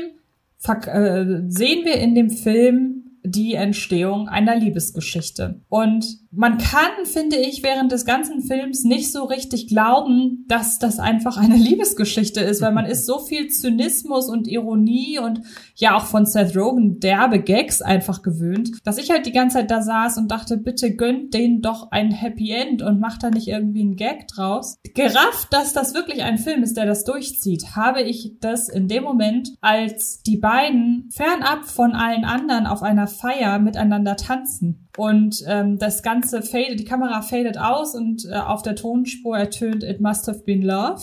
äh, 0.68 1.26
sehen 1.48 1.86
wir 1.86 1.96
in 1.96 2.14
dem 2.14 2.30
Film 2.30 3.18
die 3.24 3.56
Entstehung 3.56 4.30
einer 4.30 4.56
Liebesgeschichte. 4.56 5.62
Und 5.70 6.21
man 6.34 6.58
kann, 6.58 7.06
finde 7.06 7.36
ich, 7.36 7.62
während 7.62 7.92
des 7.92 8.06
ganzen 8.06 8.42
Films 8.42 8.86
nicht 8.86 9.12
so 9.12 9.26
richtig 9.26 9.68
glauben, 9.68 10.46
dass 10.48 10.80
das 10.80 10.98
einfach 10.98 11.36
eine 11.36 11.56
Liebesgeschichte 11.58 12.40
ist, 12.40 12.62
weil 12.62 12.72
man 12.72 12.86
ist 12.86 13.06
so 13.06 13.20
viel 13.20 13.50
Zynismus 13.50 14.30
und 14.30 14.48
Ironie 14.48 15.20
und 15.20 15.42
ja 15.76 15.98
auch 15.98 16.06
von 16.06 16.26
Seth 16.26 16.56
Rogen 16.56 17.00
derbe 17.00 17.42
Gags 17.42 17.82
einfach 17.82 18.22
gewöhnt, 18.22 18.72
dass 18.86 18.98
ich 18.98 19.12
halt 19.12 19.26
die 19.26 19.34
ganze 19.34 19.58
Zeit 19.58 19.72
da 19.72 19.82
saß 19.82 20.18
und 20.18 20.32
dachte, 20.32 20.56
bitte 20.58 20.96
gönnt 20.96 21.34
denen 21.34 21.62
doch 21.62 21.92
ein 21.92 22.12
Happy 22.12 22.52
End 22.52 22.82
und 22.82 23.02
macht 23.02 23.24
da 23.24 23.30
nicht 23.30 23.50
irgendwie 23.50 23.82
einen 23.82 23.98
Gag 23.98 24.28
draus. 24.30 24.78
Gerafft, 24.94 25.52
dass 25.52 25.74
das 25.74 25.94
wirklich 25.94 26.24
ein 26.24 26.38
Film 26.38 26.64
ist, 26.64 26.78
der 26.78 26.86
das 26.86 27.04
durchzieht, 27.04 27.76
habe 27.76 28.02
ich 28.02 28.38
das 28.40 28.70
in 28.70 28.88
dem 28.88 29.04
Moment, 29.04 29.50
als 29.60 30.22
die 30.22 30.38
beiden 30.38 31.10
fernab 31.12 31.66
von 31.66 31.92
allen 31.92 32.24
anderen 32.24 32.68
auf 32.68 32.84
einer 32.84 33.08
Feier 33.08 33.60
miteinander 33.60 34.16
tanzen 34.16 34.88
und 34.98 35.44
ähm, 35.48 35.78
das 35.78 36.04
Ganze 36.04 36.42
fadet, 36.42 36.80
die 36.80 36.86
Kamera 36.86 37.22
fadet 37.22 37.58
aus 37.58 37.96
und 37.96 38.26
äh, 38.26 38.36
auf 38.36 38.62
der 38.62 38.76
Tonspur 38.76 39.38
ertönt 39.38 39.84
It 39.84 40.02
Must 40.02 40.28
Have 40.28 40.44
Been 40.44 40.62
Love. 40.62 41.02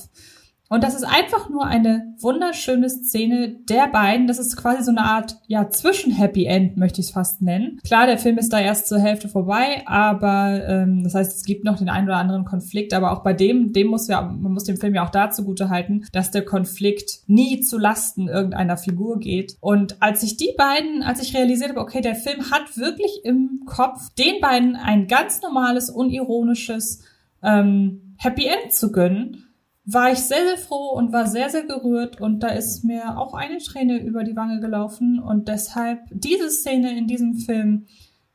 Und 0.69 0.85
das 0.85 0.95
ist 0.95 1.05
einfach 1.05 1.49
nur 1.49 1.65
eine 1.65 2.15
wunderschöne 2.21 2.91
Szene 2.91 3.57
der 3.69 3.89
beiden. 3.89 4.27
Das 4.27 4.39
ist 4.39 4.57
quasi 4.57 4.83
so 4.83 4.91
eine 4.91 5.03
Art, 5.03 5.39
ja, 5.47 5.71
Zwischen-Happy 5.71 6.45
End, 6.45 6.77
möchte 6.77 7.01
ich 7.01 7.09
es 7.09 7.13
fast 7.13 7.41
nennen. 7.41 7.81
Klar, 7.85 8.07
der 8.07 8.19
Film 8.19 8.37
ist 8.39 8.53
da 8.53 8.61
erst 8.61 8.87
zur 8.87 8.99
Hälfte 8.99 9.29
vorbei, 9.29 9.83
aber 9.87 10.63
ähm, 10.67 11.05
das 11.05 11.15
heißt, 11.15 11.37
es 11.37 11.45
gibt 11.45 11.65
noch 11.65 11.79
den 11.79 11.89
einen 11.89 12.07
oder 12.07 12.19
anderen 12.19 12.45
Konflikt, 12.45 12.93
aber 12.93 13.13
auch 13.13 13.23
bei 13.23 13.33
dem, 13.33 13.73
dem 13.73 13.87
muss 13.87 14.09
ja, 14.09 14.21
man 14.21 14.53
muss 14.53 14.65
dem 14.65 14.77
Film 14.77 14.95
ja 14.95 15.07
auch 15.07 15.11
dazu 15.11 15.45
gute 15.45 15.71
halten, 15.71 16.05
dass 16.13 16.31
der 16.31 16.45
Konflikt 16.45 17.21
nie 17.27 17.61
zu 17.61 17.79
Lasten 17.79 18.29
irgendeiner 18.29 18.77
Figur 18.77 19.19
geht. 19.19 19.57
Und 19.61 20.03
als 20.03 20.23
ich 20.23 20.37
die 20.37 20.55
beiden, 20.57 21.03
als 21.03 21.23
ich 21.23 21.35
realisiert 21.35 21.71
habe, 21.71 21.81
okay, 21.81 22.03
der 22.03 22.15
Film 22.15 22.51
hat 22.51 22.77
wirklich 22.77 23.21
im 23.25 23.63
Kopf 23.65 24.11
den 24.19 24.41
beiden 24.41 24.77
ein 24.77 25.07
ganz 25.07 25.41
normales, 25.41 25.89
unironisches 25.89 27.03
ähm, 27.43 28.15
Happy 28.19 28.47
End 28.47 28.73
zu 28.73 28.93
gönnen, 28.93 29.48
war 29.91 30.13
ich 30.13 30.19
sehr, 30.19 30.45
sehr 30.45 30.59
froh 30.59 30.91
und 30.91 31.13
war 31.13 31.27
sehr, 31.27 31.49
sehr 31.49 31.65
gerührt 31.65 32.21
und 32.21 32.41
da 32.41 32.49
ist 32.49 32.85
mir 32.85 33.17
auch 33.17 33.33
eine 33.33 33.57
Träne 33.59 34.03
über 34.03 34.23
die 34.23 34.37
Wange 34.37 34.61
gelaufen 34.61 35.19
und 35.19 35.49
deshalb 35.49 36.01
diese 36.11 36.51
Szene 36.51 36.97
in 36.97 37.07
diesem 37.07 37.35
Film 37.35 37.87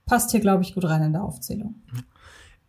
passt 0.08 0.32
hier, 0.32 0.40
glaube 0.40 0.64
ich, 0.64 0.74
gut 0.74 0.86
rein 0.86 1.04
in 1.04 1.14
der 1.14 1.24
Aufzählung. 1.24 1.84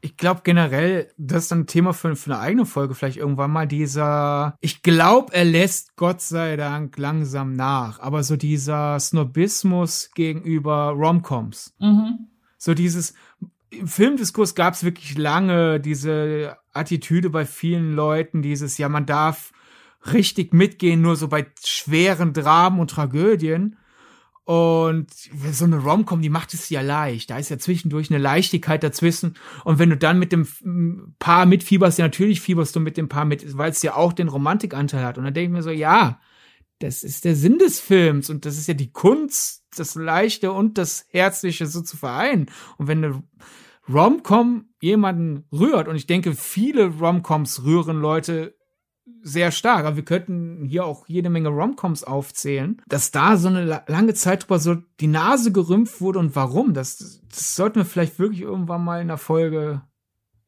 Ich 0.02 0.18
glaube 0.18 0.42
generell, 0.44 1.10
das 1.16 1.44
ist 1.44 1.52
ein 1.52 1.66
Thema 1.66 1.94
für, 1.94 2.14
für 2.14 2.34
eine 2.34 2.40
eigene 2.40 2.66
Folge 2.66 2.94
vielleicht 2.94 3.16
irgendwann 3.16 3.52
mal, 3.52 3.66
dieser, 3.66 4.58
ich 4.60 4.82
glaube, 4.82 5.32
er 5.32 5.46
lässt 5.46 5.96
Gott 5.96 6.20
sei 6.20 6.56
Dank 6.56 6.98
langsam 6.98 7.56
nach, 7.56 8.00
aber 8.00 8.22
so 8.22 8.36
dieser 8.36 9.00
Snobismus 9.00 10.10
gegenüber 10.14 10.90
Romcoms. 10.90 11.74
Mhm. 11.78 12.28
So 12.58 12.74
dieses, 12.74 13.14
im 13.78 13.88
Filmdiskurs 13.88 14.54
gab 14.54 14.74
es 14.74 14.84
wirklich 14.84 15.16
lange 15.16 15.80
diese 15.80 16.56
Attitüde 16.72 17.30
bei 17.30 17.46
vielen 17.46 17.94
Leuten, 17.94 18.42
dieses, 18.42 18.78
ja, 18.78 18.88
man 18.88 19.06
darf 19.06 19.52
richtig 20.12 20.52
mitgehen, 20.52 21.00
nur 21.00 21.16
so 21.16 21.28
bei 21.28 21.46
schweren 21.64 22.32
Dramen 22.32 22.80
und 22.80 22.90
Tragödien. 22.90 23.76
Und 24.44 25.10
so 25.52 25.64
eine 25.64 25.78
Romcom, 25.78 26.20
die 26.20 26.28
macht 26.28 26.52
es 26.52 26.68
ja 26.68 26.82
leicht. 26.82 27.30
Da 27.30 27.38
ist 27.38 27.48
ja 27.48 27.58
zwischendurch 27.58 28.10
eine 28.10 28.18
Leichtigkeit 28.18 28.82
dazwischen. 28.82 29.38
Und 29.64 29.78
wenn 29.78 29.88
du 29.88 29.96
dann 29.96 30.18
mit 30.18 30.32
dem 30.32 31.14
Paar 31.18 31.46
mitfieberst, 31.46 31.98
ja, 31.98 32.04
natürlich 32.04 32.42
fieberst 32.42 32.76
du 32.76 32.80
mit 32.80 32.98
dem 32.98 33.08
Paar 33.08 33.24
mit, 33.24 33.56
weil 33.56 33.70
es 33.70 33.80
ja 33.82 33.94
auch 33.94 34.12
den 34.12 34.28
Romantikanteil 34.28 35.02
hat. 35.02 35.16
Und 35.16 35.24
dann 35.24 35.32
denke 35.32 35.46
ich 35.46 35.56
mir 35.56 35.62
so, 35.62 35.70
ja, 35.70 36.20
das 36.78 37.02
ist 37.02 37.24
der 37.24 37.36
Sinn 37.36 37.58
des 37.58 37.80
Films 37.80 38.28
und 38.28 38.44
das 38.44 38.58
ist 38.58 38.66
ja 38.66 38.74
die 38.74 38.92
Kunst, 38.92 39.64
das 39.74 39.94
Leichte 39.94 40.52
und 40.52 40.76
das 40.76 41.06
Herzliche 41.08 41.66
so 41.66 41.80
zu 41.80 41.96
vereinen. 41.96 42.50
Und 42.76 42.88
wenn 42.88 43.02
eine 43.02 43.22
Romcom 43.88 44.70
jemanden 44.80 45.46
rührt, 45.52 45.88
und 45.88 45.96
ich 45.96 46.06
denke, 46.06 46.34
viele 46.34 46.86
Romcoms 46.86 47.64
rühren 47.64 48.00
Leute 48.00 48.54
sehr 49.22 49.50
stark. 49.50 49.84
Aber 49.84 49.96
wir 49.96 50.04
könnten 50.04 50.64
hier 50.64 50.84
auch 50.84 51.06
jede 51.08 51.30
Menge 51.30 51.48
Romcoms 51.48 52.04
aufzählen, 52.04 52.80
dass 52.86 53.10
da 53.10 53.36
so 53.36 53.48
eine 53.48 53.84
lange 53.86 54.14
Zeit 54.14 54.44
drüber 54.44 54.58
so 54.58 54.76
die 55.00 55.06
Nase 55.06 55.52
gerümpft 55.52 56.00
wurde 56.00 56.18
und 56.18 56.36
warum. 56.36 56.74
Das, 56.74 57.22
das 57.28 57.54
sollten 57.54 57.76
wir 57.76 57.84
vielleicht 57.84 58.18
wirklich 58.18 58.42
irgendwann 58.42 58.84
mal 58.84 59.00
in 59.00 59.08
der 59.08 59.18
Folge 59.18 59.82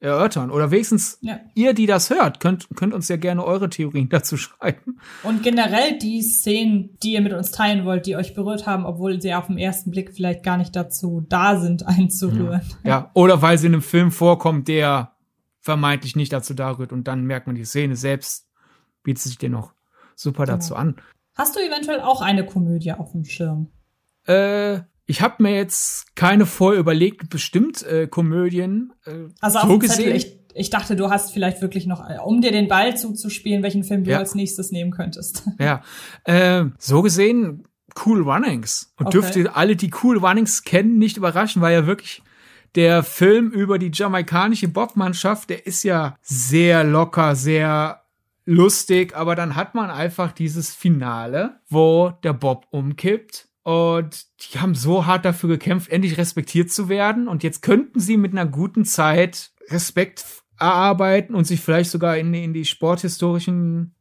erörtern. 0.00 0.50
Oder 0.50 0.70
wenigstens 0.70 1.18
ja. 1.20 1.40
ihr, 1.54 1.74
die 1.74 1.86
das 1.86 2.10
hört, 2.10 2.40
könnt, 2.40 2.68
könnt 2.76 2.94
uns 2.94 3.08
ja 3.08 3.16
gerne 3.16 3.44
eure 3.44 3.68
Theorien 3.68 4.08
dazu 4.10 4.36
schreiben. 4.36 5.00
Und 5.22 5.42
generell 5.42 5.98
die 5.98 6.22
Szenen, 6.22 6.96
die 7.02 7.12
ihr 7.12 7.20
mit 7.20 7.32
uns 7.32 7.50
teilen 7.50 7.84
wollt, 7.84 8.06
die 8.06 8.16
euch 8.16 8.34
berührt 8.34 8.66
haben, 8.66 8.84
obwohl 8.84 9.20
sie 9.20 9.34
auf 9.34 9.46
den 9.46 9.58
ersten 9.58 9.90
Blick 9.90 10.12
vielleicht 10.12 10.42
gar 10.42 10.56
nicht 10.56 10.74
dazu 10.76 11.24
da 11.28 11.58
sind, 11.58 11.86
einzurühren. 11.86 12.62
Ja, 12.84 12.90
ja. 12.90 13.10
oder 13.14 13.42
weil 13.42 13.58
sie 13.58 13.66
in 13.66 13.74
einem 13.74 13.82
Film 13.82 14.10
vorkommt, 14.10 14.68
der 14.68 15.12
vermeintlich 15.60 16.14
nicht 16.14 16.32
dazu 16.32 16.54
da 16.54 16.70
rührt 16.70 16.92
und 16.92 17.08
dann 17.08 17.24
merkt 17.24 17.46
man 17.46 17.56
die 17.56 17.64
Szene 17.64 17.96
selbst 17.96 18.46
bietet 19.06 19.22
sich 19.22 19.38
dir 19.38 19.48
noch 19.48 19.72
super 20.16 20.44
genau. 20.44 20.58
dazu 20.58 20.74
an. 20.74 20.96
Hast 21.34 21.54
du 21.54 21.60
eventuell 21.60 22.00
auch 22.00 22.20
eine 22.20 22.44
Komödie 22.44 22.92
auf 22.92 23.12
dem 23.12 23.24
Schirm? 23.24 23.70
Äh, 24.24 24.80
ich 25.06 25.22
habe 25.22 25.42
mir 25.42 25.54
jetzt 25.54 26.16
keine 26.16 26.46
vorher 26.46 26.80
überlegt, 26.80 27.30
bestimmt 27.30 27.82
äh, 27.84 28.08
Komödien. 28.08 28.92
Äh, 29.06 29.28
also 29.40 29.58
so 29.60 29.64
auf 29.64 29.78
dem 29.78 29.88
Zettel, 29.88 30.16
ich, 30.16 30.38
ich 30.54 30.70
dachte, 30.70 30.96
du 30.96 31.10
hast 31.10 31.32
vielleicht 31.32 31.62
wirklich 31.62 31.86
noch, 31.86 32.08
äh, 32.08 32.18
um 32.18 32.40
dir 32.40 32.50
den 32.50 32.68
Ball 32.68 32.96
zuzuspielen, 32.96 33.62
welchen 33.62 33.84
Film 33.84 34.04
du 34.04 34.10
ja. 34.10 34.18
als 34.18 34.34
nächstes 34.34 34.72
nehmen 34.72 34.90
könntest. 34.90 35.42
Ja, 35.58 35.82
äh, 36.24 36.64
so 36.78 37.02
gesehen 37.02 37.64
Cool 38.04 38.22
Runnings. 38.22 38.92
Und 38.98 39.06
okay. 39.06 39.20
dürfte 39.20 39.56
alle, 39.56 39.76
die 39.76 39.90
Cool 40.02 40.18
Runnings 40.18 40.64
kennen, 40.64 40.98
nicht 40.98 41.16
überraschen, 41.16 41.62
weil 41.62 41.72
ja 41.72 41.86
wirklich 41.86 42.22
der 42.74 43.02
Film 43.02 43.50
über 43.50 43.78
die 43.78 43.90
jamaikanische 43.92 44.68
Bobmannschaft, 44.68 45.48
der 45.48 45.66
ist 45.66 45.82
ja 45.82 46.16
sehr 46.20 46.84
locker, 46.84 47.34
sehr 47.34 48.02
lustig, 48.44 49.16
aber 49.16 49.34
dann 49.34 49.56
hat 49.56 49.74
man 49.74 49.90
einfach 49.90 50.32
dieses 50.32 50.74
Finale, 50.74 51.58
wo 51.68 52.12
der 52.22 52.34
Bob 52.34 52.66
umkippt 52.70 53.48
und 53.66 54.26
die 54.38 54.60
haben 54.60 54.76
so 54.76 55.06
hart 55.06 55.24
dafür 55.24 55.48
gekämpft, 55.48 55.90
endlich 55.90 56.18
respektiert 56.18 56.70
zu 56.70 56.88
werden 56.88 57.26
und 57.26 57.42
jetzt 57.42 57.62
könnten 57.62 57.98
sie 57.98 58.16
mit 58.16 58.30
einer 58.30 58.46
guten 58.46 58.84
Zeit 58.84 59.50
Respekt 59.70 60.24
erarbeiten 60.56 61.34
und 61.34 61.48
sich 61.48 61.60
vielleicht 61.60 61.90
sogar 61.90 62.16
in, 62.16 62.32
in 62.32 62.52
die 62.52 62.64
sporthistorischen 62.64 63.96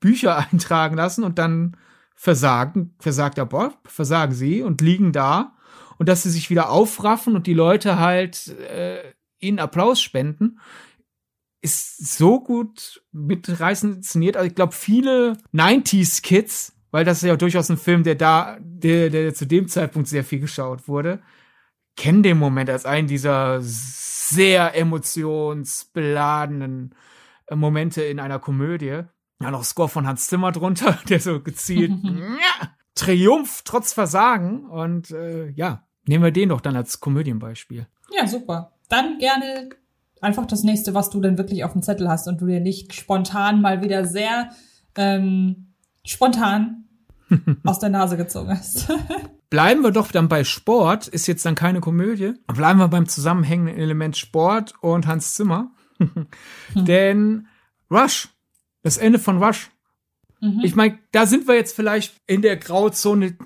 Bücher 0.00 0.38
eintragen 0.50 0.96
lassen 0.96 1.22
und 1.22 1.38
dann 1.38 1.76
versagen, 2.14 2.94
versagt 2.98 3.36
der 3.36 3.44
Bob, 3.44 3.76
versagen 3.84 4.32
sie 4.32 4.62
und 4.62 4.80
liegen 4.80 5.12
da 5.12 5.54
und 5.98 6.08
dass 6.08 6.22
sie 6.22 6.30
sich 6.30 6.48
wieder 6.48 6.70
aufraffen 6.70 7.36
und 7.36 7.46
die 7.46 7.52
Leute 7.52 7.98
halt 7.98 8.48
äh, 8.48 9.02
ihnen 9.38 9.58
Applaus 9.58 10.00
spenden 10.00 10.60
ist 11.60 12.16
so 12.16 12.40
gut 12.40 13.02
mitreißend 13.12 13.96
inszeniert. 13.96 14.38
Also 14.38 14.48
ich 14.48 14.54
glaube, 14.54 14.72
viele 14.72 15.36
90s 15.52 16.22
Kids, 16.22 16.72
weil 16.90 17.04
das 17.04 17.18
ist 17.18 17.24
ja 17.28 17.36
durchaus 17.36 17.70
ein 17.70 17.76
Film, 17.76 18.02
der 18.02 18.14
da, 18.14 18.56
der, 18.60 19.10
der 19.10 19.34
zu 19.34 19.46
dem 19.46 19.68
Zeitpunkt 19.68 20.08
sehr 20.08 20.24
viel 20.24 20.40
geschaut 20.40 20.88
wurde, 20.88 21.20
kennen 21.96 22.22
den 22.22 22.38
Moment 22.38 22.70
als 22.70 22.86
einen 22.86 23.08
dieser 23.08 23.58
sehr 23.60 24.76
emotionsbeladenen 24.76 26.94
äh, 27.46 27.56
Momente 27.56 28.02
in 28.02 28.20
einer 28.20 28.38
Komödie. 28.38 29.02
Ja, 29.42 29.50
noch 29.50 29.64
Score 29.64 29.88
von 29.88 30.06
Hans 30.06 30.28
Zimmer 30.28 30.52
drunter, 30.52 30.98
der 31.08 31.18
so 31.20 31.40
gezielt 31.40 31.92
Triumph 32.94 33.62
trotz 33.64 33.92
Versagen. 33.92 34.66
Und 34.66 35.10
äh, 35.10 35.48
ja, 35.50 35.84
nehmen 36.06 36.24
wir 36.24 36.30
den 36.30 36.50
doch 36.50 36.60
dann 36.60 36.76
als 36.76 37.00
Komödienbeispiel. 37.00 37.88
Ja, 38.16 38.26
super. 38.26 38.72
Dann 38.88 39.18
gerne 39.18 39.70
einfach 40.20 40.46
das 40.46 40.64
nächste, 40.64 40.94
was 40.94 41.10
du 41.10 41.20
denn 41.20 41.38
wirklich 41.38 41.64
auf 41.64 41.72
dem 41.72 41.82
Zettel 41.82 42.08
hast 42.08 42.28
und 42.28 42.40
du 42.40 42.46
dir 42.46 42.60
nicht 42.60 42.94
spontan 42.94 43.60
mal 43.60 43.82
wieder 43.82 44.04
sehr 44.04 44.50
ähm, 44.96 45.69
spontan 46.04 46.84
aus 47.64 47.78
der 47.78 47.90
Nase 47.90 48.16
gezogen 48.16 48.50
hast. 48.50 48.88
Bleiben 49.50 49.82
wir 49.82 49.90
doch 49.90 50.12
dann 50.12 50.28
bei 50.28 50.44
Sport, 50.44 51.08
ist 51.08 51.26
jetzt 51.26 51.44
dann 51.44 51.56
keine 51.56 51.80
Komödie. 51.80 52.34
Bleiben 52.46 52.78
wir 52.78 52.88
beim 52.88 53.06
zusammenhängenden 53.06 53.76
Element 53.76 54.16
Sport 54.16 54.74
und 54.80 55.06
Hans 55.06 55.34
Zimmer. 55.34 55.72
hm. 55.98 56.26
Denn 56.74 57.48
Rush, 57.90 58.28
das 58.82 58.96
Ende 58.96 59.18
von 59.18 59.42
Rush. 59.42 59.70
Mhm. 60.40 60.60
Ich 60.62 60.76
meine, 60.76 60.98
da 61.10 61.26
sind 61.26 61.48
wir 61.48 61.56
jetzt 61.56 61.74
vielleicht 61.74 62.14
in 62.26 62.42
der 62.42 62.56
Grauzone 62.56 63.36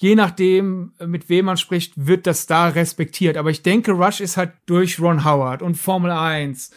je 0.00 0.14
nachdem, 0.14 0.94
mit 1.04 1.28
wem 1.28 1.44
man 1.44 1.58
spricht, 1.58 1.92
wird 2.06 2.26
das 2.26 2.46
da 2.46 2.68
respektiert. 2.68 3.36
Aber 3.36 3.50
ich 3.50 3.62
denke, 3.62 3.92
Rush 3.92 4.20
ist 4.20 4.36
halt 4.36 4.52
durch 4.66 4.98
Ron 4.98 5.24
Howard 5.24 5.62
und 5.62 5.76
Formel 5.76 6.10
1 6.10 6.70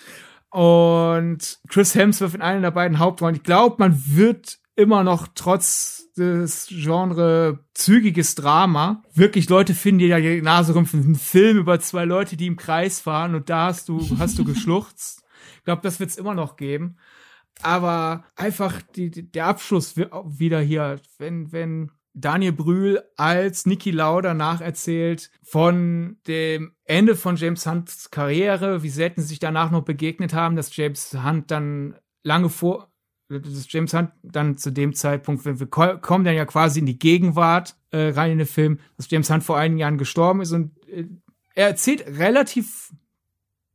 und 0.50 1.60
Chris 1.70 1.96
Hemsworth 1.96 2.36
in 2.36 2.42
einer 2.42 2.62
der 2.62 2.72
beiden 2.72 3.00
Hauptrollen. 3.00 3.36
Ich 3.36 3.44
glaube, 3.44 3.78
man 3.80 4.04
wird 4.06 4.60
immer 4.76 5.04
noch 5.04 5.28
trotz 5.36 6.12
des 6.18 6.68
Genre 6.70 7.60
zügiges 7.74 8.36
Drama 8.36 9.04
wirklich 9.14 9.50
Leute 9.50 9.74
finden, 9.74 10.00
die 10.00 10.10
da 10.10 10.20
die 10.20 10.42
Nase 10.42 10.76
rümpfen. 10.76 11.12
Ein 11.12 11.16
Film 11.16 11.58
über 11.58 11.80
zwei 11.80 12.06
Leute, 12.06 12.38
die 12.38 12.48
im 12.48 12.56
Kreis 12.56 13.00
fahren 13.00 13.36
und 13.36 13.50
da 13.50 13.68
hast 13.68 13.90
du, 13.90 14.18
hast 14.20 14.38
du 14.38 14.46
geschluchzt. 14.46 15.22
Ich 15.58 15.66
glaube, 15.66 15.82
das 15.82 16.02
wird 16.02 16.10
es 16.10 16.18
immer 16.18 16.34
noch 16.34 16.58
geben. 16.58 16.98
Aber 17.62 18.26
einfach 18.36 18.82
die, 18.82 19.10
die, 19.10 19.32
der 19.32 19.46
Abschluss 19.46 19.96
wieder 19.96 20.60
hier, 20.60 21.00
wenn, 21.20 21.54
wenn 21.54 21.92
Daniel 22.14 22.52
Brühl 22.52 23.02
als 23.16 23.66
Niki 23.66 23.92
Lauda 23.92 24.34
nacherzählt 24.34 25.32
von 25.42 26.18
dem 26.28 26.76
Ende 26.84 27.16
von 27.16 27.38
James 27.38 27.66
Hunts 27.66 28.12
Karriere, 28.12 28.84
wie 28.84 28.90
selten 28.90 29.22
sie 29.22 29.28
sich 29.28 29.40
danach 29.40 29.72
noch 29.72 29.84
begegnet 29.84 30.34
haben, 30.34 30.58
dass 30.58 30.76
James 30.76 31.18
Hunt 31.24 31.50
dann 31.50 31.96
lange 32.24 32.50
vor, 32.50 32.93
dass 33.30 33.72
James 33.72 33.94
Hunt 33.94 34.12
dann 34.22 34.58
zu 34.58 34.72
dem 34.72 34.94
Zeitpunkt, 34.94 35.46
wenn 35.46 35.60
wir 35.60 35.68
kommen 35.68 36.24
dann 36.24 36.36
ja 36.36 36.46
quasi 36.46 36.80
in 36.80 36.86
die 36.86 37.00
Gegenwart 37.00 37.76
äh, 37.92 38.10
rein 38.10 38.32
in 38.32 38.38
den 38.40 38.48
Film, 38.48 38.80
dass 38.98 39.10
James 39.10 39.30
Hunt 39.30 39.44
vor 39.44 39.58
einigen 39.58 39.80
Jahren 39.80 39.98
gestorben 39.98 40.42
ist 40.42 40.52
und 40.52 40.72
äh, 40.88 41.06
er 41.56 41.68
erzählt 41.68 42.06
relativ 42.08 42.92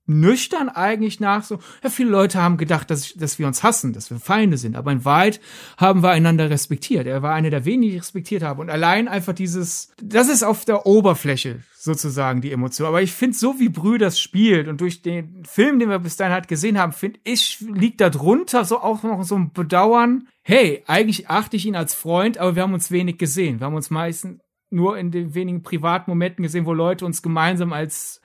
nüchtern 0.09 0.69
eigentlich 0.69 1.21
nach 1.21 1.45
so, 1.45 1.59
ja, 1.83 1.91
viele 1.91 2.11
Leute 2.11 2.43
haben 2.43 2.57
gedacht, 2.57 2.91
dass, 2.91 3.15
dass 3.15 3.39
wir 3.39 3.47
uns 3.47 3.63
hassen, 3.63 3.93
dass 3.93 4.11
wir 4.11 4.19
Feinde 4.19 4.57
sind, 4.57 4.75
aber 4.75 4.91
in 4.91 5.05
Wahrheit 5.05 5.41
haben 5.77 6.03
wir 6.03 6.11
einander 6.11 6.51
respektiert. 6.51 7.07
Er 7.07 7.23
war 7.23 7.35
einer 7.35 7.51
der 7.51 7.65
wenigen, 7.65 7.93
die 7.93 7.99
respektiert 7.99 8.43
haben 8.43 8.61
und 8.61 8.71
allein 8.71 9.07
einfach 9.07 9.35
dieses, 9.35 9.93
das 10.03 10.29
ist 10.29 10.43
auf 10.43 10.65
der 10.65 10.87
Oberfläche 10.87 11.61
sozusagen 11.75 12.41
die 12.41 12.53
Emotion. 12.53 12.89
Aber 12.89 13.03
ich 13.03 13.13
finde, 13.13 13.37
so 13.37 13.61
wie 13.61 13.69
Brü 13.69 13.99
das 13.99 14.19
spielt 14.19 14.67
und 14.67 14.81
durch 14.81 15.03
den 15.03 15.45
Film, 15.45 15.79
den 15.79 15.91
wir 15.91 15.99
bis 15.99 16.17
dahin 16.17 16.33
halt 16.33 16.49
gesehen 16.49 16.79
haben, 16.79 16.93
finde 16.93 17.21
ich, 17.25 17.61
liegt 17.61 18.01
da 18.01 18.11
drunter 18.11 18.65
so 18.65 18.81
auch 18.81 19.03
noch 19.03 19.23
so 19.25 19.37
ein 19.37 19.53
Bedauern. 19.53 20.29
Hey, 20.43 20.83
eigentlich 20.87 21.29
achte 21.29 21.57
ich 21.57 21.67
ihn 21.67 21.77
als 21.77 21.95
Freund, 21.95 22.39
aber 22.39 22.57
wir 22.57 22.63
haben 22.63 22.75
uns 22.75 22.91
wenig 22.91 23.19
gesehen. 23.19 23.61
Wir 23.61 23.67
haben 23.67 23.75
uns 23.75 23.91
meistens 23.91 24.41
nur 24.71 24.99
in 24.99 25.11
den 25.11 25.35
wenigen 25.35 25.63
privaten 25.63 26.11
Momenten 26.11 26.43
gesehen, 26.43 26.67
wo 26.67 26.73
Leute 26.73 27.07
uns 27.07 27.23
gemeinsam 27.23 27.73
als 27.73 28.21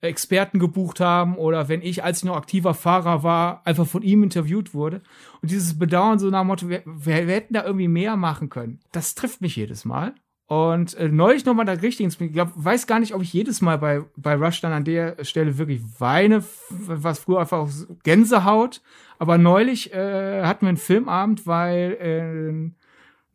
Experten 0.00 0.58
gebucht 0.58 1.00
haben 1.00 1.36
oder 1.36 1.68
wenn 1.68 1.82
ich, 1.82 2.04
als 2.04 2.18
ich 2.18 2.24
noch 2.24 2.36
aktiver 2.36 2.74
Fahrer 2.74 3.22
war, 3.22 3.62
einfach 3.64 3.86
von 3.86 4.02
ihm 4.02 4.22
interviewt 4.22 4.74
wurde. 4.74 5.00
Und 5.42 5.50
dieses 5.50 5.78
Bedauern 5.78 6.18
so 6.18 6.28
nach 6.30 6.42
dem 6.42 6.48
Motto, 6.48 6.68
wir, 6.68 6.82
wir, 6.84 7.26
wir 7.26 7.34
hätten 7.34 7.54
da 7.54 7.64
irgendwie 7.64 7.88
mehr 7.88 8.16
machen 8.16 8.50
können. 8.50 8.80
Das 8.92 9.14
trifft 9.14 9.40
mich 9.40 9.56
jedes 9.56 9.84
Mal. 9.84 10.14
Und 10.48 10.94
äh, 10.94 11.08
neulich 11.08 11.44
nochmal 11.44 11.66
da 11.66 11.72
richtig 11.72 12.04
ins 12.04 12.20
Ich 12.20 12.32
glaub, 12.32 12.52
weiß 12.54 12.86
gar 12.86 13.00
nicht, 13.00 13.14
ob 13.14 13.22
ich 13.22 13.32
jedes 13.32 13.60
Mal 13.60 13.78
bei, 13.78 14.02
bei 14.16 14.36
Rush 14.36 14.60
dann 14.60 14.72
an 14.72 14.84
der 14.84 15.24
Stelle 15.24 15.58
wirklich 15.58 15.80
weine, 15.98 16.44
was 16.68 17.18
früher 17.18 17.40
einfach 17.40 17.58
auf 17.58 17.72
Gänsehaut. 18.04 18.80
Aber 19.18 19.38
neulich 19.38 19.92
äh, 19.92 20.44
hatten 20.44 20.66
wir 20.66 20.68
einen 20.68 20.76
Filmabend, 20.76 21.46
weil 21.46 21.92
äh, 22.00 22.85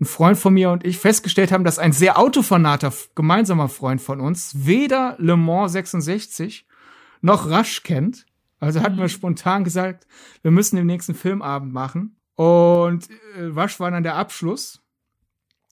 ein 0.02 0.06
Freund 0.06 0.38
von 0.38 0.54
mir 0.54 0.72
und 0.72 0.84
ich 0.84 0.98
festgestellt 0.98 1.52
haben, 1.52 1.64
dass 1.64 1.78
ein 1.78 1.92
sehr 1.92 2.18
autofanater 2.18 2.92
gemeinsamer 3.14 3.70
Freund 3.70 4.02
von 4.02 4.20
uns 4.20 4.66
weder 4.66 5.16
Le 5.20 5.38
Mans 5.38 5.72
66 5.74 6.66
noch 7.22 7.46
Rush 7.46 7.84
kennt. 7.84 8.26
Also 8.60 8.82
hatten 8.82 8.98
wir 8.98 9.04
mhm. 9.04 9.10
spontan 9.10 9.64
gesagt, 9.64 10.08
wir 10.42 10.52
müssen 10.52 10.76
den 10.76 10.88
nächsten 10.88 11.14
Filmabend 11.14 11.72
machen. 11.72 12.16
Und 12.36 13.10
äh, 13.38 13.44
Rush 13.44 13.80
war 13.80 13.92
dann 13.92 14.02
der 14.02 14.16
Abschluss. 14.16 14.82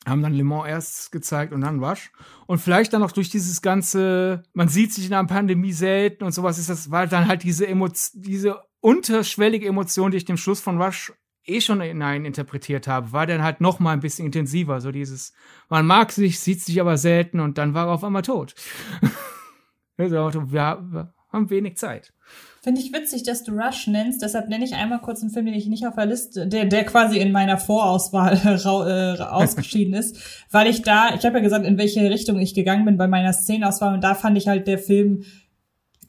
Haben 0.05 0.21
dann 0.21 0.33
Le 0.33 0.43
Mans 0.43 0.67
erst 0.67 1.11
gezeigt 1.11 1.51
und 1.51 1.61
dann 1.61 1.83
Rush. 1.83 2.11
Und 2.45 2.59
vielleicht 2.59 2.93
dann 2.93 3.01
auch 3.01 3.11
durch 3.11 3.29
dieses 3.29 3.63
ganze, 3.63 4.43
man 4.53 4.69
sieht 4.69 4.93
sich 4.93 5.07
in 5.07 5.13
einer 5.13 5.27
Pandemie 5.27 5.73
selten 5.73 6.23
und 6.23 6.33
sowas 6.33 6.59
ist 6.59 6.69
das, 6.69 6.91
war 6.91 7.07
dann 7.07 7.27
halt 7.27 7.41
diese 7.41 7.67
Emotion, 7.67 8.21
diese 8.21 8.61
unterschwellige 8.79 9.67
Emotion, 9.67 10.11
die 10.11 10.17
ich 10.17 10.25
dem 10.25 10.37
Schluss 10.37 10.61
von 10.61 10.79
Rush 10.79 11.13
eh 11.49 11.61
schon 11.61 11.81
hinein 11.81 12.25
interpretiert 12.25 12.87
habe, 12.87 13.11
war 13.11 13.27
dann 13.27 13.43
halt 13.43 13.61
noch 13.61 13.79
mal 13.79 13.93
ein 13.93 13.99
bisschen 13.99 14.25
intensiver. 14.25 14.81
So 14.81 14.91
dieses, 14.91 15.33
man 15.69 15.85
mag 15.85 16.11
sich, 16.11 16.39
sieht 16.39 16.61
sich 16.61 16.79
aber 16.79 16.97
selten 16.97 17.39
und 17.39 17.57
dann 17.57 17.73
war 17.73 17.87
er 17.87 17.93
auf 17.93 18.03
einmal 18.03 18.21
tot. 18.21 18.55
also, 19.97 20.51
wir 20.51 21.11
haben 21.31 21.49
wenig 21.49 21.77
Zeit. 21.77 22.13
Finde 22.61 22.81
ich 22.81 22.91
witzig, 22.91 23.23
dass 23.23 23.43
du 23.43 23.53
Rush 23.53 23.87
nennst. 23.87 24.21
Deshalb 24.21 24.49
nenne 24.49 24.65
ich 24.65 24.75
einmal 24.75 24.99
kurz 24.99 25.21
einen 25.21 25.31
Film, 25.31 25.45
den 25.45 25.55
ich 25.55 25.67
nicht 25.67 25.87
auf 25.87 25.95
der 25.95 26.05
Liste, 26.05 26.45
der, 26.45 26.65
der 26.65 26.83
quasi 26.83 27.17
in 27.17 27.31
meiner 27.31 27.57
Vorauswahl 27.57 28.33
äh, 29.17 29.21
ausgeschieden 29.21 29.93
ist, 29.93 30.45
weil 30.51 30.67
ich 30.67 30.81
da, 30.81 31.15
ich 31.15 31.25
habe 31.25 31.37
ja 31.37 31.43
gesagt, 31.43 31.65
in 31.65 31.77
welche 31.77 32.09
Richtung 32.09 32.37
ich 32.39 32.53
gegangen 32.53 32.85
bin 32.85 32.97
bei 32.97 33.07
meiner 33.07 33.31
Szenenauswahl 33.31 33.93
und 33.93 34.03
da 34.03 34.13
fand 34.13 34.37
ich 34.37 34.47
halt 34.47 34.67
der 34.67 34.77
Film 34.77 35.23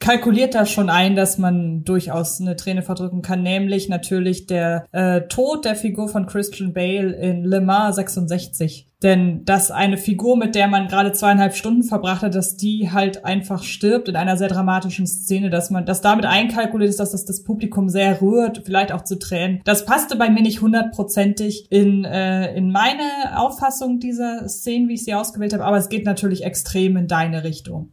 kalkuliert 0.00 0.54
da 0.54 0.66
schon 0.66 0.88
ein, 0.90 1.14
dass 1.14 1.38
man 1.38 1.84
durchaus 1.84 2.40
eine 2.40 2.56
Träne 2.56 2.82
verdrücken 2.82 3.22
kann, 3.22 3.42
nämlich 3.42 3.88
natürlich 3.88 4.46
der 4.46 4.86
äh, 4.92 5.22
Tod 5.28 5.66
der 5.66 5.76
Figur 5.76 6.08
von 6.08 6.26
Christian 6.26 6.72
Bale 6.72 7.12
in 7.12 7.44
Le 7.44 7.60
Mans 7.60 7.96
66. 7.96 8.86
Denn 9.02 9.44
dass 9.46 9.70
eine 9.70 9.96
Figur, 9.96 10.36
mit 10.36 10.54
der 10.54 10.68
man 10.68 10.88
gerade 10.88 11.12
zweieinhalb 11.12 11.54
Stunden 11.54 11.84
verbracht 11.84 12.22
hat, 12.22 12.34
dass 12.34 12.56
die 12.56 12.90
halt 12.92 13.24
einfach 13.24 13.62
stirbt 13.62 14.08
in 14.08 14.16
einer 14.16 14.36
sehr 14.36 14.48
dramatischen 14.48 15.06
Szene, 15.06 15.48
dass 15.48 15.70
man, 15.70 15.86
dass 15.86 16.02
damit 16.02 16.26
einkalkuliert 16.26 16.90
ist, 16.90 17.00
dass 17.00 17.12
das 17.12 17.24
das 17.24 17.42
Publikum 17.42 17.88
sehr 17.88 18.20
rührt, 18.20 18.62
vielleicht 18.64 18.92
auch 18.92 19.04
zu 19.04 19.18
Tränen. 19.18 19.60
Das 19.64 19.86
passte 19.86 20.16
bei 20.16 20.28
mir 20.28 20.42
nicht 20.42 20.60
hundertprozentig 20.60 21.66
in, 21.70 22.04
äh, 22.04 22.54
in 22.54 22.72
meine 22.72 23.38
Auffassung 23.38 24.00
dieser 24.00 24.48
Szene, 24.48 24.88
wie 24.88 24.94
ich 24.94 25.04
sie 25.04 25.14
ausgewählt 25.14 25.54
habe, 25.54 25.64
aber 25.64 25.78
es 25.78 25.88
geht 25.88 26.04
natürlich 26.04 26.44
extrem 26.44 26.96
in 26.96 27.06
deine 27.06 27.44
Richtung. 27.44 27.90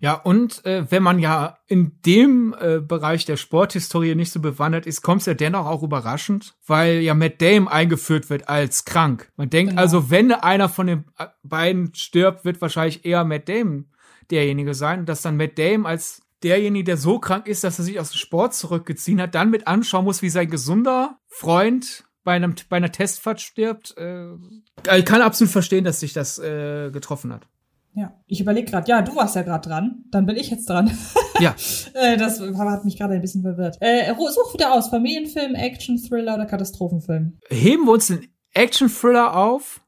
Ja. 0.00 0.14
Und 0.14 0.64
äh, 0.64 0.90
wenn 0.90 1.02
man 1.02 1.18
ja 1.18 1.58
in 1.66 2.00
dem 2.06 2.54
äh, 2.58 2.80
Bereich 2.80 3.24
der 3.24 3.36
Sporthistorie 3.36 4.14
nicht 4.14 4.30
so 4.30 4.40
bewandert 4.40 4.86
ist, 4.86 5.02
kommt 5.02 5.22
es 5.22 5.26
ja 5.26 5.34
dennoch 5.34 5.66
auch 5.66 5.82
überraschend, 5.82 6.54
weil 6.66 7.00
ja 7.00 7.14
Matt 7.14 7.42
Dame 7.42 7.70
eingeführt 7.70 8.30
wird 8.30 8.48
als 8.48 8.84
krank. 8.84 9.30
Man 9.36 9.50
denkt 9.50 9.70
genau. 9.70 9.82
also, 9.82 10.10
wenn 10.10 10.32
einer 10.32 10.68
von 10.68 10.86
den 10.86 11.04
beiden 11.42 11.94
stirbt, 11.94 12.44
wird 12.44 12.60
wahrscheinlich 12.60 13.04
eher 13.04 13.24
Matt 13.24 13.48
Dame 13.48 13.84
derjenige 14.30 14.74
sein, 14.74 15.06
dass 15.06 15.22
dann 15.22 15.36
Matt 15.36 15.58
Dame 15.58 15.86
als 15.88 16.22
derjenige, 16.42 16.84
der 16.84 16.96
so 16.96 17.18
krank 17.18 17.46
ist, 17.46 17.64
dass 17.64 17.78
er 17.78 17.84
sich 17.84 17.98
aus 17.98 18.10
dem 18.10 18.18
Sport 18.18 18.54
zurückgezogen 18.54 19.20
hat, 19.20 19.34
dann 19.34 19.50
mit 19.50 19.66
anschauen 19.66 20.04
muss, 20.04 20.22
wie 20.22 20.30
sein 20.30 20.50
gesunder 20.50 21.18
Freund 21.26 22.04
bei, 22.22 22.34
einem, 22.34 22.54
bei 22.68 22.76
einer 22.76 22.92
Testfahrt 22.92 23.40
stirbt. 23.40 23.96
Äh, 23.96 24.34
ich 24.96 25.04
kann 25.04 25.22
absolut 25.22 25.50
verstehen, 25.50 25.84
dass 25.84 26.00
sich 26.00 26.12
das 26.12 26.38
äh, 26.38 26.90
getroffen 26.90 27.32
hat. 27.32 27.48
Ja, 27.98 28.14
ich 28.26 28.40
überlege 28.40 28.70
gerade, 28.70 28.88
ja, 28.88 29.02
du 29.02 29.16
warst 29.16 29.34
ja 29.34 29.42
gerade 29.42 29.68
dran, 29.68 30.04
dann 30.12 30.24
bin 30.24 30.36
ich 30.36 30.50
jetzt 30.50 30.68
dran. 30.68 30.90
Ja. 31.40 31.54
äh, 31.94 32.16
das 32.16 32.40
hat 32.40 32.84
mich 32.84 32.98
gerade 32.98 33.14
ein 33.14 33.20
bisschen 33.20 33.42
verwirrt. 33.42 33.76
Äh, 33.78 34.12
such 34.12 34.54
wieder 34.54 34.74
aus, 34.74 34.88
Familienfilm, 34.88 35.54
Action, 35.54 35.96
Thriller 35.96 36.34
oder 36.34 36.46
Katastrophenfilm. 36.46 37.38
Heben 37.48 37.84
wir 37.84 37.92
uns 37.92 38.08
den 38.08 38.26
Action-Thriller 38.54 39.36
auf, 39.36 39.80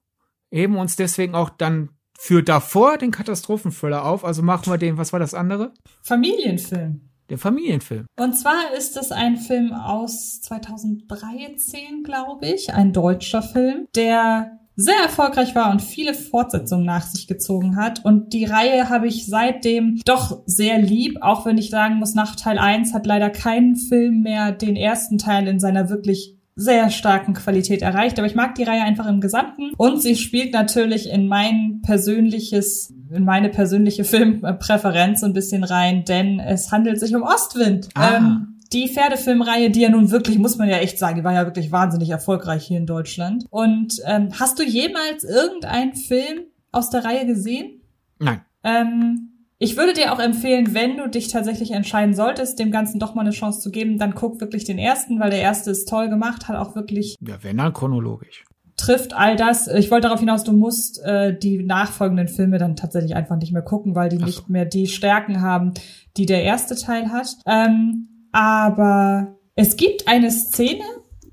heben 0.53 0.77
uns 0.77 0.95
deswegen 0.95 1.35
auch 1.35 1.51
dann 1.51 1.91
für 2.17 2.45
davor 2.45 2.99
den 2.99 3.11
Katastrophenthriller 3.11 4.05
auf, 4.05 4.25
also 4.25 4.43
machen 4.43 4.73
wir 4.73 4.79
den, 4.79 4.97
was 4.97 5.13
war 5.13 5.19
das 5.19 5.35
andere? 5.35 5.73
Familienfilm. 6.05 7.11
Der 7.31 7.39
Familienfilm. 7.39 8.07
Und 8.17 8.35
zwar 8.35 8.73
ist 8.77 8.97
es 8.97 9.11
ein 9.11 9.37
Film 9.37 9.73
aus 9.73 10.41
2013, 10.43 12.05
glaube 12.05 12.47
ich, 12.47 12.73
ein 12.73 12.93
deutscher 12.93 13.43
Film, 13.43 13.89
der 13.97 14.61
sehr 14.81 14.97
erfolgreich 15.03 15.55
war 15.55 15.71
und 15.71 15.83
viele 15.83 16.15
Fortsetzungen 16.15 16.87
nach 16.87 17.03
sich 17.03 17.27
gezogen 17.27 17.77
hat. 17.77 18.05
Und 18.05 18.33
die 18.33 18.47
Reihe 18.47 18.89
habe 18.89 19.07
ich 19.07 19.27
seitdem 19.27 20.01
doch 20.05 20.43
sehr 20.47 20.79
lieb, 20.79 21.19
auch 21.21 21.45
wenn 21.45 21.59
ich 21.59 21.71
sagen 21.71 21.97
muss, 21.97 22.15
nach 22.15 22.35
Teil 22.35 22.59
1 22.59 22.95
hat 22.95 23.07
leider 23.07 23.31
kein 23.31 23.77
Film 23.77 24.23
mehr 24.23 24.53
den 24.53 24.77
ersten 24.77 25.19
Teil 25.19 25.47
in 25.49 25.61
seiner 25.61 25.91
wirklich 25.91 26.37
sehr 26.57 26.91
starken 26.91 27.35
Qualität 27.35 27.83
erreicht. 27.83 28.19
Aber 28.19 28.27
ich 28.27 28.35
mag 28.35 28.55
die 28.55 28.65
Reihe 28.65 28.83
einfach 28.83 29.07
im 29.07 29.21
Gesamten. 29.21 29.73
Und 29.77 30.01
sie 30.03 30.17
spielt 30.17 30.53
natürlich 30.53 31.11
in 31.11 31.27
mein 31.27 31.81
persönliches, 31.83 32.93
in 33.11 33.25
meine 33.25 33.51
persönliche 33.51 34.05
Filmpräferenz 34.05 35.23
ein 35.23 35.33
bisschen 35.33 35.65
rein, 35.65 36.05
denn 36.07 36.41
es 36.41 36.73
handelt 36.73 37.01
sich 37.01 37.15
um 37.15 37.23
Ostwind. 37.23 37.89
Ah. 37.95 38.17
Ähm, 38.17 38.60
die 38.73 38.89
Pferdefilmreihe, 38.89 39.71
die 39.71 39.81
ja 39.81 39.89
nun 39.89 40.11
wirklich, 40.11 40.39
muss 40.39 40.57
man 40.57 40.69
ja 40.69 40.77
echt 40.77 40.99
sagen, 40.99 41.17
die 41.17 41.25
war 41.25 41.33
ja 41.33 41.45
wirklich 41.45 41.73
wahnsinnig 41.73 42.11
erfolgreich 42.11 42.67
hier 42.67 42.79
in 42.79 42.87
Deutschland. 42.87 43.45
Und 43.51 44.01
ähm, 44.07 44.29
hast 44.39 44.59
du 44.59 44.63
jemals 44.63 45.25
irgendeinen 45.25 45.95
Film 45.95 46.45
aus 46.71 46.91
der 46.91 47.05
Reihe 47.05 47.27
gesehen? 47.27 47.81
Nein. 48.19 48.43
Ähm, 48.63 49.31
ich 49.59 49.77
würde 49.77 49.93
dir 49.93 50.13
auch 50.13 50.21
empfehlen, 50.21 50.73
wenn 50.73 50.97
du 50.97 51.09
dich 51.09 51.29
tatsächlich 51.29 51.73
entscheiden 51.73 52.15
solltest, 52.15 52.59
dem 52.59 52.71
Ganzen 52.71 52.99
doch 52.99 53.15
mal 53.15 53.23
eine 53.23 53.31
Chance 53.31 53.61
zu 53.61 53.71
geben, 53.71 53.99
dann 53.99 54.15
guck 54.15 54.41
wirklich 54.41 54.65
den 54.65 54.79
ersten, 54.79 55.21
weil 55.21 55.31
der 55.31 55.43
erste 55.43 55.71
ist 55.71 55.89
toll 55.89 56.09
gemacht, 56.09 56.49
hat 56.49 56.57
auch 56.57 56.75
wirklich. 56.75 57.17
Ja, 57.21 57.37
wenn 57.43 57.59
dann 57.59 57.73
chronologisch. 57.73 58.45
Trifft 58.77 59.13
all 59.13 59.37
das. 59.37 59.69
Ich 59.69 59.91
wollte 59.91 60.07
darauf 60.07 60.21
hinaus, 60.21 60.45
du 60.45 60.55
musst 60.55 61.03
äh, 61.05 61.39
die 61.39 61.63
nachfolgenden 61.63 62.29
Filme 62.29 62.57
dann 62.57 62.77
tatsächlich 62.77 63.15
einfach 63.15 63.37
nicht 63.37 63.53
mehr 63.53 63.61
gucken, 63.61 63.95
weil 63.95 64.09
die 64.09 64.17
so. 64.17 64.25
nicht 64.25 64.49
mehr 64.49 64.65
die 64.65 64.87
Stärken 64.87 65.43
haben, 65.43 65.75
die 66.17 66.25
der 66.25 66.43
erste 66.43 66.75
Teil 66.77 67.13
hat. 67.13 67.37
Ähm, 67.45 68.09
aber 68.33 69.39
es 69.55 69.77
gibt 69.77 70.09
eine 70.09 70.31
Szene 70.31 70.85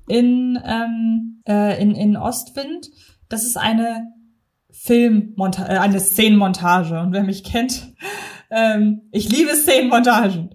in, 0.08 0.58
ähm, 0.64 1.42
äh, 1.46 1.80
in, 1.80 1.94
in 1.94 2.16
Ostwind. 2.16 2.90
Das 3.28 3.44
ist 3.44 3.56
eine 3.56 4.12
Filmmontage, 4.70 5.72
äh, 5.72 5.78
eine 5.78 6.00
Szenenmontage. 6.00 7.00
Und 7.00 7.12
wer 7.12 7.22
mich 7.22 7.44
kennt, 7.44 7.94
ähm, 8.50 9.02
ich 9.12 9.28
liebe 9.28 9.54
Szenenmontagen. 9.54 10.50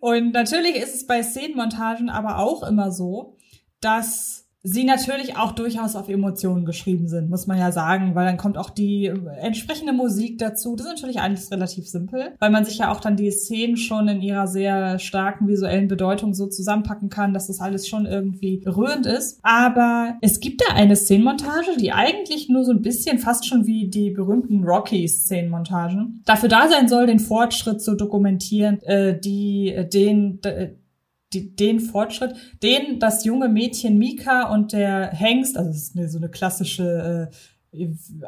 Und 0.00 0.32
natürlich 0.32 0.76
ist 0.76 0.94
es 0.94 1.06
bei 1.06 1.22
Szenenmontagen 1.22 2.10
aber 2.10 2.38
auch 2.38 2.62
immer 2.62 2.90
so, 2.90 3.36
dass 3.80 4.43
sie 4.66 4.84
natürlich 4.84 5.36
auch 5.36 5.52
durchaus 5.52 5.94
auf 5.94 6.08
Emotionen 6.08 6.64
geschrieben 6.64 7.06
sind, 7.06 7.28
muss 7.28 7.46
man 7.46 7.58
ja 7.58 7.70
sagen, 7.70 8.14
weil 8.14 8.24
dann 8.24 8.38
kommt 8.38 8.56
auch 8.56 8.70
die 8.70 9.12
entsprechende 9.40 9.92
Musik 9.92 10.38
dazu. 10.38 10.74
Das 10.74 10.86
ist 10.86 10.92
natürlich 10.92 11.20
alles 11.20 11.50
relativ 11.52 11.86
simpel, 11.86 12.32
weil 12.38 12.50
man 12.50 12.64
sich 12.64 12.78
ja 12.78 12.90
auch 12.90 13.00
dann 13.00 13.14
die 13.16 13.30
Szenen 13.30 13.76
schon 13.76 14.08
in 14.08 14.22
ihrer 14.22 14.46
sehr 14.46 14.98
starken 14.98 15.46
visuellen 15.48 15.86
Bedeutung 15.86 16.32
so 16.32 16.46
zusammenpacken 16.46 17.10
kann, 17.10 17.34
dass 17.34 17.48
das 17.48 17.60
alles 17.60 17.86
schon 17.86 18.06
irgendwie 18.06 18.56
berührend 18.56 19.04
ist. 19.04 19.38
Aber 19.42 20.16
es 20.22 20.40
gibt 20.40 20.62
da 20.62 20.74
eine 20.74 20.96
Szenenmontage, 20.96 21.76
die 21.78 21.92
eigentlich 21.92 22.48
nur 22.48 22.64
so 22.64 22.72
ein 22.72 22.80
bisschen 22.80 23.18
fast 23.18 23.46
schon 23.46 23.66
wie 23.66 23.88
die 23.88 24.10
berühmten 24.10 24.64
Rocky-Szenenmontagen 24.64 26.22
dafür 26.24 26.48
da 26.48 26.68
sein 26.70 26.88
soll, 26.88 27.06
den 27.06 27.20
Fortschritt 27.20 27.82
zu 27.82 27.96
dokumentieren, 27.96 28.82
äh, 28.84 29.20
die 29.20 29.74
den 29.92 30.40
die, 31.34 31.54
den 31.54 31.80
Fortschritt, 31.80 32.34
den 32.62 32.98
das 32.98 33.24
junge 33.24 33.48
Mädchen 33.48 33.98
Mika 33.98 34.52
und 34.52 34.72
der 34.72 35.10
Hengst, 35.10 35.56
also 35.56 35.70
das 35.70 35.78
ist 35.78 35.96
eine, 35.96 36.08
so 36.08 36.18
eine 36.18 36.28
klassische 36.28 37.30
äh, 37.30 37.34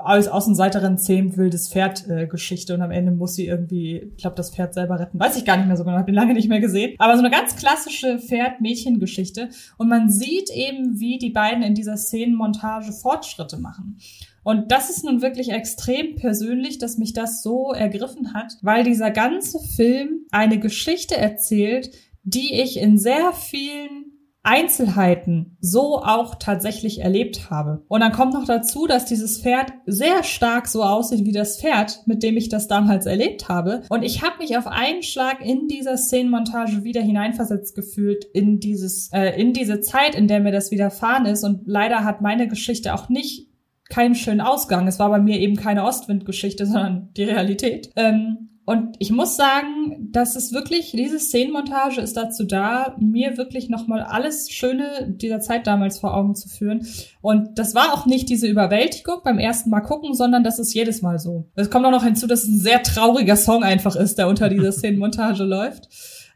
als 0.02 0.28
Außenseiterin 0.28 0.98
zähmt 0.98 1.36
wildes 1.36 1.68
Pferd 1.68 2.08
äh, 2.08 2.28
und 2.72 2.82
am 2.82 2.90
Ende 2.90 3.12
muss 3.12 3.34
sie 3.34 3.46
irgendwie, 3.46 4.10
ich 4.16 4.16
glaube, 4.16 4.36
das 4.36 4.50
Pferd 4.50 4.74
selber 4.74 4.98
retten. 4.98 5.20
Weiß 5.20 5.36
ich 5.36 5.44
gar 5.44 5.56
nicht 5.56 5.66
mehr 5.66 5.76
so 5.76 5.84
genau, 5.84 5.96
habe 5.96 6.10
ihn 6.10 6.14
lange 6.14 6.34
nicht 6.34 6.48
mehr 6.48 6.60
gesehen. 6.60 6.96
Aber 6.98 7.14
so 7.14 7.20
eine 7.20 7.30
ganz 7.30 7.56
klassische 7.56 8.18
Pferd-Mädchen-Geschichte. 8.18 9.50
Und 9.78 9.88
man 9.88 10.10
sieht 10.10 10.50
eben, 10.50 10.98
wie 10.98 11.18
die 11.18 11.30
beiden 11.30 11.62
in 11.62 11.74
dieser 11.74 11.96
Szenenmontage 11.96 12.92
Fortschritte 12.92 13.58
machen. 13.58 13.98
Und 14.42 14.70
das 14.70 14.90
ist 14.90 15.04
nun 15.04 15.22
wirklich 15.22 15.50
extrem 15.50 16.16
persönlich, 16.16 16.78
dass 16.78 16.98
mich 16.98 17.12
das 17.12 17.42
so 17.42 17.72
ergriffen 17.72 18.32
hat, 18.34 18.56
weil 18.62 18.84
dieser 18.84 19.10
ganze 19.10 19.58
Film 19.60 20.26
eine 20.30 20.58
Geschichte 20.58 21.16
erzählt, 21.16 21.90
die 22.26 22.60
ich 22.60 22.78
in 22.78 22.98
sehr 22.98 23.32
vielen 23.32 24.12
Einzelheiten 24.42 25.56
so 25.60 26.02
auch 26.02 26.36
tatsächlich 26.36 27.00
erlebt 27.00 27.50
habe. 27.50 27.84
Und 27.88 28.00
dann 28.00 28.12
kommt 28.12 28.34
noch 28.34 28.44
dazu, 28.44 28.86
dass 28.86 29.04
dieses 29.04 29.40
Pferd 29.40 29.72
sehr 29.86 30.22
stark 30.22 30.68
so 30.68 30.82
aussieht 30.82 31.24
wie 31.24 31.32
das 31.32 31.60
Pferd, 31.60 32.02
mit 32.06 32.22
dem 32.22 32.36
ich 32.36 32.48
das 32.48 32.68
damals 32.68 33.06
erlebt 33.06 33.48
habe. 33.48 33.82
Und 33.90 34.02
ich 34.02 34.22
habe 34.22 34.38
mich 34.38 34.56
auf 34.56 34.66
einen 34.66 35.02
Schlag 35.02 35.44
in 35.44 35.66
dieser 35.66 35.96
Szenenmontage 35.96 36.84
wieder 36.84 37.00
hineinversetzt 37.00 37.74
gefühlt 37.74 38.24
in 38.24 38.60
dieses, 38.60 39.10
äh, 39.12 39.40
in 39.40 39.52
diese 39.52 39.80
Zeit, 39.80 40.14
in 40.14 40.28
der 40.28 40.40
mir 40.40 40.52
das 40.52 40.70
widerfahren 40.70 41.26
ist. 41.26 41.42
Und 41.42 41.62
leider 41.66 42.04
hat 42.04 42.22
meine 42.22 42.46
Geschichte 42.46 42.94
auch 42.94 43.08
nicht 43.08 43.48
keinen 43.88 44.16
schönen 44.16 44.40
Ausgang. 44.40 44.86
Es 44.86 44.98
war 44.98 45.10
bei 45.10 45.20
mir 45.20 45.38
eben 45.38 45.56
keine 45.56 45.84
Ostwindgeschichte, 45.84 46.66
sondern 46.66 47.10
die 47.16 47.24
Realität. 47.24 47.90
Ähm, 47.96 48.55
und 48.66 48.96
ich 48.98 49.12
muss 49.12 49.36
sagen, 49.36 50.08
dass 50.10 50.34
es 50.34 50.52
wirklich, 50.52 50.90
diese 50.90 51.20
Szenenmontage 51.20 52.00
ist 52.00 52.16
dazu 52.16 52.42
da, 52.42 52.96
mir 52.98 53.38
wirklich 53.38 53.68
nochmal 53.68 54.02
alles 54.02 54.50
Schöne 54.50 55.06
dieser 55.08 55.38
Zeit 55.38 55.68
damals 55.68 56.00
vor 56.00 56.14
Augen 56.14 56.34
zu 56.34 56.48
führen. 56.48 56.84
Und 57.20 57.60
das 57.60 57.76
war 57.76 57.94
auch 57.94 58.06
nicht 58.06 58.28
diese 58.28 58.48
Überwältigung 58.48 59.20
beim 59.22 59.38
ersten 59.38 59.70
Mal 59.70 59.82
gucken, 59.82 60.14
sondern 60.14 60.42
das 60.42 60.58
ist 60.58 60.74
jedes 60.74 61.00
Mal 61.00 61.20
so. 61.20 61.48
Es 61.54 61.70
kommt 61.70 61.86
auch 61.86 61.92
noch 61.92 62.02
hinzu, 62.02 62.26
dass 62.26 62.42
es 62.42 62.48
ein 62.48 62.58
sehr 62.58 62.82
trauriger 62.82 63.36
Song 63.36 63.62
einfach 63.62 63.94
ist, 63.94 64.18
der 64.18 64.26
unter 64.26 64.48
dieser 64.48 64.72
Szenenmontage 64.72 65.44
läuft. 65.44 65.88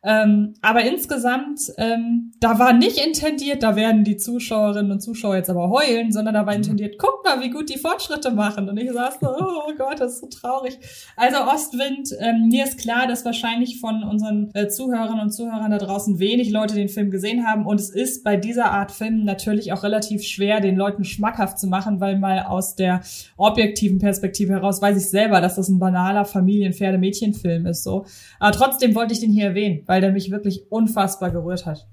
Ähm, 0.03 0.55
aber 0.63 0.83
insgesamt, 0.85 1.61
ähm, 1.77 2.33
da 2.41 2.59
war 2.59 2.73
nicht 2.73 3.05
intendiert, 3.05 3.63
da 3.63 3.77
werden 3.77 4.03
die 4.03 4.17
Zuschauerinnen 4.17 4.93
und 4.93 5.01
Zuschauer 5.01 5.37
jetzt 5.37 5.51
aber 5.51 5.69
heulen, 5.69 6.11
sondern 6.11 6.35
da 6.35 6.47
war 6.47 6.55
mhm. 6.55 6.61
intendiert, 6.61 6.97
guck 6.99 7.23
mal, 7.25 7.41
wie 7.41 7.51
gut 7.51 7.69
die 7.69 7.79
Fortschritte 7.79 8.31
machen. 8.31 8.69
Und 8.69 8.79
ich 8.79 8.91
saß 8.91 9.19
so, 9.21 9.29
oh 9.39 9.73
Gott, 9.77 10.01
das 10.01 10.15
ist 10.15 10.21
so 10.21 10.27
traurig. 10.29 10.79
Also 11.17 11.39
Ostwind, 11.43 12.11
ähm, 12.19 12.49
mir 12.49 12.65
ist 12.65 12.79
klar, 12.79 13.07
dass 13.07 13.27
wahrscheinlich 13.27 13.79
von 13.79 14.03
unseren 14.03 14.51
äh, 14.55 14.69
Zuhörerinnen 14.69 15.21
und 15.21 15.33
Zuhörern 15.33 15.71
da 15.71 15.79
draußen 15.79 16.19
wenig 16.19 16.51
Leute 16.51 16.75
den 16.75 16.89
Film 16.89 17.11
gesehen 17.11 17.47
haben. 17.47 17.67
Und 17.67 17.79
es 17.79 17.91
ist 17.91 18.25
bei 18.25 18.37
dieser 18.37 18.71
Art 18.71 18.93
Film 18.93 19.25
natürlich 19.25 19.73
auch 19.73 19.83
relativ 19.83 20.23
schwer, 20.23 20.61
den 20.61 20.77
Leuten 20.77 21.05
schmackhaft 21.05 21.59
zu 21.59 21.67
machen, 21.67 22.01
weil 22.01 22.19
mal 22.19 22.41
aus 22.41 22.75
der 22.75 23.03
objektiven 23.37 23.99
Perspektive 23.99 24.55
heraus 24.55 24.81
weiß 24.81 24.97
ich 24.97 25.11
selber, 25.11 25.43
dass 25.43 25.57
das 25.57 25.69
ein 25.69 25.79
banaler 25.79 26.25
Familien-Pferde-Mädchen-Film 26.25 27.67
ist. 27.67 27.85
So. 27.85 28.07
Aber 28.39 28.53
trotzdem 28.53 28.95
wollte 28.95 29.13
ich 29.13 29.21
den 29.21 29.31
hier 29.31 29.49
erwähnen 29.49 29.85
weil 29.91 30.01
der 30.01 30.13
mich 30.13 30.31
wirklich 30.31 30.71
unfassbar 30.71 31.33
gerührt 31.33 31.67
hat. 31.67 31.89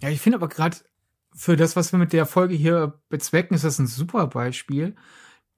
Ja, 0.00 0.08
ich 0.08 0.20
finde 0.20 0.36
aber 0.36 0.46
gerade 0.46 0.76
für 1.34 1.56
das, 1.56 1.74
was 1.74 1.90
wir 1.90 1.98
mit 1.98 2.12
der 2.12 2.24
Folge 2.24 2.54
hier 2.54 3.00
bezwecken, 3.08 3.56
ist 3.56 3.64
das 3.64 3.80
ein 3.80 3.88
super 3.88 4.28
Beispiel. 4.28 4.94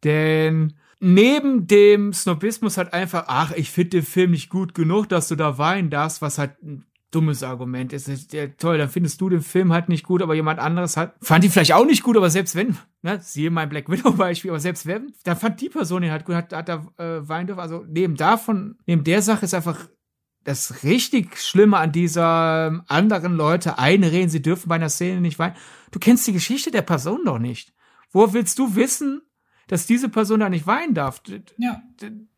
Denn 0.03 0.72
neben 1.01 1.66
dem 1.66 2.14
Snobismus 2.14 2.78
halt 2.78 2.95
einfach, 2.95 3.24
ach, 3.26 3.53
ich 3.53 3.70
finde 3.70 3.90
den 3.90 4.05
Film 4.05 4.30
nicht 4.30 4.49
gut 4.49 4.72
genug, 4.72 5.11
dass 5.11 5.28
du 5.28 5.36
da 5.36 5.59
weinen 5.59 5.90
darfst, 5.90 6.22
was 6.22 6.38
halt 6.38 6.62
ein 6.62 6.86
dummes 7.11 7.43
Argument 7.43 7.93
ist. 7.93 8.32
Ja, 8.32 8.47
toll, 8.47 8.78
dann 8.78 8.88
findest 8.88 9.20
du 9.20 9.28
den 9.28 9.43
Film 9.43 9.70
halt 9.70 9.90
nicht 9.90 10.05
gut, 10.07 10.22
aber 10.22 10.34
jemand 10.34 10.61
anderes 10.61 10.97
hat, 10.97 11.14
fand 11.20 11.45
ihn 11.45 11.51
vielleicht 11.51 11.74
auch 11.74 11.84
nicht 11.84 12.03
gut, 12.03 12.16
aber 12.16 12.30
selbst 12.30 12.57
wenn, 12.57 12.78
ne, 13.03 13.20
siehe 13.20 13.51
mein 13.51 13.68
Black 13.68 13.90
Widow 13.90 14.12
Beispiel, 14.12 14.51
aber 14.51 14.61
selbst 14.61 14.86
wenn, 14.86 15.12
dann 15.24 15.36
fand 15.36 15.61
die 15.61 15.68
Person 15.68 16.03
ihn 16.03 16.11
halt 16.11 16.24
gut, 16.24 16.36
hat, 16.36 16.55
hat 16.55 16.70
da 16.70 16.86
äh, 16.97 17.28
weinen 17.28 17.49
dürfen. 17.49 17.61
Also 17.61 17.84
neben 17.86 18.16
davon, 18.16 18.78
neben 18.86 19.05
der 19.05 19.20
Sache 19.20 19.45
ist 19.45 19.53
einfach 19.53 19.90
das 20.45 20.82
richtig 20.82 21.38
Schlimme 21.38 21.76
an 21.76 21.93
dieser 21.93 22.68
ähm, 22.68 22.82
anderen 22.88 23.34
Leute 23.34 23.78
einreden, 23.78 24.30
sie 24.30 24.43
dürfen 24.43 24.68
bei 24.68 24.76
einer 24.76 24.88
Szene 24.88 25.20
nicht 25.20 25.38
weinen. 25.38 25.57
Du 25.90 25.99
kennst 25.99 26.26
die 26.26 26.32
Geschichte 26.32 26.70
der 26.70 26.82
Person 26.82 27.20
doch 27.24 27.38
nicht. 27.38 27.72
Wo 28.11 28.32
willst 28.32 28.59
du 28.59 28.74
wissen, 28.74 29.22
dass 29.68 29.86
diese 29.86 30.09
Person 30.09 30.40
da 30.40 30.49
nicht 30.49 30.66
weinen 30.66 30.95
darf? 30.95 31.22
Ja. 31.57 31.82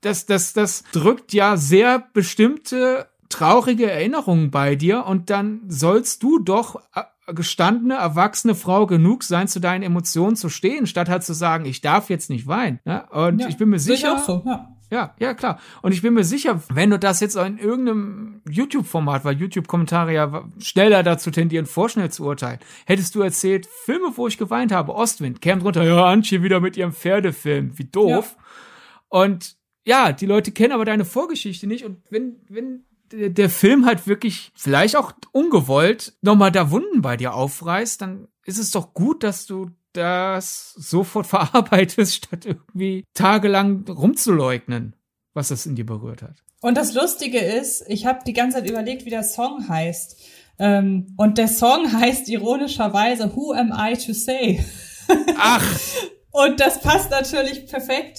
Das, 0.00 0.26
das, 0.26 0.52
das 0.52 0.84
drückt 0.92 1.32
ja 1.32 1.56
sehr 1.56 1.98
bestimmte 2.12 3.08
traurige 3.28 3.90
Erinnerungen 3.90 4.50
bei 4.50 4.76
dir 4.76 5.06
und 5.06 5.30
dann 5.30 5.62
sollst 5.68 6.22
du 6.22 6.38
doch 6.38 6.82
äh, 6.94 7.02
gestandene, 7.32 7.94
erwachsene 7.94 8.54
Frau 8.54 8.86
genug 8.86 9.24
sein, 9.24 9.48
zu 9.48 9.60
deinen 9.60 9.82
Emotionen 9.82 10.36
zu 10.36 10.48
stehen, 10.48 10.86
statt 10.86 11.08
halt 11.08 11.24
zu 11.24 11.32
sagen, 11.32 11.64
ich 11.64 11.80
darf 11.80 12.10
jetzt 12.10 12.30
nicht 12.30 12.46
weinen. 12.46 12.80
Ja? 12.84 13.08
Und 13.10 13.40
ja, 13.40 13.48
ich 13.48 13.56
bin 13.56 13.70
mir 13.70 13.78
sicher, 13.78 14.14
auch 14.14 14.24
so, 14.24 14.42
ja. 14.44 14.73
Ja, 14.94 15.12
ja, 15.18 15.34
klar. 15.34 15.58
Und 15.82 15.90
ich 15.90 16.02
bin 16.02 16.14
mir 16.14 16.22
sicher, 16.22 16.62
wenn 16.72 16.90
du 16.90 17.00
das 17.00 17.18
jetzt 17.18 17.34
in 17.34 17.58
irgendeinem 17.58 18.42
YouTube-Format, 18.48 19.24
weil 19.24 19.36
YouTube-Kommentare 19.36 20.14
ja 20.14 20.48
schneller 20.60 21.02
dazu 21.02 21.32
tendieren, 21.32 21.66
vorschnell 21.66 22.12
zu 22.12 22.24
urteilen, 22.24 22.60
hättest 22.86 23.16
du 23.16 23.22
erzählt, 23.22 23.66
Filme, 23.66 24.12
wo 24.14 24.28
ich 24.28 24.38
geweint 24.38 24.70
habe, 24.70 24.94
Ostwind, 24.94 25.42
käme 25.42 25.62
drunter, 25.62 25.82
ja, 25.82 26.04
Antje 26.04 26.44
wieder 26.44 26.60
mit 26.60 26.76
ihrem 26.76 26.92
Pferdefilm, 26.92 27.76
wie 27.76 27.86
doof. 27.86 28.36
Ja. 28.36 28.44
Und 29.08 29.56
ja, 29.84 30.12
die 30.12 30.26
Leute 30.26 30.52
kennen 30.52 30.72
aber 30.72 30.84
deine 30.84 31.04
Vorgeschichte 31.04 31.66
nicht 31.66 31.84
und 31.84 32.00
wenn, 32.08 32.36
wenn 32.48 32.84
der 33.10 33.50
Film 33.50 33.86
halt 33.86 34.06
wirklich, 34.06 34.52
vielleicht 34.54 34.96
auch 34.96 35.12
ungewollt, 35.32 36.16
nochmal 36.22 36.52
da 36.52 36.70
Wunden 36.70 37.02
bei 37.02 37.16
dir 37.16 37.34
aufreißt, 37.34 38.00
dann 38.00 38.28
ist 38.44 38.58
es 38.58 38.70
doch 38.70 38.94
gut, 38.94 39.24
dass 39.24 39.46
du 39.46 39.72
das 39.94 40.74
sofort 40.74 41.26
verarbeitest, 41.26 42.14
statt 42.14 42.44
irgendwie 42.44 43.04
tagelang 43.14 43.84
rumzuleugnen, 43.88 44.94
was 45.32 45.48
das 45.48 45.66
in 45.66 45.74
dir 45.74 45.86
berührt 45.86 46.22
hat. 46.22 46.42
Und 46.60 46.76
das 46.76 46.94
Lustige 46.94 47.38
ist, 47.38 47.84
ich 47.88 48.06
habe 48.06 48.20
die 48.26 48.32
ganze 48.32 48.58
Zeit 48.58 48.70
überlegt, 48.70 49.04
wie 49.04 49.10
der 49.10 49.22
Song 49.22 49.68
heißt. 49.68 50.16
Ähm, 50.58 51.14
und 51.16 51.38
der 51.38 51.48
Song 51.48 51.92
heißt 52.00 52.28
ironischerweise 52.28 53.34
Who 53.34 53.52
Am 53.52 53.72
I 53.76 53.96
to 53.96 54.12
Say? 54.12 54.64
Ach! 55.38 55.64
und 56.30 56.60
das 56.60 56.80
passt 56.80 57.10
natürlich 57.10 57.66
perfekt 57.66 58.18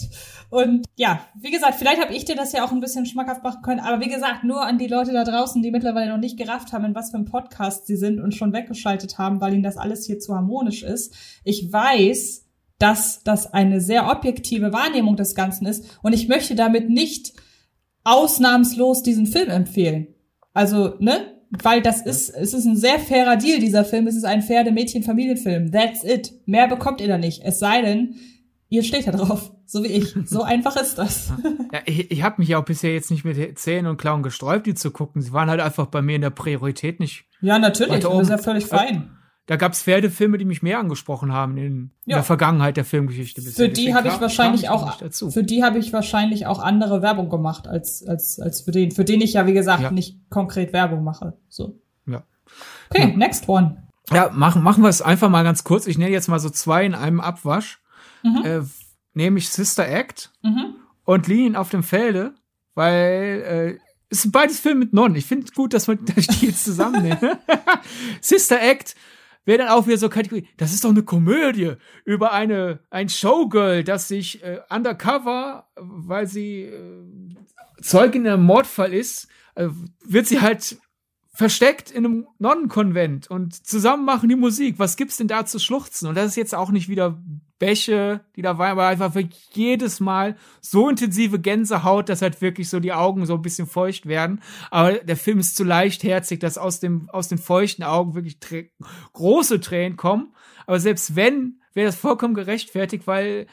und 0.56 0.86
ja, 0.96 1.20
wie 1.38 1.52
gesagt, 1.52 1.76
vielleicht 1.76 2.02
habe 2.02 2.14
ich 2.14 2.24
dir 2.24 2.36
das 2.38 2.54
ja 2.54 2.64
auch 2.64 2.72
ein 2.72 2.80
bisschen 2.80 3.06
schmackhaft 3.06 3.44
machen 3.44 3.62
können, 3.62 3.82
aber 3.82 4.00
wie 4.00 4.08
gesagt, 4.08 4.46
nur 4.46 4.62
an 4.66 4.78
die 4.78 4.88
Leute 4.88 5.12
da 5.12 5.26
draußen, 5.26 5.62
die 5.62 5.70
mittlerweile 5.70 6.12
noch 6.12 6.18
nicht 6.18 6.38
gerafft 6.38 6.72
haben, 6.72 6.86
in 6.86 6.96
was 6.96 7.12
für 7.12 7.18
einem 7.18 7.26
Podcast 7.26 7.88
sie 7.88 7.98
sind 7.98 8.22
und 8.22 8.34
schon 8.34 8.54
weggeschaltet 8.54 9.18
haben, 9.18 9.42
weil 9.42 9.54
ihnen 9.54 9.64
das 9.64 9.76
alles 9.76 10.06
hier 10.06 10.18
zu 10.18 10.34
harmonisch 10.34 10.82
ist. 10.82 11.14
Ich 11.44 11.74
weiß, 11.74 12.46
dass 12.80 13.22
das 13.24 13.54
eine 13.54 13.82
sehr 13.82 14.10
objektive 14.10 14.72
Wahrnehmung 14.72 15.18
des 15.18 15.36
Ganzen 15.36 15.66
ist 15.66 16.00
und 16.02 16.14
ich 16.14 16.30
möchte 16.30 16.56
damit 16.56 16.90
nicht 16.90 17.34
ausnahmslos 18.06 19.04
diesen 19.04 19.28
Film 19.28 19.50
empfehlen. 19.50 20.08
Also, 20.54 20.94
ne? 21.00 21.34
Weil 21.64 21.82
das 21.82 22.02
ist, 22.02 22.30
es 22.30 22.54
ist 22.54 22.66
ein 22.66 22.78
sehr 22.78 23.00
fairer 23.00 23.36
Deal, 23.36 23.60
dieser 23.60 23.84
Film. 23.84 24.08
Es 24.08 24.16
ist 24.16 24.26
ein 24.26 24.42
Pferde-Mädchen-Familienfilm. 24.42 25.72
That's 25.72 26.04
it. 26.06 26.34
Mehr 26.46 26.68
bekommt 26.70 27.02
ihr 27.02 27.08
da 27.10 27.18
nicht. 27.18 27.44
Es 27.44 27.60
sei 27.60 27.82
denn, 27.82 28.16
ihr 28.76 28.84
steht 28.84 29.08
da 29.08 29.12
drauf. 29.12 29.52
So 29.66 29.84
wie 29.84 29.88
ich. 29.88 30.16
So 30.26 30.44
einfach 30.44 30.76
ist 30.76 30.98
das. 30.98 31.32
Ja, 31.72 31.80
ich 31.86 32.12
ich 32.12 32.24
habe 32.24 32.36
mich 32.40 32.50
ja 32.50 32.60
auch 32.60 32.66
bisher 32.66 32.94
jetzt 32.94 33.12
nicht 33.12 33.26
mit 33.26 33.58
Zähnen 33.58 33.88
und 33.88 33.98
Klauen 33.98 34.24
gesträubt, 34.24 34.68
die 34.68 34.76
zu 34.76 34.92
gucken. 34.92 35.22
Sie 35.22 35.34
waren 35.34 35.50
halt 35.50 35.62
einfach 35.62 35.88
bei 35.88 36.02
mir 36.02 36.16
in 36.16 36.22
der 36.22 36.30
Priorität 36.30 37.00
nicht. 37.00 37.26
Ja, 37.42 37.60
natürlich. 37.60 38.04
Das 38.04 38.22
ist 38.22 38.30
ja 38.30 38.38
völlig 38.38 38.66
fein. 38.66 39.12
Da 39.48 39.58
gab's 39.58 39.84
Pferdefilme, 39.84 40.40
die 40.40 40.46
mich 40.46 40.64
mehr 40.64 40.80
angesprochen 40.80 41.32
haben 41.32 41.58
in, 41.58 41.92
ja. 42.06 42.18
der 42.18 42.24
Vergangenheit 42.24 42.78
der 42.78 42.86
Filmgeschichte. 42.86 43.42
Bisher. 43.42 43.68
Für 43.68 43.72
die 43.72 43.94
habe 43.94 44.08
ich 44.08 44.20
wahrscheinlich 44.20 44.70
auch, 44.70 45.00
für 45.30 45.44
die 45.44 45.64
habe 45.64 45.78
ich 45.78 45.94
wahrscheinlich 45.94 46.48
auch 46.48 46.58
andere 46.58 47.04
Werbung 47.04 47.30
gemacht 47.30 47.68
als, 47.68 48.04
als, 48.08 48.40
als 48.40 48.62
für 48.62 48.72
den, 48.72 48.90
für 48.90 49.06
den 49.06 49.22
ich 49.22 49.34
ja, 49.34 49.46
wie 49.46 49.54
gesagt, 49.54 49.84
ja. 49.84 49.92
nicht 49.92 50.18
konkret 50.32 50.74
Werbung 50.74 51.04
mache. 51.04 51.38
So. 51.48 51.80
Ja. 52.08 52.24
Okay, 52.90 53.10
ja. 53.12 53.18
next 53.18 53.48
one. 53.48 53.84
Ja, 54.12 54.32
machen, 54.34 54.64
machen 54.64 54.84
wir 54.84 54.90
es 54.90 55.04
einfach 55.04 55.30
mal 55.30 55.44
ganz 55.44 55.64
kurz. 55.64 55.86
Ich 55.86 55.98
nenne 55.98 56.12
jetzt 56.12 56.28
mal 56.28 56.40
so 56.40 56.50
zwei 56.50 56.84
in 56.84 56.96
einem 56.96 57.20
Abwasch. 57.20 57.82
Mhm. 58.26 58.42
Äh, 58.44 58.62
nämlich 59.14 59.50
Sister 59.50 59.88
Act 59.88 60.32
mhm. 60.42 60.76
und 61.04 61.28
Linien 61.28 61.56
auf 61.56 61.70
dem 61.70 61.84
Felde, 61.84 62.34
weil 62.74 63.78
äh, 63.80 63.86
es 64.10 64.24
sind 64.24 64.32
beides 64.32 64.60
Filme 64.60 64.82
mit 64.82 64.94
Nonnen. 64.94 65.16
Ich 65.16 65.26
finde 65.26 65.52
gut, 65.54 65.74
dass 65.74 65.88
man 65.88 66.04
die 66.06 66.46
jetzt 66.48 66.64
zusammennehmen. 66.64 67.20
Sister 68.22 68.62
Act 68.62 68.96
wäre 69.46 69.60
dann 69.60 69.68
auch 69.70 69.88
wieder 69.88 69.98
so 69.98 70.10
Kategorie. 70.10 70.48
Das 70.58 70.74
ist 70.74 70.84
doch 70.84 70.90
eine 70.90 71.04
Komödie 71.04 71.74
über 72.04 72.34
eine 72.34 72.80
ein 72.90 73.10
Showgirl, 73.10 73.84
das 73.84 74.08
sich 74.08 74.44
äh, 74.44 74.60
undercover, 74.70 75.68
weil 75.76 76.28
sie 76.28 76.64
äh, 76.64 77.36
Zeugin 77.82 78.26
in 78.26 78.32
einem 78.32 78.44
Mordfall 78.44 78.94
ist, 78.94 79.28
äh, 79.54 79.68
wird 80.04 80.26
sie 80.26 80.42
halt 80.42 80.78
versteckt 81.36 81.92
in 81.92 82.06
einem 82.06 82.28
Nonnenkonvent 82.40 83.30
und 83.30 83.68
zusammen 83.68 84.06
machen 84.06 84.30
die 84.30 84.36
Musik. 84.36 84.80
Was 84.80 84.96
gibt's 84.96 85.18
denn 85.18 85.28
da 85.28 85.46
zu 85.46 85.60
schluchzen? 85.60 86.08
Und 86.08 86.16
das 86.16 86.28
ist 86.28 86.38
jetzt 86.38 86.56
auch 86.56 86.72
nicht 86.72 86.88
wieder 86.88 87.22
Bäche, 87.58 88.26
die 88.36 88.42
da 88.42 88.58
waren, 88.58 88.72
aber 88.72 88.88
einfach 88.88 89.14
für 89.14 89.28
jedes 89.52 90.00
Mal 90.00 90.36
so 90.62 90.90
intensive 90.90 91.40
Gänsehaut, 91.40 92.10
dass 92.10 92.22
halt 92.22 92.42
wirklich 92.42 92.70
so 92.70 92.80
die 92.80 92.92
Augen 92.92 93.26
so 93.26 93.36
ein 93.36 93.42
bisschen 93.42 93.68
feucht 93.68 94.08
werden. 94.08 94.42
Aber 94.72 94.94
der 94.94 95.16
Film 95.16 95.40
ist 95.40 95.56
zu 95.56 95.64
leichtherzig, 95.64 96.40
dass 96.40 96.58
aus 96.58 96.80
dem, 96.80 97.10
aus 97.10 97.30
den 97.30 97.38
feuchten 97.38 97.84
Augen 97.84 98.14
wirklich 98.14 98.40
trä 98.40 98.72
große 99.14 99.62
Tränen 99.62 99.96
kommen. 99.96 100.34
Aber 100.66 100.80
selbst 100.80 101.16
wenn, 101.16 101.62
wäre 101.74 101.88
das 101.88 101.96
vollkommen 101.96 102.34
gerechtfertigt, 102.34 103.08
weil 103.08 103.48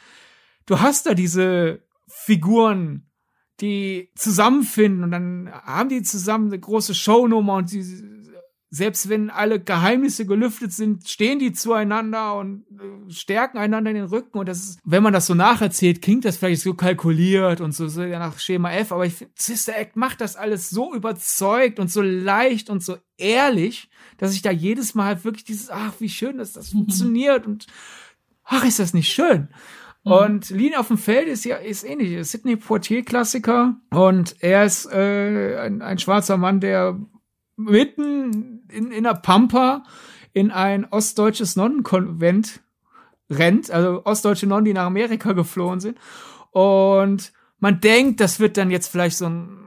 du 0.67 0.81
hast 0.81 1.07
da 1.07 1.15
diese 1.15 1.83
Figuren, 2.09 3.09
die 3.61 4.11
zusammenfinden 4.17 5.05
und 5.05 5.13
dann 5.13 5.51
haben 5.53 5.89
die 5.89 6.03
zusammen 6.03 6.49
eine 6.49 6.59
große 6.59 6.95
Shownummer 6.95 7.55
und 7.55 7.71
sie, 7.71 7.83
selbst 8.75 9.11
wenn 9.11 9.29
alle 9.29 9.61
Geheimnisse 9.61 10.25
gelüftet 10.25 10.73
sind, 10.73 11.07
stehen 11.07 11.39
die 11.39 11.53
zueinander 11.53 12.37
und 12.37 12.65
äh, 12.71 13.13
stärken 13.13 13.59
einander 13.59 13.91
in 13.91 13.97
den 13.97 14.07
Rücken 14.07 14.39
und 14.39 14.49
das 14.49 14.61
ist, 14.61 14.81
wenn 14.83 15.03
man 15.03 15.13
das 15.13 15.27
so 15.27 15.35
nacherzählt, 15.35 16.01
klingt 16.01 16.25
das 16.25 16.39
vielleicht 16.39 16.63
so 16.63 16.73
kalkuliert 16.73 17.61
und 17.61 17.73
so, 17.73 17.87
so 17.89 18.01
nach 18.01 18.39
Schema 18.39 18.73
F, 18.73 18.91
aber 18.91 19.05
ich 19.05 19.13
finde, 19.13 19.35
Sister 19.37 19.77
Act 19.77 19.97
macht 19.97 20.23
das 20.23 20.37
alles 20.37 20.71
so 20.71 20.95
überzeugt 20.95 21.81
und 21.81 21.91
so 21.91 22.01
leicht 22.01 22.71
und 22.71 22.83
so 22.83 22.97
ehrlich, 23.19 23.91
dass 24.17 24.33
ich 24.33 24.41
da 24.41 24.51
jedes 24.51 24.95
Mal 24.95 25.05
halt 25.05 25.25
wirklich 25.27 25.45
dieses, 25.45 25.69
ach, 25.69 25.93
wie 25.99 26.09
schön 26.09 26.39
dass 26.39 26.55
das 26.55 26.69
funktioniert 26.73 27.47
und 27.47 27.67
ach, 28.43 28.65
ist 28.65 28.79
das 28.79 28.95
nicht 28.95 29.13
schön. 29.13 29.49
Mhm. 30.03 30.13
Und 30.13 30.49
Lean 30.49 30.77
auf 30.77 30.89
dem 30.89 30.97
Feld 30.97 31.29
ist 31.29 31.45
ja 31.45 31.57
ist 31.57 31.85
ähnlich. 31.85 32.27
Sidney 32.27 32.57
Poitier 32.57 33.05
Klassiker 33.05 33.77
und 33.91 34.35
er 34.41 34.65
ist 34.65 34.91
äh, 34.91 35.59
ein, 35.59 35.83
ein 35.83 35.99
schwarzer 35.99 36.39
Mann, 36.39 36.61
der 36.61 36.99
mitten 37.57 38.67
in, 38.71 38.91
in 38.91 39.05
der 39.05 39.15
Pampa 39.15 39.85
in 40.33 40.51
ein 40.51 40.87
ostdeutsches 40.87 41.57
Nonnenkonvent 41.57 42.61
rennt, 43.31 43.71
also 43.71 44.05
ostdeutsche 44.05 44.47
Nonnen, 44.47 44.65
die 44.65 44.73
nach 44.73 44.87
Amerika 44.87 45.33
geflohen 45.33 45.81
sind. 45.81 45.99
Und 46.51 47.33
man 47.59 47.81
denkt, 47.81 48.21
das 48.21 48.41
wird 48.41 48.57
dann 48.57 48.71
jetzt 48.71 48.89
vielleicht 48.89 49.17
so 49.17 49.27
ein 49.27 49.59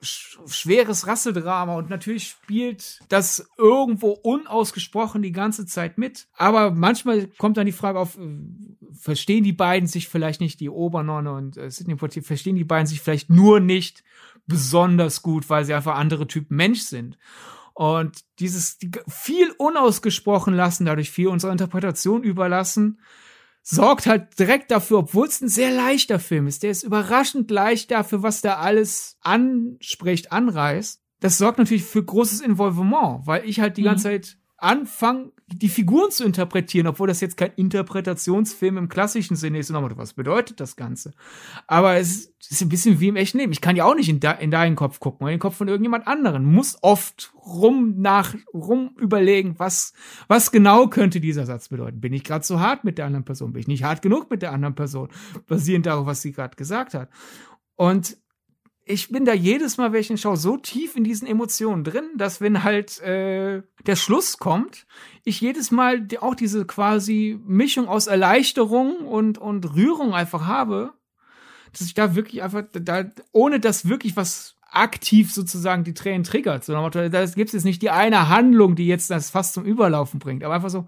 schweres 0.00 1.08
Rasseldrama 1.08 1.76
und 1.76 1.90
natürlich 1.90 2.28
spielt 2.28 3.00
das 3.08 3.50
irgendwo 3.58 4.10
unausgesprochen 4.10 5.22
die 5.22 5.32
ganze 5.32 5.66
Zeit 5.66 5.98
mit. 5.98 6.28
Aber 6.34 6.70
manchmal 6.70 7.26
kommt 7.38 7.56
dann 7.56 7.66
die 7.66 7.72
Frage 7.72 7.98
auf, 7.98 8.16
verstehen 8.92 9.42
die 9.42 9.52
beiden 9.52 9.88
sich 9.88 10.08
vielleicht 10.08 10.40
nicht, 10.40 10.60
die 10.60 10.70
Obernonne 10.70 11.32
und 11.32 11.56
äh, 11.56 11.70
Sidney 11.70 11.96
Poitier, 11.96 12.22
verstehen 12.22 12.54
die 12.54 12.64
beiden 12.64 12.86
sich 12.86 13.00
vielleicht 13.00 13.28
nur 13.28 13.58
nicht 13.58 14.04
besonders 14.48 15.22
gut, 15.22 15.48
weil 15.48 15.64
sie 15.64 15.74
einfach 15.74 15.96
andere 15.96 16.26
Typen 16.26 16.56
Mensch 16.56 16.80
sind. 16.80 17.18
Und 17.74 18.24
dieses 18.40 18.78
die 18.78 18.90
viel 19.06 19.52
unausgesprochen 19.52 20.52
lassen, 20.52 20.86
dadurch 20.86 21.12
viel 21.12 21.28
unserer 21.28 21.52
Interpretation 21.52 22.24
überlassen, 22.24 23.00
sorgt 23.62 24.06
halt 24.06 24.38
direkt 24.38 24.70
dafür, 24.70 24.98
obwohl 24.98 25.28
es 25.28 25.40
ein 25.40 25.48
sehr 25.48 25.70
leichter 25.70 26.18
Film 26.18 26.46
ist, 26.46 26.62
der 26.62 26.70
ist 26.70 26.82
überraschend 26.82 27.50
leicht 27.50 27.90
dafür, 27.90 28.22
was 28.22 28.40
da 28.40 28.56
alles 28.56 29.18
anspricht, 29.20 30.32
anreißt. 30.32 31.02
Das 31.20 31.38
sorgt 31.38 31.58
natürlich 31.58 31.84
für 31.84 32.02
großes 32.02 32.40
Involvement, 32.40 33.26
weil 33.26 33.48
ich 33.48 33.60
halt 33.60 33.76
die 33.76 33.82
mhm. 33.82 33.86
ganze 33.86 34.04
Zeit 34.04 34.38
anfange 34.56 35.32
die 35.50 35.68
Figuren 35.68 36.10
zu 36.10 36.24
interpretieren, 36.24 36.86
obwohl 36.86 37.08
das 37.08 37.20
jetzt 37.20 37.36
kein 37.36 37.52
Interpretationsfilm 37.56 38.76
im 38.76 38.88
klassischen 38.88 39.36
Sinne 39.36 39.58
ist. 39.58 39.70
Und 39.70 39.96
was 39.96 40.12
bedeutet 40.12 40.60
das 40.60 40.76
Ganze? 40.76 41.12
Aber 41.66 41.96
es 41.96 42.32
ist 42.48 42.60
ein 42.60 42.68
bisschen 42.68 43.00
wie 43.00 43.08
im 43.08 43.16
echten 43.16 43.38
Leben. 43.38 43.52
Ich 43.52 43.60
kann 43.60 43.76
ja 43.76 43.84
auch 43.84 43.94
nicht 43.94 44.08
in, 44.08 44.20
de 44.20 44.34
in 44.40 44.50
deinen 44.50 44.76
Kopf 44.76 45.00
gucken, 45.00 45.24
oder 45.24 45.32
in 45.32 45.36
den 45.36 45.40
Kopf 45.40 45.56
von 45.56 45.68
irgendjemand 45.68 46.06
anderen. 46.06 46.44
Muss 46.44 46.76
oft 46.82 47.32
rum 47.34 47.94
nach, 47.98 48.34
rum 48.52 48.94
überlegen, 48.98 49.54
was, 49.58 49.94
was 50.28 50.52
genau 50.52 50.88
könnte 50.88 51.20
dieser 51.20 51.46
Satz 51.46 51.68
bedeuten. 51.68 52.00
Bin 52.00 52.12
ich 52.12 52.24
gerade 52.24 52.44
zu 52.44 52.60
hart 52.60 52.84
mit 52.84 52.98
der 52.98 53.06
anderen 53.06 53.24
Person? 53.24 53.52
Bin 53.52 53.60
ich 53.60 53.68
nicht 53.68 53.84
hart 53.84 54.02
genug 54.02 54.30
mit 54.30 54.42
der 54.42 54.52
anderen 54.52 54.74
Person? 54.74 55.08
Basierend 55.46 55.86
darauf, 55.86 56.06
was 56.06 56.20
sie 56.20 56.32
gerade 56.32 56.56
gesagt 56.56 56.94
hat. 56.94 57.08
Und 57.76 58.18
ich 58.88 59.10
bin 59.10 59.24
da 59.24 59.34
jedes 59.34 59.76
Mal, 59.76 59.92
wenn 59.92 60.00
ich 60.00 60.20
schaue, 60.20 60.36
so 60.36 60.56
tief 60.56 60.96
in 60.96 61.04
diesen 61.04 61.28
Emotionen 61.28 61.84
drin, 61.84 62.04
dass 62.16 62.40
wenn 62.40 62.64
halt 62.64 63.00
äh, 63.00 63.62
der 63.86 63.96
Schluss 63.96 64.38
kommt, 64.38 64.86
ich 65.24 65.40
jedes 65.40 65.70
Mal 65.70 66.06
auch 66.20 66.34
diese 66.34 66.64
quasi 66.64 67.38
Mischung 67.44 67.86
aus 67.86 68.06
Erleichterung 68.06 69.06
und, 69.06 69.38
und 69.38 69.74
Rührung 69.74 70.14
einfach 70.14 70.46
habe, 70.46 70.94
dass 71.72 71.82
ich 71.82 71.94
da 71.94 72.14
wirklich 72.14 72.42
einfach, 72.42 72.64
da, 72.72 73.04
ohne 73.32 73.60
dass 73.60 73.88
wirklich 73.88 74.16
was 74.16 74.56
aktiv 74.70 75.32
sozusagen 75.32 75.84
die 75.84 75.94
Tränen 75.94 76.24
triggert. 76.24 76.64
sondern 76.64 77.10
da 77.10 77.26
gibt 77.26 77.48
es 77.48 77.52
jetzt 77.52 77.64
nicht 77.64 77.82
die 77.82 77.90
eine 77.90 78.28
Handlung, 78.28 78.74
die 78.74 78.86
jetzt 78.86 79.10
das 79.10 79.30
fast 79.30 79.54
zum 79.54 79.64
Überlaufen 79.64 80.18
bringt, 80.18 80.44
aber 80.44 80.54
einfach 80.54 80.70
so, 80.70 80.86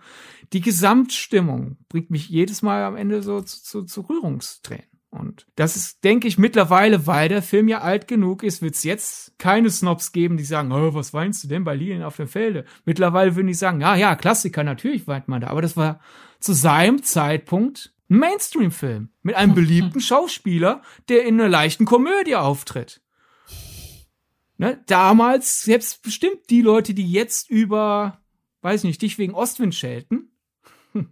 die 0.52 0.60
Gesamtstimmung 0.60 1.76
bringt 1.88 2.10
mich 2.10 2.28
jedes 2.28 2.62
Mal 2.62 2.84
am 2.84 2.96
Ende 2.96 3.22
so 3.22 3.40
zu, 3.40 3.62
zu, 3.62 3.82
zu 3.84 4.00
Rührungstränen. 4.02 4.89
Und 5.10 5.46
das 5.56 5.74
ist, 5.74 6.04
denke 6.04 6.28
ich, 6.28 6.38
mittlerweile, 6.38 7.06
weil 7.06 7.28
der 7.28 7.42
Film 7.42 7.66
ja 7.66 7.80
alt 7.80 8.06
genug 8.06 8.44
ist, 8.44 8.62
wird 8.62 8.76
es 8.76 8.84
jetzt 8.84 9.36
keine 9.38 9.68
Snobs 9.68 10.12
geben, 10.12 10.36
die 10.36 10.44
sagen, 10.44 10.70
oh, 10.70 10.94
was 10.94 11.12
weinst 11.12 11.42
du 11.42 11.48
denn 11.48 11.64
bei 11.64 11.74
Lilien 11.74 12.04
auf 12.04 12.16
dem 12.16 12.28
Felde? 12.28 12.64
Mittlerweile 12.84 13.34
würden 13.34 13.48
die 13.48 13.54
sagen, 13.54 13.80
ja, 13.80 13.96
ja, 13.96 14.14
Klassiker, 14.14 14.62
natürlich 14.62 15.08
weint 15.08 15.26
man 15.26 15.40
da. 15.40 15.48
Aber 15.48 15.62
das 15.62 15.76
war 15.76 15.98
zu 16.38 16.52
seinem 16.52 17.02
Zeitpunkt 17.02 17.92
ein 18.08 18.18
Mainstream-Film 18.18 19.08
mit 19.22 19.34
einem 19.34 19.54
beliebten 19.54 20.00
Schauspieler, 20.00 20.80
der 21.08 21.24
in 21.24 21.40
einer 21.40 21.48
leichten 21.48 21.86
Komödie 21.86 22.36
auftritt. 22.36 23.02
Ne? 24.58 24.80
Damals, 24.86 25.62
selbst 25.62 26.02
bestimmt 26.02 26.50
die 26.50 26.62
Leute, 26.62 26.94
die 26.94 27.10
jetzt 27.10 27.50
über, 27.50 28.20
weiß 28.62 28.84
nicht, 28.84 29.02
dich 29.02 29.18
wegen 29.18 29.34
Ostwind 29.34 29.74
schelten, 29.74 30.30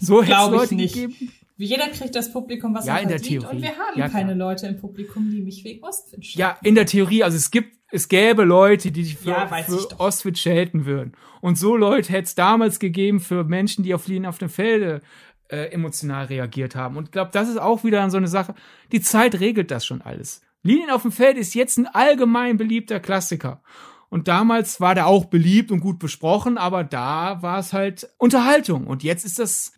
so 0.00 0.22
hätte 0.22 0.40
es 0.40 0.50
Leute 0.50 0.74
nicht. 0.74 0.94
gegeben 0.94 1.32
jeder 1.64 1.88
kriegt 1.88 2.14
das 2.14 2.32
Publikum, 2.32 2.74
was 2.74 2.86
ja, 2.86 2.96
er 2.96 3.02
in 3.02 3.08
verdient. 3.08 3.42
Der 3.42 3.50
Theorie. 3.50 3.56
Und 3.56 3.62
wir 3.62 3.70
haben 3.70 3.98
ja, 3.98 4.08
keine 4.08 4.34
Leute 4.34 4.66
im 4.66 4.78
Publikum, 4.78 5.30
die 5.30 5.40
mich 5.40 5.64
wegen 5.64 5.84
Ostwind 5.84 6.24
schelten. 6.24 6.40
Ja, 6.40 6.58
in 6.62 6.74
der 6.74 6.86
Theorie. 6.86 7.22
Also 7.24 7.36
es 7.36 7.50
gibt, 7.50 7.76
es 7.90 8.08
gäbe 8.08 8.44
Leute, 8.44 8.90
die 8.90 9.04
sich 9.04 9.16
für, 9.16 9.30
ja, 9.30 9.46
für 9.46 10.00
Ostwind 10.00 10.38
schelten 10.38 10.86
würden. 10.86 11.12
Und 11.40 11.58
so 11.58 11.76
Leute 11.76 12.12
hätte 12.12 12.24
es 12.24 12.34
damals 12.34 12.78
gegeben 12.78 13.20
für 13.20 13.44
Menschen, 13.44 13.84
die 13.84 13.94
auf 13.94 14.06
Linien 14.06 14.26
auf 14.26 14.38
dem 14.38 14.48
Felde 14.48 15.02
äh, 15.48 15.70
emotional 15.72 16.26
reagiert 16.26 16.74
haben. 16.74 16.96
Und 16.96 17.04
ich 17.04 17.10
glaube, 17.12 17.30
das 17.32 17.48
ist 17.48 17.60
auch 17.60 17.84
wieder 17.84 18.08
so 18.10 18.16
eine 18.16 18.28
Sache. 18.28 18.54
Die 18.90 19.00
Zeit 19.00 19.38
regelt 19.40 19.70
das 19.70 19.84
schon 19.84 20.00
alles. 20.00 20.40
Linien 20.62 20.90
auf 20.90 21.02
dem 21.02 21.12
Feld 21.12 21.36
ist 21.36 21.54
jetzt 21.54 21.76
ein 21.78 21.86
allgemein 21.86 22.56
beliebter 22.56 23.00
Klassiker. 23.00 23.62
Und 24.08 24.28
damals 24.28 24.80
war 24.80 24.94
der 24.94 25.06
auch 25.06 25.24
beliebt 25.24 25.70
und 25.70 25.80
gut 25.80 25.98
besprochen, 25.98 26.58
aber 26.58 26.84
da 26.84 27.42
war 27.42 27.58
es 27.58 27.72
halt 27.72 28.10
Unterhaltung. 28.18 28.86
Und 28.86 29.02
jetzt 29.02 29.24
ist 29.24 29.38
das 29.38 29.72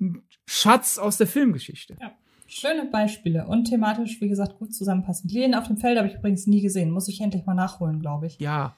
Schatz 0.47 0.99
aus 0.99 1.17
der 1.17 1.27
Filmgeschichte. 1.27 1.97
Ja. 2.01 2.13
Schöne 2.47 2.85
Beispiele 2.85 3.47
und 3.47 3.65
thematisch, 3.65 4.21
wie 4.21 4.29
gesagt, 4.29 4.59
gut 4.59 4.75
zusammenpassend. 4.75 5.33
Lilien 5.33 5.55
auf 5.55 5.67
dem 5.67 5.77
Feld 5.77 5.99
habe 5.99 6.09
ich 6.09 6.15
übrigens 6.15 6.47
nie 6.47 6.61
gesehen. 6.61 6.91
Muss 6.91 7.09
ich 7.09 7.21
endlich 7.21 7.47
mal 7.47 7.55
nachholen, 7.55 8.01
glaube 8.01 8.27
ich. 8.27 8.39
Ja. 8.39 8.77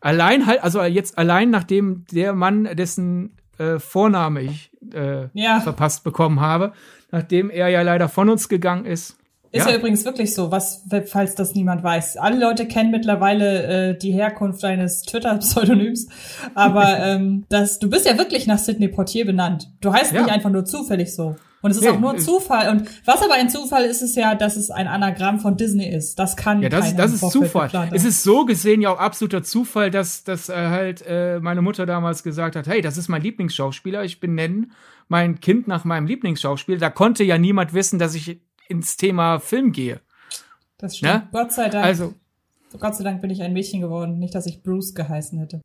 Allein 0.00 0.46
halt, 0.46 0.62
also 0.62 0.82
jetzt 0.82 1.18
allein 1.18 1.50
nachdem 1.50 2.04
der 2.12 2.32
Mann, 2.34 2.64
dessen 2.76 3.32
äh, 3.58 3.78
Vorname 3.78 4.42
ich 4.42 4.70
äh, 4.94 5.28
ja. 5.32 5.60
verpasst 5.60 6.04
bekommen 6.04 6.40
habe, 6.40 6.72
nachdem 7.10 7.50
er 7.50 7.68
ja 7.68 7.82
leider 7.82 8.08
von 8.08 8.28
uns 8.28 8.48
gegangen 8.48 8.84
ist, 8.84 9.17
ist 9.50 9.66
ja. 9.66 9.72
ja. 9.72 9.78
übrigens 9.78 10.04
wirklich 10.04 10.34
so, 10.34 10.50
was, 10.50 10.84
falls 11.06 11.34
das 11.34 11.54
niemand 11.54 11.82
weiß. 11.82 12.16
Alle 12.18 12.38
Leute 12.38 12.66
kennen 12.66 12.90
mittlerweile 12.90 13.90
äh, 13.90 13.98
die 13.98 14.12
Herkunft 14.12 14.62
deines 14.62 15.02
Twitter-Pseudonyms, 15.02 16.08
aber 16.54 16.98
ähm, 17.02 17.44
das, 17.48 17.78
du 17.78 17.88
bist 17.88 18.06
ja 18.06 18.18
wirklich 18.18 18.46
nach 18.46 18.58
Sidney 18.58 18.88
Portier 18.88 19.24
benannt. 19.24 19.70
Du 19.80 19.92
heißt 19.92 20.12
ja. 20.12 20.22
nicht 20.22 20.32
einfach 20.32 20.50
nur 20.50 20.64
zufällig 20.64 21.14
so. 21.14 21.36
Und 21.60 21.72
es 21.72 21.78
ist 21.78 21.82
nee, 21.82 21.90
auch 21.90 21.98
nur 21.98 22.16
Zufall. 22.18 22.70
Und 22.70 22.88
was 23.04 23.20
aber 23.22 23.34
ein 23.34 23.50
Zufall 23.50 23.84
ist, 23.84 24.00
ist 24.00 24.16
ja, 24.16 24.34
dass 24.36 24.56
es 24.56 24.70
ein 24.70 24.86
Anagramm 24.86 25.40
von 25.40 25.56
Disney 25.56 25.88
ist. 25.88 26.18
Das 26.18 26.36
kann 26.36 26.62
ja, 26.62 26.68
das, 26.68 26.94
das 26.94 27.12
ist 27.12 27.30
Zufall. 27.30 27.68
Es 27.92 28.04
ist 28.04 28.22
so 28.22 28.44
gesehen 28.44 28.80
ja 28.80 28.90
auch 28.90 29.00
absoluter 29.00 29.42
Zufall, 29.42 29.90
dass, 29.90 30.22
dass 30.22 30.48
äh, 30.48 30.54
halt 30.54 31.02
äh, 31.06 31.40
meine 31.40 31.62
Mutter 31.62 31.84
damals 31.84 32.22
gesagt 32.22 32.54
hat, 32.54 32.68
hey, 32.68 32.80
das 32.80 32.96
ist 32.96 33.08
mein 33.08 33.22
Lieblingsschauspieler, 33.22 34.04
ich 34.04 34.20
benenne 34.20 34.68
mein 35.08 35.40
Kind 35.40 35.66
nach 35.66 35.84
meinem 35.84 36.06
Lieblingsschauspieler. 36.06 36.78
Da 36.78 36.90
konnte 36.90 37.24
ja 37.24 37.38
niemand 37.38 37.74
wissen, 37.74 37.98
dass 37.98 38.14
ich 38.14 38.40
ins 38.68 38.96
Thema 38.96 39.38
Film 39.40 39.72
gehe. 39.72 40.00
Das 40.78 40.96
stimmt. 40.96 41.12
Ja? 41.12 41.28
Gott 41.32 41.52
sei 41.52 41.68
Dank. 41.68 41.84
Also, 41.84 42.14
Gott 42.78 42.94
sei 42.94 43.04
Dank 43.04 43.20
bin 43.20 43.30
ich 43.30 43.42
ein 43.42 43.52
Mädchen 43.52 43.80
geworden, 43.80 44.18
nicht, 44.18 44.34
dass 44.34 44.46
ich 44.46 44.62
Bruce 44.62 44.94
geheißen 44.94 45.38
hätte. 45.38 45.60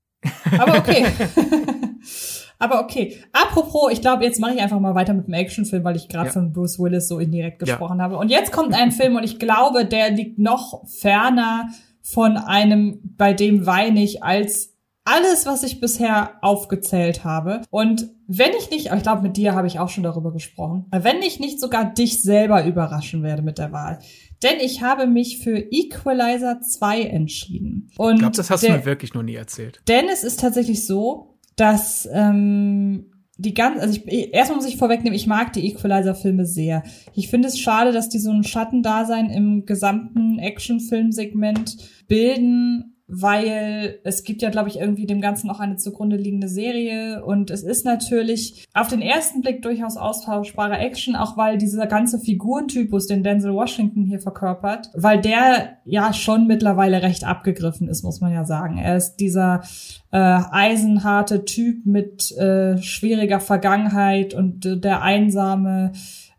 Aber 0.58 0.78
okay. 0.78 1.06
Aber 2.60 2.82
okay. 2.82 3.18
Apropos, 3.34 3.92
ich 3.92 4.00
glaube, 4.00 4.24
jetzt 4.24 4.40
mache 4.40 4.54
ich 4.54 4.62
einfach 4.62 4.80
mal 4.80 4.96
weiter 4.96 5.14
mit 5.14 5.28
dem 5.28 5.34
Actionfilm, 5.34 5.84
weil 5.84 5.98
ich 5.98 6.08
gerade 6.08 6.28
ja. 6.28 6.32
von 6.32 6.54
Bruce 6.54 6.80
Willis 6.80 7.10
so 7.10 7.20
indirekt 7.20 7.60
gesprochen 7.60 7.98
ja. 7.98 8.06
habe. 8.06 8.18
Und 8.18 8.30
jetzt 8.30 8.54
kommt 8.54 8.74
ein 8.74 8.92
Film 8.94 9.18
und 9.18 9.24
ich 9.24 9.38
glaube, 9.38 9.86
der 9.86 10.12
liegt 10.12 10.40
noch 10.40 10.88
ferner 10.88 11.68
von 12.02 12.38
einem, 12.38 13.00
bei 13.18 13.34
dem 13.34 13.66
weine 13.66 14.02
ich, 14.02 14.24
als 14.24 14.73
alles, 15.06 15.46
was 15.46 15.64
ich 15.64 15.80
bisher 15.80 16.38
aufgezählt 16.42 17.24
habe. 17.24 17.62
Und 17.70 18.10
wenn 18.28 18.52
ich 18.58 18.70
nicht, 18.70 18.92
ich 18.94 19.04
glaube, 19.04 19.22
mit 19.22 19.38
dir 19.38 19.54
habe 19.54 19.68
ich 19.68 19.80
auch 19.80 19.90
schon 19.90 20.04
darüber 20.04 20.32
gesprochen, 20.32 20.86
wenn 20.92 21.22
ich 21.22 21.40
nicht 21.40 21.60
sogar 21.60 21.94
dich 21.94 22.22
selber 22.22 22.66
überraschen 22.66 23.24
werde 23.24 23.42
mit 23.42 23.58
der 23.58 23.72
Wahl. 23.72 24.00
Denn 24.42 24.60
ich 24.60 24.82
habe 24.82 25.08
mich 25.08 25.40
für 25.40 25.58
Equalizer 25.58 26.62
2 26.62 27.02
entschieden. 27.04 27.90
Und 27.98 28.14
ich 28.14 28.20
glaube, 28.20 28.36
das 28.36 28.50
hast 28.50 28.64
du 28.64 28.72
mir 28.72 28.86
wirklich 28.86 29.14
noch 29.14 29.24
nie 29.24 29.36
erzählt. 29.36 29.82
Denn 29.88 30.08
es 30.12 30.24
ist 30.24 30.40
tatsächlich 30.40 30.86
so, 30.86 31.38
dass 31.56 32.08
ähm, 32.12 33.12
die 33.38 33.54
ganz, 33.54 33.82
also 33.82 34.00
ich, 34.06 34.34
erstmal 34.34 34.58
muss 34.58 34.68
ich 34.68 34.78
vorwegnehmen, 34.78 35.16
ich 35.16 35.28
mag 35.28 35.54
die 35.54 35.68
Equalizer-Filme 35.68 36.46
sehr. 36.46 36.84
Ich 37.14 37.30
finde 37.30 37.50
es 37.50 37.60
schade, 37.60 37.92
dass 37.92 38.10
die 38.10 38.20
so 38.20 38.32
ein 38.32 38.44
Schattendasein 38.44 39.30
im 39.30 39.66
gesamten 39.66 40.40
Actionfilmsegment 40.40 41.78
bilden 42.08 42.93
weil 43.08 44.00
es 44.04 44.24
gibt 44.24 44.42
ja, 44.42 44.50
glaube 44.50 44.70
ich, 44.70 44.80
irgendwie 44.80 45.06
dem 45.06 45.20
Ganzen 45.20 45.50
auch 45.50 45.60
eine 45.60 45.76
zugrunde 45.76 46.16
liegende 46.16 46.48
Serie 46.48 47.24
und 47.24 47.52
es 47.52 47.62
ist 47.62 47.86
natürlich 47.86 48.66
auf 48.74 48.88
den 48.88 49.02
ersten 49.02 49.42
Blick 49.42 49.62
durchaus 49.62 49.98
austauschbare 49.98 50.78
Action, 50.78 51.16
auch 51.16 51.36
weil 51.36 51.58
dieser 51.58 51.86
ganze 51.86 52.18
Figurentypus, 52.20 53.08
den 53.08 53.24
Denzel 53.24 53.54
Washington 53.54 54.06
hier 54.06 54.20
verkörpert, 54.20 54.90
weil 54.94 55.20
der 55.20 55.78
ja 55.86 56.14
schon 56.14 56.48
mittlerweile 56.48 57.02
recht 57.02 57.26
abgegriffen 57.26 57.90
ist, 57.90 58.04
muss 58.04 58.22
man 58.22 58.32
ja 58.32 58.46
sagen. 58.46 58.78
Er 58.78 58.96
ist 58.96 59.18
dieser 59.18 59.64
äh, 60.12 60.18
eisenharte 60.18 61.44
Typ 61.44 61.86
mit 61.86 62.32
äh, 62.38 62.78
schwieriger 62.78 63.40
Vergangenheit 63.40 64.34
und 64.34 64.66
äh, 64.66 64.78
der 64.78 65.02
einsame 65.02 65.92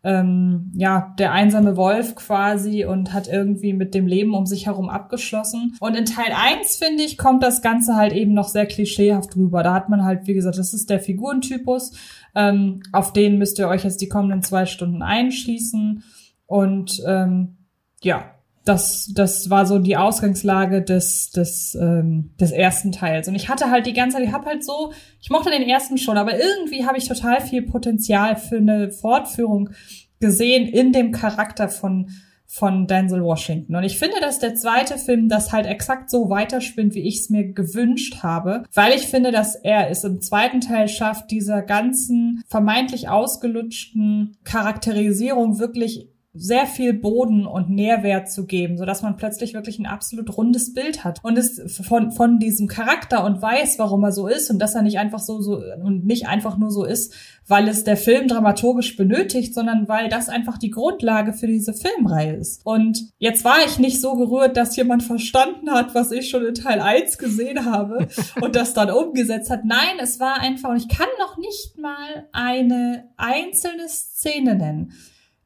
ähm, 0.04 0.70
ja, 0.74 1.14
der 1.18 1.32
einsame 1.32 1.76
Wolf 1.76 2.14
quasi 2.14 2.84
und 2.84 3.14
hat 3.14 3.26
irgendwie 3.26 3.72
mit 3.72 3.94
dem 3.94 4.06
Leben 4.06 4.34
um 4.34 4.44
sich 4.44 4.66
herum 4.66 4.90
abgeschlossen. 4.90 5.76
Und 5.80 5.96
in 5.96 6.04
Teil 6.04 6.32
1, 6.36 6.76
finde 6.76 7.02
ich, 7.02 7.16
kommt 7.16 7.42
das 7.42 7.62
Ganze 7.62 7.96
halt 7.96 8.12
eben 8.12 8.34
noch 8.34 8.48
sehr 8.48 8.66
klischeehaft 8.66 9.34
rüber. 9.34 9.62
Da 9.62 9.72
hat 9.72 9.88
man 9.88 10.04
halt, 10.04 10.26
wie 10.26 10.34
gesagt, 10.34 10.58
das 10.58 10.74
ist 10.74 10.90
der 10.90 11.00
Figurentypus. 11.00 11.92
Ähm, 12.34 12.82
auf 12.92 13.14
den 13.14 13.38
müsst 13.38 13.58
ihr 13.58 13.68
euch 13.68 13.84
jetzt 13.84 14.02
die 14.02 14.08
kommenden 14.08 14.42
zwei 14.42 14.66
Stunden 14.66 15.02
einschließen. 15.02 16.04
Und 16.46 17.02
ähm, 17.06 17.56
ja, 18.02 18.33
das, 18.64 19.10
das 19.14 19.50
war 19.50 19.66
so 19.66 19.78
die 19.78 19.96
Ausgangslage 19.96 20.82
des, 20.82 21.30
des, 21.30 21.76
ähm, 21.80 22.30
des 22.40 22.50
ersten 22.50 22.92
Teils. 22.92 23.28
Und 23.28 23.34
ich 23.34 23.48
hatte 23.48 23.70
halt 23.70 23.86
die 23.86 23.92
ganze 23.92 24.16
Zeit, 24.16 24.26
ich 24.26 24.32
habe 24.32 24.46
halt 24.46 24.64
so, 24.64 24.92
ich 25.20 25.30
mochte 25.30 25.50
den 25.50 25.68
ersten 25.68 25.98
schon, 25.98 26.16
aber 26.16 26.38
irgendwie 26.38 26.86
habe 26.86 26.96
ich 26.96 27.06
total 27.06 27.40
viel 27.42 27.62
Potenzial 27.62 28.36
für 28.36 28.56
eine 28.56 28.90
Fortführung 28.90 29.70
gesehen 30.18 30.66
in 30.66 30.92
dem 30.92 31.12
Charakter 31.12 31.68
von, 31.68 32.08
von 32.46 32.86
Denzel 32.86 33.22
Washington. 33.22 33.76
Und 33.76 33.84
ich 33.84 33.98
finde, 33.98 34.20
dass 34.20 34.38
der 34.38 34.54
zweite 34.54 34.96
Film 34.96 35.28
das 35.28 35.52
halt 35.52 35.66
exakt 35.66 36.08
so 36.08 36.30
weiterspinnt, 36.30 36.94
wie 36.94 37.06
ich 37.06 37.20
es 37.20 37.28
mir 37.28 37.52
gewünscht 37.52 38.22
habe, 38.22 38.64
weil 38.72 38.94
ich 38.94 39.08
finde, 39.08 39.30
dass 39.30 39.56
er 39.56 39.90
es 39.90 40.04
im 40.04 40.22
zweiten 40.22 40.62
Teil 40.62 40.88
schafft, 40.88 41.30
dieser 41.30 41.60
ganzen 41.60 42.42
vermeintlich 42.46 43.10
ausgelutschten 43.10 44.38
Charakterisierung 44.44 45.58
wirklich 45.58 46.13
sehr 46.36 46.66
viel 46.66 46.92
Boden 46.92 47.46
und 47.46 47.70
Nährwert 47.70 48.30
zu 48.30 48.44
geben, 48.44 48.76
so 48.76 48.84
dass 48.84 49.02
man 49.02 49.16
plötzlich 49.16 49.54
wirklich 49.54 49.78
ein 49.78 49.86
absolut 49.86 50.36
rundes 50.36 50.74
Bild 50.74 51.04
hat 51.04 51.20
und 51.22 51.38
es 51.38 51.62
von 51.86 52.10
von 52.10 52.40
diesem 52.40 52.66
Charakter 52.66 53.24
und 53.24 53.40
weiß, 53.40 53.78
warum 53.78 54.02
er 54.02 54.10
so 54.10 54.26
ist 54.26 54.50
und 54.50 54.58
dass 54.58 54.74
er 54.74 54.82
nicht 54.82 54.98
einfach 54.98 55.20
so 55.20 55.40
so 55.40 55.62
und 55.82 56.04
nicht 56.04 56.26
einfach 56.26 56.58
nur 56.58 56.72
so 56.72 56.84
ist, 56.84 57.14
weil 57.46 57.68
es 57.68 57.84
der 57.84 57.96
Film 57.96 58.26
dramaturgisch 58.26 58.96
benötigt, 58.96 59.54
sondern 59.54 59.86
weil 59.86 60.08
das 60.08 60.28
einfach 60.28 60.58
die 60.58 60.70
Grundlage 60.70 61.34
für 61.34 61.46
diese 61.46 61.72
Filmreihe 61.72 62.34
ist. 62.34 62.62
Und 62.64 63.10
jetzt 63.18 63.44
war 63.44 63.58
ich 63.64 63.78
nicht 63.78 64.00
so 64.00 64.16
gerührt, 64.16 64.56
dass 64.56 64.74
jemand 64.74 65.04
verstanden 65.04 65.70
hat, 65.70 65.94
was 65.94 66.10
ich 66.10 66.30
schon 66.30 66.44
in 66.44 66.54
Teil 66.54 66.80
1 66.80 67.18
gesehen 67.18 67.64
habe 67.64 68.08
und 68.40 68.56
das 68.56 68.74
dann 68.74 68.90
umgesetzt 68.90 69.50
hat. 69.50 69.64
Nein, 69.64 69.98
es 70.00 70.18
war 70.18 70.40
einfach 70.40 70.70
und 70.70 70.78
ich 70.78 70.88
kann 70.88 71.06
noch 71.20 71.36
nicht 71.38 71.78
mal 71.78 72.26
eine 72.32 73.04
einzelne 73.16 73.88
Szene 73.88 74.56
nennen 74.56 74.92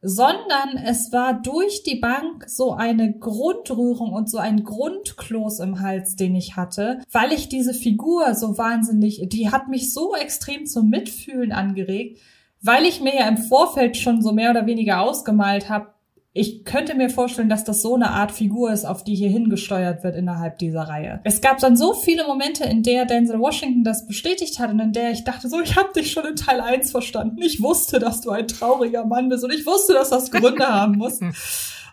sondern 0.00 0.76
es 0.84 1.12
war 1.12 1.34
durch 1.34 1.82
die 1.82 1.96
Bank 1.96 2.44
so 2.48 2.72
eine 2.72 3.18
Grundrührung 3.18 4.12
und 4.12 4.30
so 4.30 4.38
ein 4.38 4.64
Grundkloß 4.64 5.60
im 5.60 5.80
Hals, 5.80 6.16
den 6.16 6.36
ich 6.36 6.56
hatte, 6.56 7.00
weil 7.10 7.32
ich 7.32 7.48
diese 7.48 7.74
Figur 7.74 8.34
so 8.34 8.58
wahnsinnig, 8.58 9.28
die 9.28 9.50
hat 9.50 9.68
mich 9.68 9.92
so 9.92 10.14
extrem 10.14 10.66
zum 10.66 10.88
Mitfühlen 10.88 11.52
angeregt, 11.52 12.20
weil 12.62 12.84
ich 12.84 13.00
mir 13.00 13.14
ja 13.14 13.28
im 13.28 13.38
Vorfeld 13.38 13.96
schon 13.96 14.22
so 14.22 14.32
mehr 14.32 14.50
oder 14.50 14.66
weniger 14.66 15.00
ausgemalt 15.00 15.68
habe, 15.68 15.88
ich 16.34 16.64
könnte 16.64 16.94
mir 16.94 17.10
vorstellen, 17.10 17.48
dass 17.48 17.64
das 17.64 17.82
so 17.82 17.94
eine 17.94 18.10
Art 18.10 18.32
Figur 18.32 18.70
ist, 18.70 18.84
auf 18.84 19.02
die 19.02 19.14
hier 19.14 19.30
hingesteuert 19.30 20.04
wird 20.04 20.14
innerhalb 20.14 20.58
dieser 20.58 20.82
Reihe. 20.82 21.20
Es 21.24 21.40
gab 21.40 21.58
dann 21.58 21.76
so 21.76 21.94
viele 21.94 22.26
Momente, 22.26 22.64
in 22.64 22.82
der 22.82 23.06
Denzel 23.06 23.40
Washington 23.40 23.82
das 23.82 24.06
bestätigt 24.06 24.58
hat 24.58 24.70
und 24.70 24.78
in 24.78 24.92
der 24.92 25.10
ich 25.10 25.24
dachte, 25.24 25.48
so, 25.48 25.60
ich 25.60 25.76
habe 25.76 25.92
dich 25.94 26.12
schon 26.12 26.26
in 26.26 26.36
Teil 26.36 26.60
1 26.60 26.90
verstanden. 26.90 27.40
Ich 27.42 27.62
wusste, 27.62 27.98
dass 27.98 28.20
du 28.20 28.30
ein 28.30 28.46
trauriger 28.46 29.04
Mann 29.06 29.28
bist 29.28 29.42
und 29.42 29.52
ich 29.52 29.66
wusste, 29.66 29.94
dass 29.94 30.10
das 30.10 30.30
Gründe 30.30 30.66
haben 30.68 30.98
muss. 30.98 31.20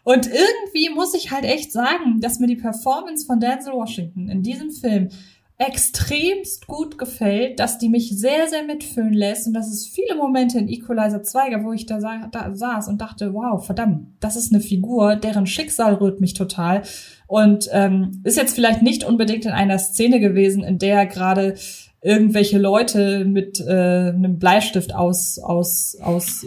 Und 0.04 0.28
irgendwie 0.28 0.90
muss 0.94 1.16
ich 1.16 1.32
halt 1.32 1.46
echt 1.46 1.72
sagen, 1.72 2.20
dass 2.20 2.40
mir 2.40 2.48
die 2.48 2.56
Performance 2.56 3.26
von 3.26 3.40
Denzel 3.40 3.74
Washington 3.74 4.30
in 4.30 4.44
diesem 4.44 4.70
Film 4.70 5.10
extremst 5.58 6.68
gut 6.68 6.98
gefällt, 6.98 7.60
dass 7.60 7.78
die 7.78 7.88
mich 7.88 8.18
sehr, 8.18 8.48
sehr 8.50 8.64
mitfühlen 8.64 9.14
lässt 9.14 9.48
und 9.48 9.54
dass 9.54 9.72
es 9.72 9.88
viele 9.88 10.16
Momente 10.16 10.60
in 10.60 10.68
Equalizer 10.68 11.24
2 11.24 11.50
gab, 11.52 11.64
wo 11.64 11.72
ich 11.72 11.86
da, 11.86 12.02
sa 12.02 12.28
da 12.30 12.54
saß 12.54 12.90
und 12.90 13.00
dachte, 13.00 13.34
wow, 13.34 13.66
verdammt, 13.66 14.08
das 14.20 14.36
ist 14.36 14.52
eine 14.52 14.62
Figur, 14.62 15.16
deren 15.16 15.48
Schicksal 15.48 15.94
rührt 15.94 16.20
mich 16.20 16.34
total. 16.34 16.82
Und 17.28 17.70
ähm, 17.72 18.22
ist 18.26 18.38
jetzt 18.38 18.54
vielleicht 18.54 18.82
nicht 18.82 19.06
unbedingt 19.06 19.46
in 19.46 19.52
einer 19.52 19.80
Szene 19.80 20.20
gewesen, 20.20 20.64
in 20.64 20.78
der 20.78 21.06
gerade 21.06 21.56
irgendwelche 22.02 22.60
Leute 22.60 23.24
mit 23.24 23.62
äh, 23.62 24.10
einem 24.10 24.38
Bleistift 24.38 24.94
aus, 24.94 25.40
aus, 25.40 25.98
aus 26.02 26.46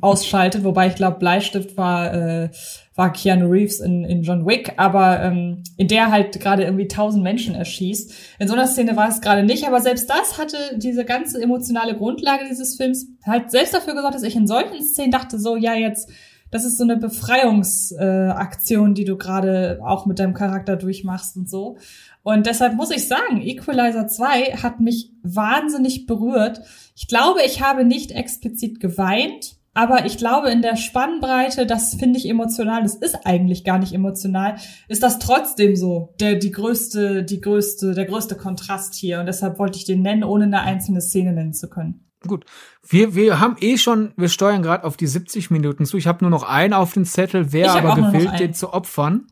ausschaltet, 0.00 0.64
wobei 0.64 0.86
ich 0.88 0.94
glaube, 0.94 1.18
Bleistift 1.18 1.76
war, 1.76 2.14
äh, 2.14 2.48
war 2.94 3.12
Keanu 3.12 3.48
Reeves 3.48 3.80
in, 3.80 4.04
in 4.04 4.22
John 4.22 4.46
Wick, 4.46 4.72
aber 4.76 5.22
ähm, 5.22 5.62
in 5.76 5.88
der 5.88 6.10
halt 6.10 6.40
gerade 6.40 6.64
irgendwie 6.64 6.88
tausend 6.88 7.22
Menschen 7.22 7.54
erschießt. 7.54 8.12
In 8.38 8.48
so 8.48 8.54
einer 8.54 8.66
Szene 8.66 8.96
war 8.96 9.08
es 9.08 9.20
gerade 9.20 9.42
nicht, 9.44 9.66
aber 9.66 9.80
selbst 9.80 10.08
das 10.08 10.38
hatte 10.38 10.56
diese 10.76 11.04
ganze 11.04 11.42
emotionale 11.42 11.94
Grundlage 11.96 12.46
dieses 12.48 12.76
Films 12.76 13.08
halt 13.24 13.50
selbst 13.50 13.74
dafür 13.74 13.94
gesorgt, 13.94 14.14
dass 14.14 14.22
ich 14.22 14.36
in 14.36 14.46
solchen 14.46 14.82
Szenen 14.82 15.10
dachte, 15.10 15.38
so, 15.38 15.56
ja, 15.56 15.74
jetzt, 15.74 16.10
das 16.50 16.64
ist 16.64 16.78
so 16.78 16.84
eine 16.84 16.96
Befreiungsaktion, 16.96 18.90
äh, 18.90 18.94
die 18.94 19.04
du 19.04 19.18
gerade 19.18 19.80
auch 19.84 20.06
mit 20.06 20.18
deinem 20.18 20.32
Charakter 20.32 20.76
durchmachst 20.76 21.36
und 21.36 21.50
so. 21.50 21.76
Und 22.22 22.46
deshalb 22.46 22.74
muss 22.74 22.90
ich 22.90 23.06
sagen, 23.06 23.40
Equalizer 23.40 24.06
2 24.06 24.56
hat 24.62 24.80
mich 24.80 25.12
wahnsinnig 25.22 26.06
berührt. 26.06 26.60
Ich 26.96 27.06
glaube, 27.06 27.40
ich 27.46 27.62
habe 27.62 27.84
nicht 27.84 28.10
explizit 28.12 28.80
geweint, 28.80 29.57
aber 29.78 30.06
ich 30.06 30.18
glaube, 30.18 30.50
in 30.50 30.60
der 30.60 30.74
Spannbreite, 30.74 31.64
das 31.64 31.94
finde 31.94 32.18
ich 32.18 32.28
emotional, 32.28 32.82
das 32.82 32.96
ist 32.96 33.24
eigentlich 33.24 33.62
gar 33.62 33.78
nicht 33.78 33.92
emotional, 33.92 34.56
ist 34.88 35.04
das 35.04 35.20
trotzdem 35.20 35.76
so 35.76 36.16
der, 36.18 36.34
die 36.34 36.50
größte, 36.50 37.22
die 37.22 37.40
größte, 37.40 37.94
der 37.94 38.06
größte 38.06 38.34
Kontrast 38.34 38.96
hier. 38.96 39.20
Und 39.20 39.26
deshalb 39.26 39.60
wollte 39.60 39.78
ich 39.78 39.84
den 39.84 40.02
nennen, 40.02 40.24
ohne 40.24 40.46
eine 40.46 40.62
einzelne 40.62 41.00
Szene 41.00 41.32
nennen 41.32 41.52
zu 41.52 41.70
können. 41.70 42.10
Gut. 42.26 42.44
Wir, 42.88 43.14
wir 43.14 43.38
haben 43.38 43.54
eh 43.60 43.78
schon, 43.78 44.14
wir 44.16 44.28
steuern 44.28 44.62
gerade 44.62 44.82
auf 44.82 44.96
die 44.96 45.06
70 45.06 45.52
Minuten 45.52 45.86
zu. 45.86 45.96
Ich 45.96 46.08
habe 46.08 46.24
nur 46.24 46.30
noch 46.30 46.42
einen 46.42 46.74
auf 46.74 46.94
den 46.94 47.04
Zettel, 47.04 47.52
wäre 47.52 47.70
aber 47.70 47.94
gewillt, 47.94 48.40
den 48.40 48.54
zu 48.54 48.72
opfern 48.72 49.28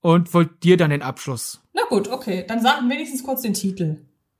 und 0.00 0.32
wollt 0.32 0.62
dir 0.62 0.76
dann 0.76 0.90
den 0.90 1.02
Abschluss. 1.02 1.60
Na 1.74 1.82
gut, 1.88 2.06
okay. 2.06 2.44
Dann 2.46 2.62
sagen 2.62 2.88
wenigstens 2.88 3.24
kurz 3.24 3.42
den 3.42 3.54
Titel. 3.54 3.96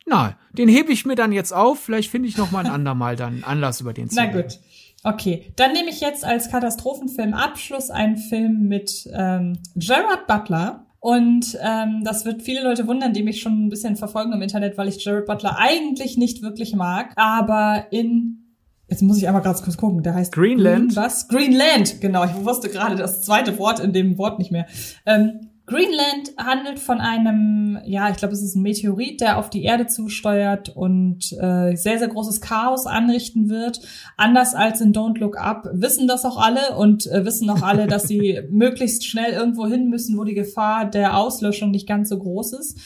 Na, 0.06 0.38
den 0.52 0.68
hebe 0.68 0.92
ich 0.92 1.04
mir 1.04 1.16
dann 1.16 1.32
jetzt 1.32 1.52
auf. 1.52 1.80
Vielleicht 1.80 2.12
finde 2.12 2.28
ich 2.28 2.36
noch 2.36 2.52
mal 2.52 2.64
ein 2.64 2.70
andermal 2.70 3.16
dann 3.16 3.42
Anlass 3.42 3.80
über 3.80 3.92
den 3.92 4.08
zu 4.08 4.14
Na 4.14 4.26
gut. 4.26 4.60
Okay, 5.04 5.52
dann 5.56 5.72
nehme 5.72 5.90
ich 5.90 6.00
jetzt 6.00 6.24
als 6.24 6.50
Katastrophenfilm 6.50 7.34
Abschluss 7.34 7.90
einen 7.90 8.16
Film 8.16 8.68
mit 8.68 9.08
ähm, 9.12 9.58
Gerard 9.76 10.26
Butler. 10.26 10.86
Und 11.00 11.56
ähm, 11.62 12.02
das 12.04 12.24
wird 12.24 12.42
viele 12.42 12.62
Leute 12.64 12.88
wundern, 12.88 13.12
die 13.12 13.22
mich 13.22 13.40
schon 13.40 13.66
ein 13.66 13.68
bisschen 13.68 13.96
verfolgen 13.96 14.32
im 14.32 14.42
Internet, 14.42 14.76
weil 14.76 14.88
ich 14.88 15.02
Gerard 15.02 15.26
Butler 15.26 15.56
eigentlich 15.58 16.16
nicht 16.16 16.42
wirklich 16.42 16.74
mag. 16.74 17.12
Aber 17.16 17.86
in 17.90 18.44
Jetzt 18.90 19.02
muss 19.02 19.18
ich 19.18 19.28
einmal 19.28 19.42
ganz 19.42 19.62
kurz 19.62 19.76
gucken. 19.76 20.02
Der 20.02 20.14
heißt 20.14 20.32
Greenland. 20.32 20.94
Green, 20.94 20.96
was? 20.96 21.28
Greenland. 21.28 22.00
Genau. 22.00 22.24
Ich 22.24 22.34
wusste 22.44 22.70
gerade 22.70 22.96
das 22.96 23.20
zweite 23.20 23.58
Wort 23.58 23.80
in 23.80 23.92
dem 23.92 24.16
Wort 24.16 24.38
nicht 24.38 24.50
mehr. 24.50 24.66
Ähm, 25.04 25.50
Greenland 25.68 26.32
handelt 26.38 26.78
von 26.78 26.98
einem, 26.98 27.78
ja, 27.84 28.08
ich 28.08 28.16
glaube, 28.16 28.32
es 28.32 28.42
ist 28.42 28.56
ein 28.56 28.62
Meteorit, 28.62 29.20
der 29.20 29.38
auf 29.38 29.50
die 29.50 29.64
Erde 29.64 29.86
zusteuert 29.86 30.74
und 30.74 31.30
äh, 31.32 31.76
sehr, 31.76 31.98
sehr 31.98 32.08
großes 32.08 32.40
Chaos 32.40 32.86
anrichten 32.86 33.50
wird. 33.50 33.80
Anders 34.16 34.54
als 34.54 34.80
in 34.80 34.94
Don't 34.94 35.18
Look 35.18 35.38
Up 35.38 35.68
wissen 35.72 36.08
das 36.08 36.24
auch 36.24 36.38
alle 36.38 36.74
und 36.76 37.06
äh, 37.08 37.26
wissen 37.26 37.50
auch 37.50 37.62
alle, 37.62 37.86
dass 37.86 38.04
sie 38.04 38.40
möglichst 38.50 39.06
schnell 39.06 39.32
irgendwo 39.32 39.66
hin 39.66 39.90
müssen, 39.90 40.16
wo 40.16 40.24
die 40.24 40.34
Gefahr 40.34 40.86
der 40.86 41.18
Auslöschung 41.18 41.70
nicht 41.70 41.86
ganz 41.86 42.08
so 42.08 42.18
groß 42.18 42.54
ist. 42.54 42.78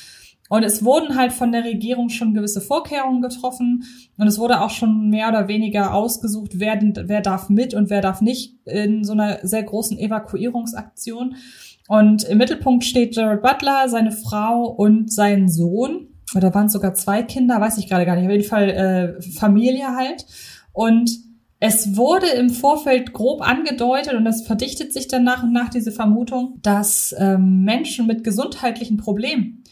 Und 0.48 0.64
es 0.64 0.84
wurden 0.84 1.16
halt 1.16 1.32
von 1.32 1.50
der 1.50 1.64
Regierung 1.64 2.10
schon 2.10 2.34
gewisse 2.34 2.60
Vorkehrungen 2.60 3.22
getroffen 3.22 3.84
und 4.18 4.26
es 4.26 4.38
wurde 4.38 4.60
auch 4.60 4.68
schon 4.68 5.08
mehr 5.08 5.28
oder 5.28 5.48
weniger 5.48 5.94
ausgesucht, 5.94 6.50
wer, 6.56 6.78
wer 6.82 7.22
darf 7.22 7.48
mit 7.48 7.72
und 7.72 7.88
wer 7.88 8.02
darf 8.02 8.20
nicht 8.20 8.56
in 8.66 9.02
so 9.02 9.12
einer 9.12 9.38
sehr 9.44 9.62
großen 9.62 9.98
Evakuierungsaktion. 9.98 11.36
Und 11.88 12.24
im 12.24 12.38
Mittelpunkt 12.38 12.84
steht 12.84 13.16
Jared 13.16 13.42
Butler, 13.42 13.88
seine 13.88 14.12
Frau 14.12 14.66
und 14.66 15.12
sein 15.12 15.48
Sohn. 15.48 16.08
Oder 16.34 16.54
waren 16.54 16.66
es 16.66 16.72
sogar 16.72 16.94
zwei 16.94 17.22
Kinder, 17.22 17.60
weiß 17.60 17.78
ich 17.78 17.88
gerade 17.88 18.06
gar 18.06 18.16
nicht. 18.16 18.26
Auf 18.26 18.32
jeden 18.32 18.44
Fall 18.44 18.70
äh, 18.70 19.22
Familie 19.22 19.94
halt. 19.94 20.26
Und 20.72 21.10
es 21.64 21.96
wurde 21.96 22.26
im 22.26 22.50
Vorfeld 22.50 23.12
grob 23.12 23.40
angedeutet 23.40 24.14
und 24.14 24.26
es 24.26 24.42
verdichtet 24.42 24.92
sich 24.92 25.06
dann 25.06 25.22
nach 25.22 25.44
und 25.44 25.52
nach 25.52 25.68
diese 25.68 25.92
Vermutung, 25.92 26.58
dass 26.62 27.14
ähm, 27.16 27.62
Menschen 27.62 28.08
mit 28.08 28.24
gesundheitlichen 28.24 28.96
Problemen 28.96 29.62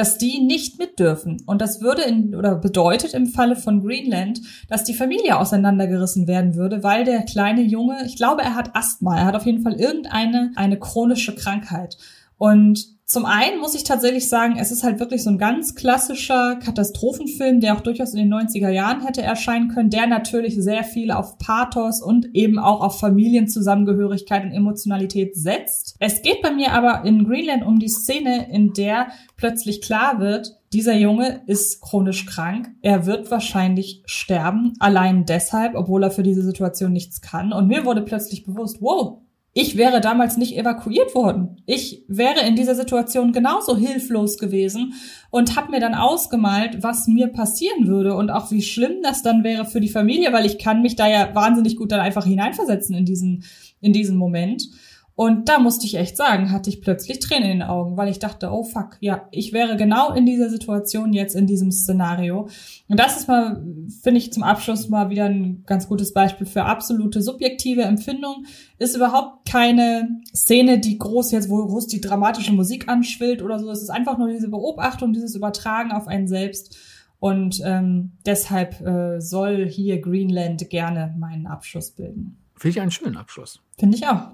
dass 0.00 0.16
die 0.16 0.40
nicht 0.40 0.78
mit 0.78 0.98
dürfen. 0.98 1.42
Und 1.44 1.60
das 1.60 1.82
würde 1.82 2.00
in, 2.00 2.34
oder 2.34 2.54
bedeutet 2.54 3.12
im 3.12 3.26
Falle 3.26 3.54
von 3.54 3.82
Greenland, 3.82 4.40
dass 4.66 4.82
die 4.82 4.94
Familie 4.94 5.38
auseinandergerissen 5.38 6.26
werden 6.26 6.54
würde, 6.54 6.82
weil 6.82 7.04
der 7.04 7.20
kleine 7.24 7.60
Junge, 7.60 8.06
ich 8.06 8.16
glaube, 8.16 8.40
er 8.40 8.54
hat 8.54 8.74
Asthma, 8.74 9.18
er 9.18 9.26
hat 9.26 9.36
auf 9.36 9.44
jeden 9.44 9.62
Fall 9.62 9.74
irgendeine, 9.74 10.52
eine 10.56 10.78
chronische 10.78 11.34
Krankheit. 11.34 11.98
Und 12.38 12.99
zum 13.10 13.24
einen 13.24 13.58
muss 13.58 13.74
ich 13.74 13.82
tatsächlich 13.82 14.28
sagen, 14.28 14.54
es 14.56 14.70
ist 14.70 14.84
halt 14.84 15.00
wirklich 15.00 15.24
so 15.24 15.30
ein 15.30 15.38
ganz 15.38 15.74
klassischer 15.74 16.54
Katastrophenfilm, 16.62 17.58
der 17.58 17.74
auch 17.74 17.80
durchaus 17.80 18.14
in 18.14 18.18
den 18.18 18.32
90er 18.32 18.68
Jahren 18.68 19.04
hätte 19.04 19.20
erscheinen 19.20 19.66
können, 19.66 19.90
der 19.90 20.06
natürlich 20.06 20.54
sehr 20.54 20.84
viel 20.84 21.10
auf 21.10 21.36
Pathos 21.38 22.00
und 22.00 22.28
eben 22.34 22.60
auch 22.60 22.80
auf 22.80 23.00
Familienzusammengehörigkeit 23.00 24.44
und 24.44 24.52
Emotionalität 24.52 25.34
setzt. 25.34 25.96
Es 25.98 26.22
geht 26.22 26.40
bei 26.40 26.52
mir 26.52 26.70
aber 26.70 27.04
in 27.04 27.24
Greenland 27.24 27.66
um 27.66 27.80
die 27.80 27.88
Szene, 27.88 28.48
in 28.48 28.74
der 28.74 29.08
plötzlich 29.36 29.82
klar 29.82 30.20
wird, 30.20 30.60
dieser 30.72 30.94
Junge 30.94 31.42
ist 31.46 31.80
chronisch 31.80 32.26
krank. 32.26 32.68
Er 32.80 33.06
wird 33.06 33.28
wahrscheinlich 33.32 34.04
sterben, 34.06 34.74
allein 34.78 35.24
deshalb, 35.24 35.74
obwohl 35.74 36.04
er 36.04 36.12
für 36.12 36.22
diese 36.22 36.42
Situation 36.42 36.92
nichts 36.92 37.20
kann. 37.20 37.52
Und 37.52 37.66
mir 37.66 37.84
wurde 37.84 38.02
plötzlich 38.02 38.44
bewusst, 38.44 38.80
wow, 38.80 39.18
ich 39.52 39.76
wäre 39.76 40.00
damals 40.00 40.36
nicht 40.36 40.56
evakuiert 40.56 41.14
worden. 41.14 41.62
Ich 41.66 42.04
wäre 42.06 42.46
in 42.46 42.54
dieser 42.54 42.76
Situation 42.76 43.32
genauso 43.32 43.76
hilflos 43.76 44.38
gewesen 44.38 44.94
und 45.30 45.56
habe 45.56 45.72
mir 45.72 45.80
dann 45.80 45.94
ausgemalt, 45.94 46.82
was 46.82 47.08
mir 47.08 47.28
passieren 47.28 47.88
würde 47.88 48.14
und 48.14 48.30
auch 48.30 48.52
wie 48.52 48.62
schlimm 48.62 49.02
das 49.02 49.22
dann 49.22 49.42
wäre 49.42 49.64
für 49.64 49.80
die 49.80 49.88
Familie, 49.88 50.32
weil 50.32 50.46
ich 50.46 50.58
kann 50.58 50.82
mich 50.82 50.94
da 50.94 51.08
ja 51.08 51.34
wahnsinnig 51.34 51.76
gut 51.76 51.90
dann 51.90 52.00
einfach 52.00 52.24
hineinversetzen 52.24 52.94
in 52.94 53.04
diesen 53.04 53.44
in 53.80 53.92
diesen 53.92 54.16
Moment. 54.16 54.68
Und 55.14 55.50
da 55.50 55.58
musste 55.58 55.84
ich 55.84 55.96
echt 55.96 56.16
sagen, 56.16 56.50
hatte 56.50 56.70
ich 56.70 56.80
plötzlich 56.80 57.18
Tränen 57.18 57.50
in 57.50 57.58
den 57.58 57.68
Augen, 57.68 57.98
weil 57.98 58.08
ich 58.08 58.18
dachte, 58.18 58.50
oh 58.50 58.64
fuck, 58.64 58.96
ja, 59.00 59.28
ich 59.30 59.52
wäre 59.52 59.76
genau 59.76 60.14
in 60.14 60.24
dieser 60.24 60.48
Situation 60.48 61.12
jetzt 61.12 61.36
in 61.36 61.46
diesem 61.46 61.70
Szenario. 61.72 62.48
Und 62.88 62.98
das 62.98 63.18
ist 63.18 63.28
mal, 63.28 63.62
finde 64.02 64.18
ich 64.18 64.32
zum 64.32 64.42
Abschluss 64.42 64.88
mal 64.88 65.10
wieder 65.10 65.26
ein 65.26 65.62
ganz 65.66 65.88
gutes 65.88 66.14
Beispiel 66.14 66.46
für 66.46 66.64
absolute 66.64 67.20
subjektive 67.20 67.82
Empfindung. 67.82 68.46
Ist 68.78 68.96
überhaupt 68.96 69.46
keine 69.46 70.08
Szene, 70.34 70.78
die 70.78 70.96
groß 70.96 71.32
jetzt, 71.32 71.50
wo 71.50 71.66
groß 71.66 71.86
die 71.86 72.00
dramatische 72.00 72.54
Musik 72.54 72.88
anschwillt 72.88 73.42
oder 73.42 73.58
so. 73.58 73.70
Es 73.70 73.82
ist 73.82 73.90
einfach 73.90 74.16
nur 74.16 74.28
diese 74.28 74.48
Beobachtung, 74.48 75.12
dieses 75.12 75.34
Übertragen 75.34 75.92
auf 75.92 76.08
einen 76.08 76.28
selbst. 76.28 76.78
Und 77.18 77.60
ähm, 77.62 78.12
deshalb 78.24 78.80
äh, 78.80 79.20
soll 79.20 79.68
hier 79.68 80.00
Greenland 80.00 80.70
gerne 80.70 81.14
meinen 81.18 81.46
Abschluss 81.46 81.90
bilden. 81.90 82.39
Finde 82.60 82.76
ich 82.76 82.80
einen 82.82 82.90
schönen 82.90 83.16
Abschluss. 83.16 83.62
Finde 83.78 83.96
ich 83.96 84.06
auch. 84.06 84.32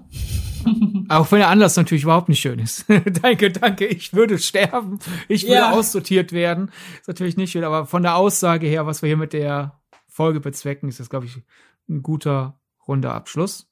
Auch 1.07 1.31
wenn 1.31 1.39
der 1.39 1.47
Anlass 1.47 1.77
natürlich 1.77 2.03
überhaupt 2.03 2.27
nicht 2.27 2.41
schön 2.41 2.59
ist. 2.59 2.85
danke, 3.21 3.53
danke, 3.53 3.85
ich 3.85 4.13
würde 4.13 4.37
sterben. 4.37 4.99
Ich 5.29 5.43
würde 5.43 5.53
ja. 5.53 5.71
aussortiert 5.71 6.33
werden. 6.33 6.69
Ist 6.99 7.07
natürlich 7.07 7.37
nicht 7.37 7.51
schön, 7.51 7.63
aber 7.63 7.85
von 7.85 8.03
der 8.03 8.17
Aussage 8.17 8.67
her, 8.67 8.85
was 8.85 9.01
wir 9.01 9.07
hier 9.07 9.15
mit 9.15 9.31
der 9.31 9.79
Folge 10.09 10.41
bezwecken, 10.41 10.89
ist 10.89 10.99
das, 10.99 11.09
glaube 11.09 11.25
ich, 11.25 11.41
ein 11.87 12.03
guter, 12.03 12.59
runder 12.85 13.13
Abschluss. 13.13 13.69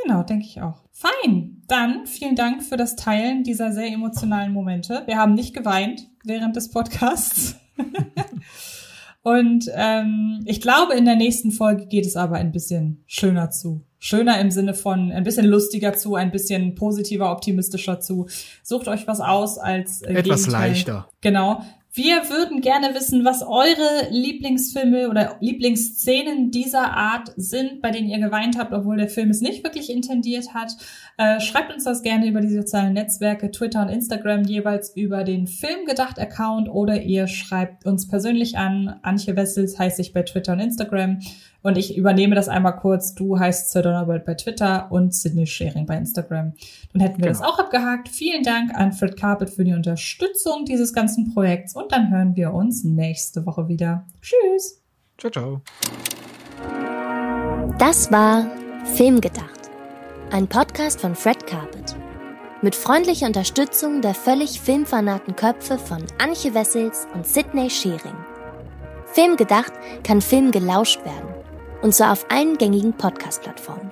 Genau, 0.00 0.22
denke 0.22 0.46
ich 0.46 0.62
auch. 0.62 0.84
Fein. 0.92 1.62
Dann 1.66 2.06
vielen 2.06 2.36
Dank 2.36 2.62
für 2.62 2.76
das 2.76 2.94
Teilen 2.94 3.42
dieser 3.42 3.72
sehr 3.72 3.88
emotionalen 3.88 4.52
Momente. 4.52 5.02
Wir 5.06 5.18
haben 5.18 5.34
nicht 5.34 5.54
geweint 5.54 6.06
während 6.22 6.54
des 6.54 6.70
Podcasts. 6.70 7.56
Und 9.22 9.68
ähm, 9.74 10.42
ich 10.46 10.60
glaube, 10.60 10.94
in 10.94 11.04
der 11.04 11.16
nächsten 11.16 11.50
Folge 11.50 11.86
geht 11.86 12.06
es 12.06 12.14
aber 12.14 12.36
ein 12.36 12.52
bisschen 12.52 13.02
schöner 13.06 13.50
zu. 13.50 13.87
Schöner 13.98 14.40
im 14.40 14.50
Sinne 14.50 14.74
von 14.74 15.10
ein 15.12 15.24
bisschen 15.24 15.46
lustiger 15.46 15.94
zu, 15.94 16.14
ein 16.14 16.30
bisschen 16.30 16.74
positiver, 16.74 17.32
optimistischer 17.32 18.00
zu. 18.00 18.26
Sucht 18.62 18.88
euch 18.88 19.06
was 19.06 19.20
aus 19.20 19.58
als 19.58 20.02
äh, 20.02 20.14
etwas 20.14 20.44
Gegenteil. 20.44 20.68
leichter. 20.68 21.08
Genau. 21.20 21.62
Wir 21.98 22.30
würden 22.30 22.60
gerne 22.60 22.94
wissen, 22.94 23.24
was 23.24 23.42
eure 23.42 24.10
Lieblingsfilme 24.10 25.08
oder 25.08 25.36
Lieblingsszenen 25.40 26.50
dieser 26.52 26.92
Art 26.92 27.32
sind, 27.36 27.80
bei 27.80 27.90
denen 27.90 28.08
ihr 28.08 28.20
geweint 28.20 28.56
habt, 28.56 28.72
obwohl 28.72 28.98
der 28.98 29.08
Film 29.08 29.30
es 29.30 29.40
nicht 29.40 29.64
wirklich 29.64 29.90
intendiert 29.90 30.54
hat. 30.54 30.70
Äh, 31.16 31.40
schreibt 31.40 31.72
uns 31.72 31.84
das 31.84 32.02
gerne 32.02 32.28
über 32.28 32.40
die 32.40 32.54
sozialen 32.54 32.92
Netzwerke, 32.92 33.50
Twitter 33.50 33.82
und 33.82 33.88
Instagram, 33.88 34.44
jeweils 34.44 34.94
über 34.96 35.24
den 35.24 35.46
Filmgedacht-Account 35.48 36.68
oder 36.68 37.02
ihr 37.02 37.26
schreibt 37.26 37.84
uns 37.86 38.06
persönlich 38.06 38.58
an. 38.58 39.00
Antje 39.02 39.34
Wessels 39.34 39.76
heißt 39.78 39.98
ich 39.98 40.12
bei 40.12 40.22
Twitter 40.22 40.52
und 40.52 40.60
Instagram. 40.60 41.18
Und 41.62 41.76
ich 41.76 41.96
übernehme 41.96 42.34
das 42.34 42.48
einmal 42.48 42.76
kurz. 42.76 43.14
Du 43.14 43.38
heißt 43.38 43.72
Sir 43.72 43.82
Donnerbold 43.82 44.24
bei 44.24 44.34
Twitter 44.34 44.90
und 44.90 45.12
Sydney 45.12 45.46
Sharing 45.46 45.86
bei 45.86 45.96
Instagram. 45.96 46.52
Dann 46.92 47.02
hätten 47.02 47.18
wir 47.18 47.26
genau. 47.26 47.38
das 47.40 47.42
auch 47.42 47.58
abgehakt. 47.58 48.08
Vielen 48.08 48.44
Dank 48.44 48.74
an 48.74 48.92
Fred 48.92 49.16
Carpet 49.16 49.50
für 49.50 49.64
die 49.64 49.72
Unterstützung 49.72 50.64
dieses 50.64 50.92
ganzen 50.92 51.34
Projekts. 51.34 51.74
Und 51.74 51.90
dann 51.90 52.10
hören 52.10 52.36
wir 52.36 52.54
uns 52.54 52.84
nächste 52.84 53.44
Woche 53.44 53.68
wieder. 53.68 54.06
Tschüss. 54.22 54.80
Ciao, 55.18 55.30
ciao. 55.32 55.60
Das 57.78 58.10
war 58.12 58.46
Filmgedacht. 58.94 59.70
Ein 60.30 60.46
Podcast 60.46 61.00
von 61.00 61.16
Fred 61.16 61.44
Carpet. 61.46 61.96
Mit 62.62 62.74
freundlicher 62.74 63.26
Unterstützung 63.26 64.00
der 64.00 64.14
völlig 64.14 64.60
filmfanaten 64.60 65.34
Köpfe 65.34 65.78
von 65.78 66.04
Anche 66.18 66.54
Wessels 66.54 67.06
und 67.14 67.26
Sydney 67.26 67.68
Schering. 67.68 68.16
Filmgedacht 69.06 69.72
kann 70.04 70.20
Film 70.20 70.50
gelauscht 70.50 71.04
werden 71.04 71.37
und 71.82 71.94
zwar 71.94 72.12
auf 72.12 72.26
allen 72.30 72.58
gängigen 72.58 72.92
Podcast-Plattformen. 72.92 73.87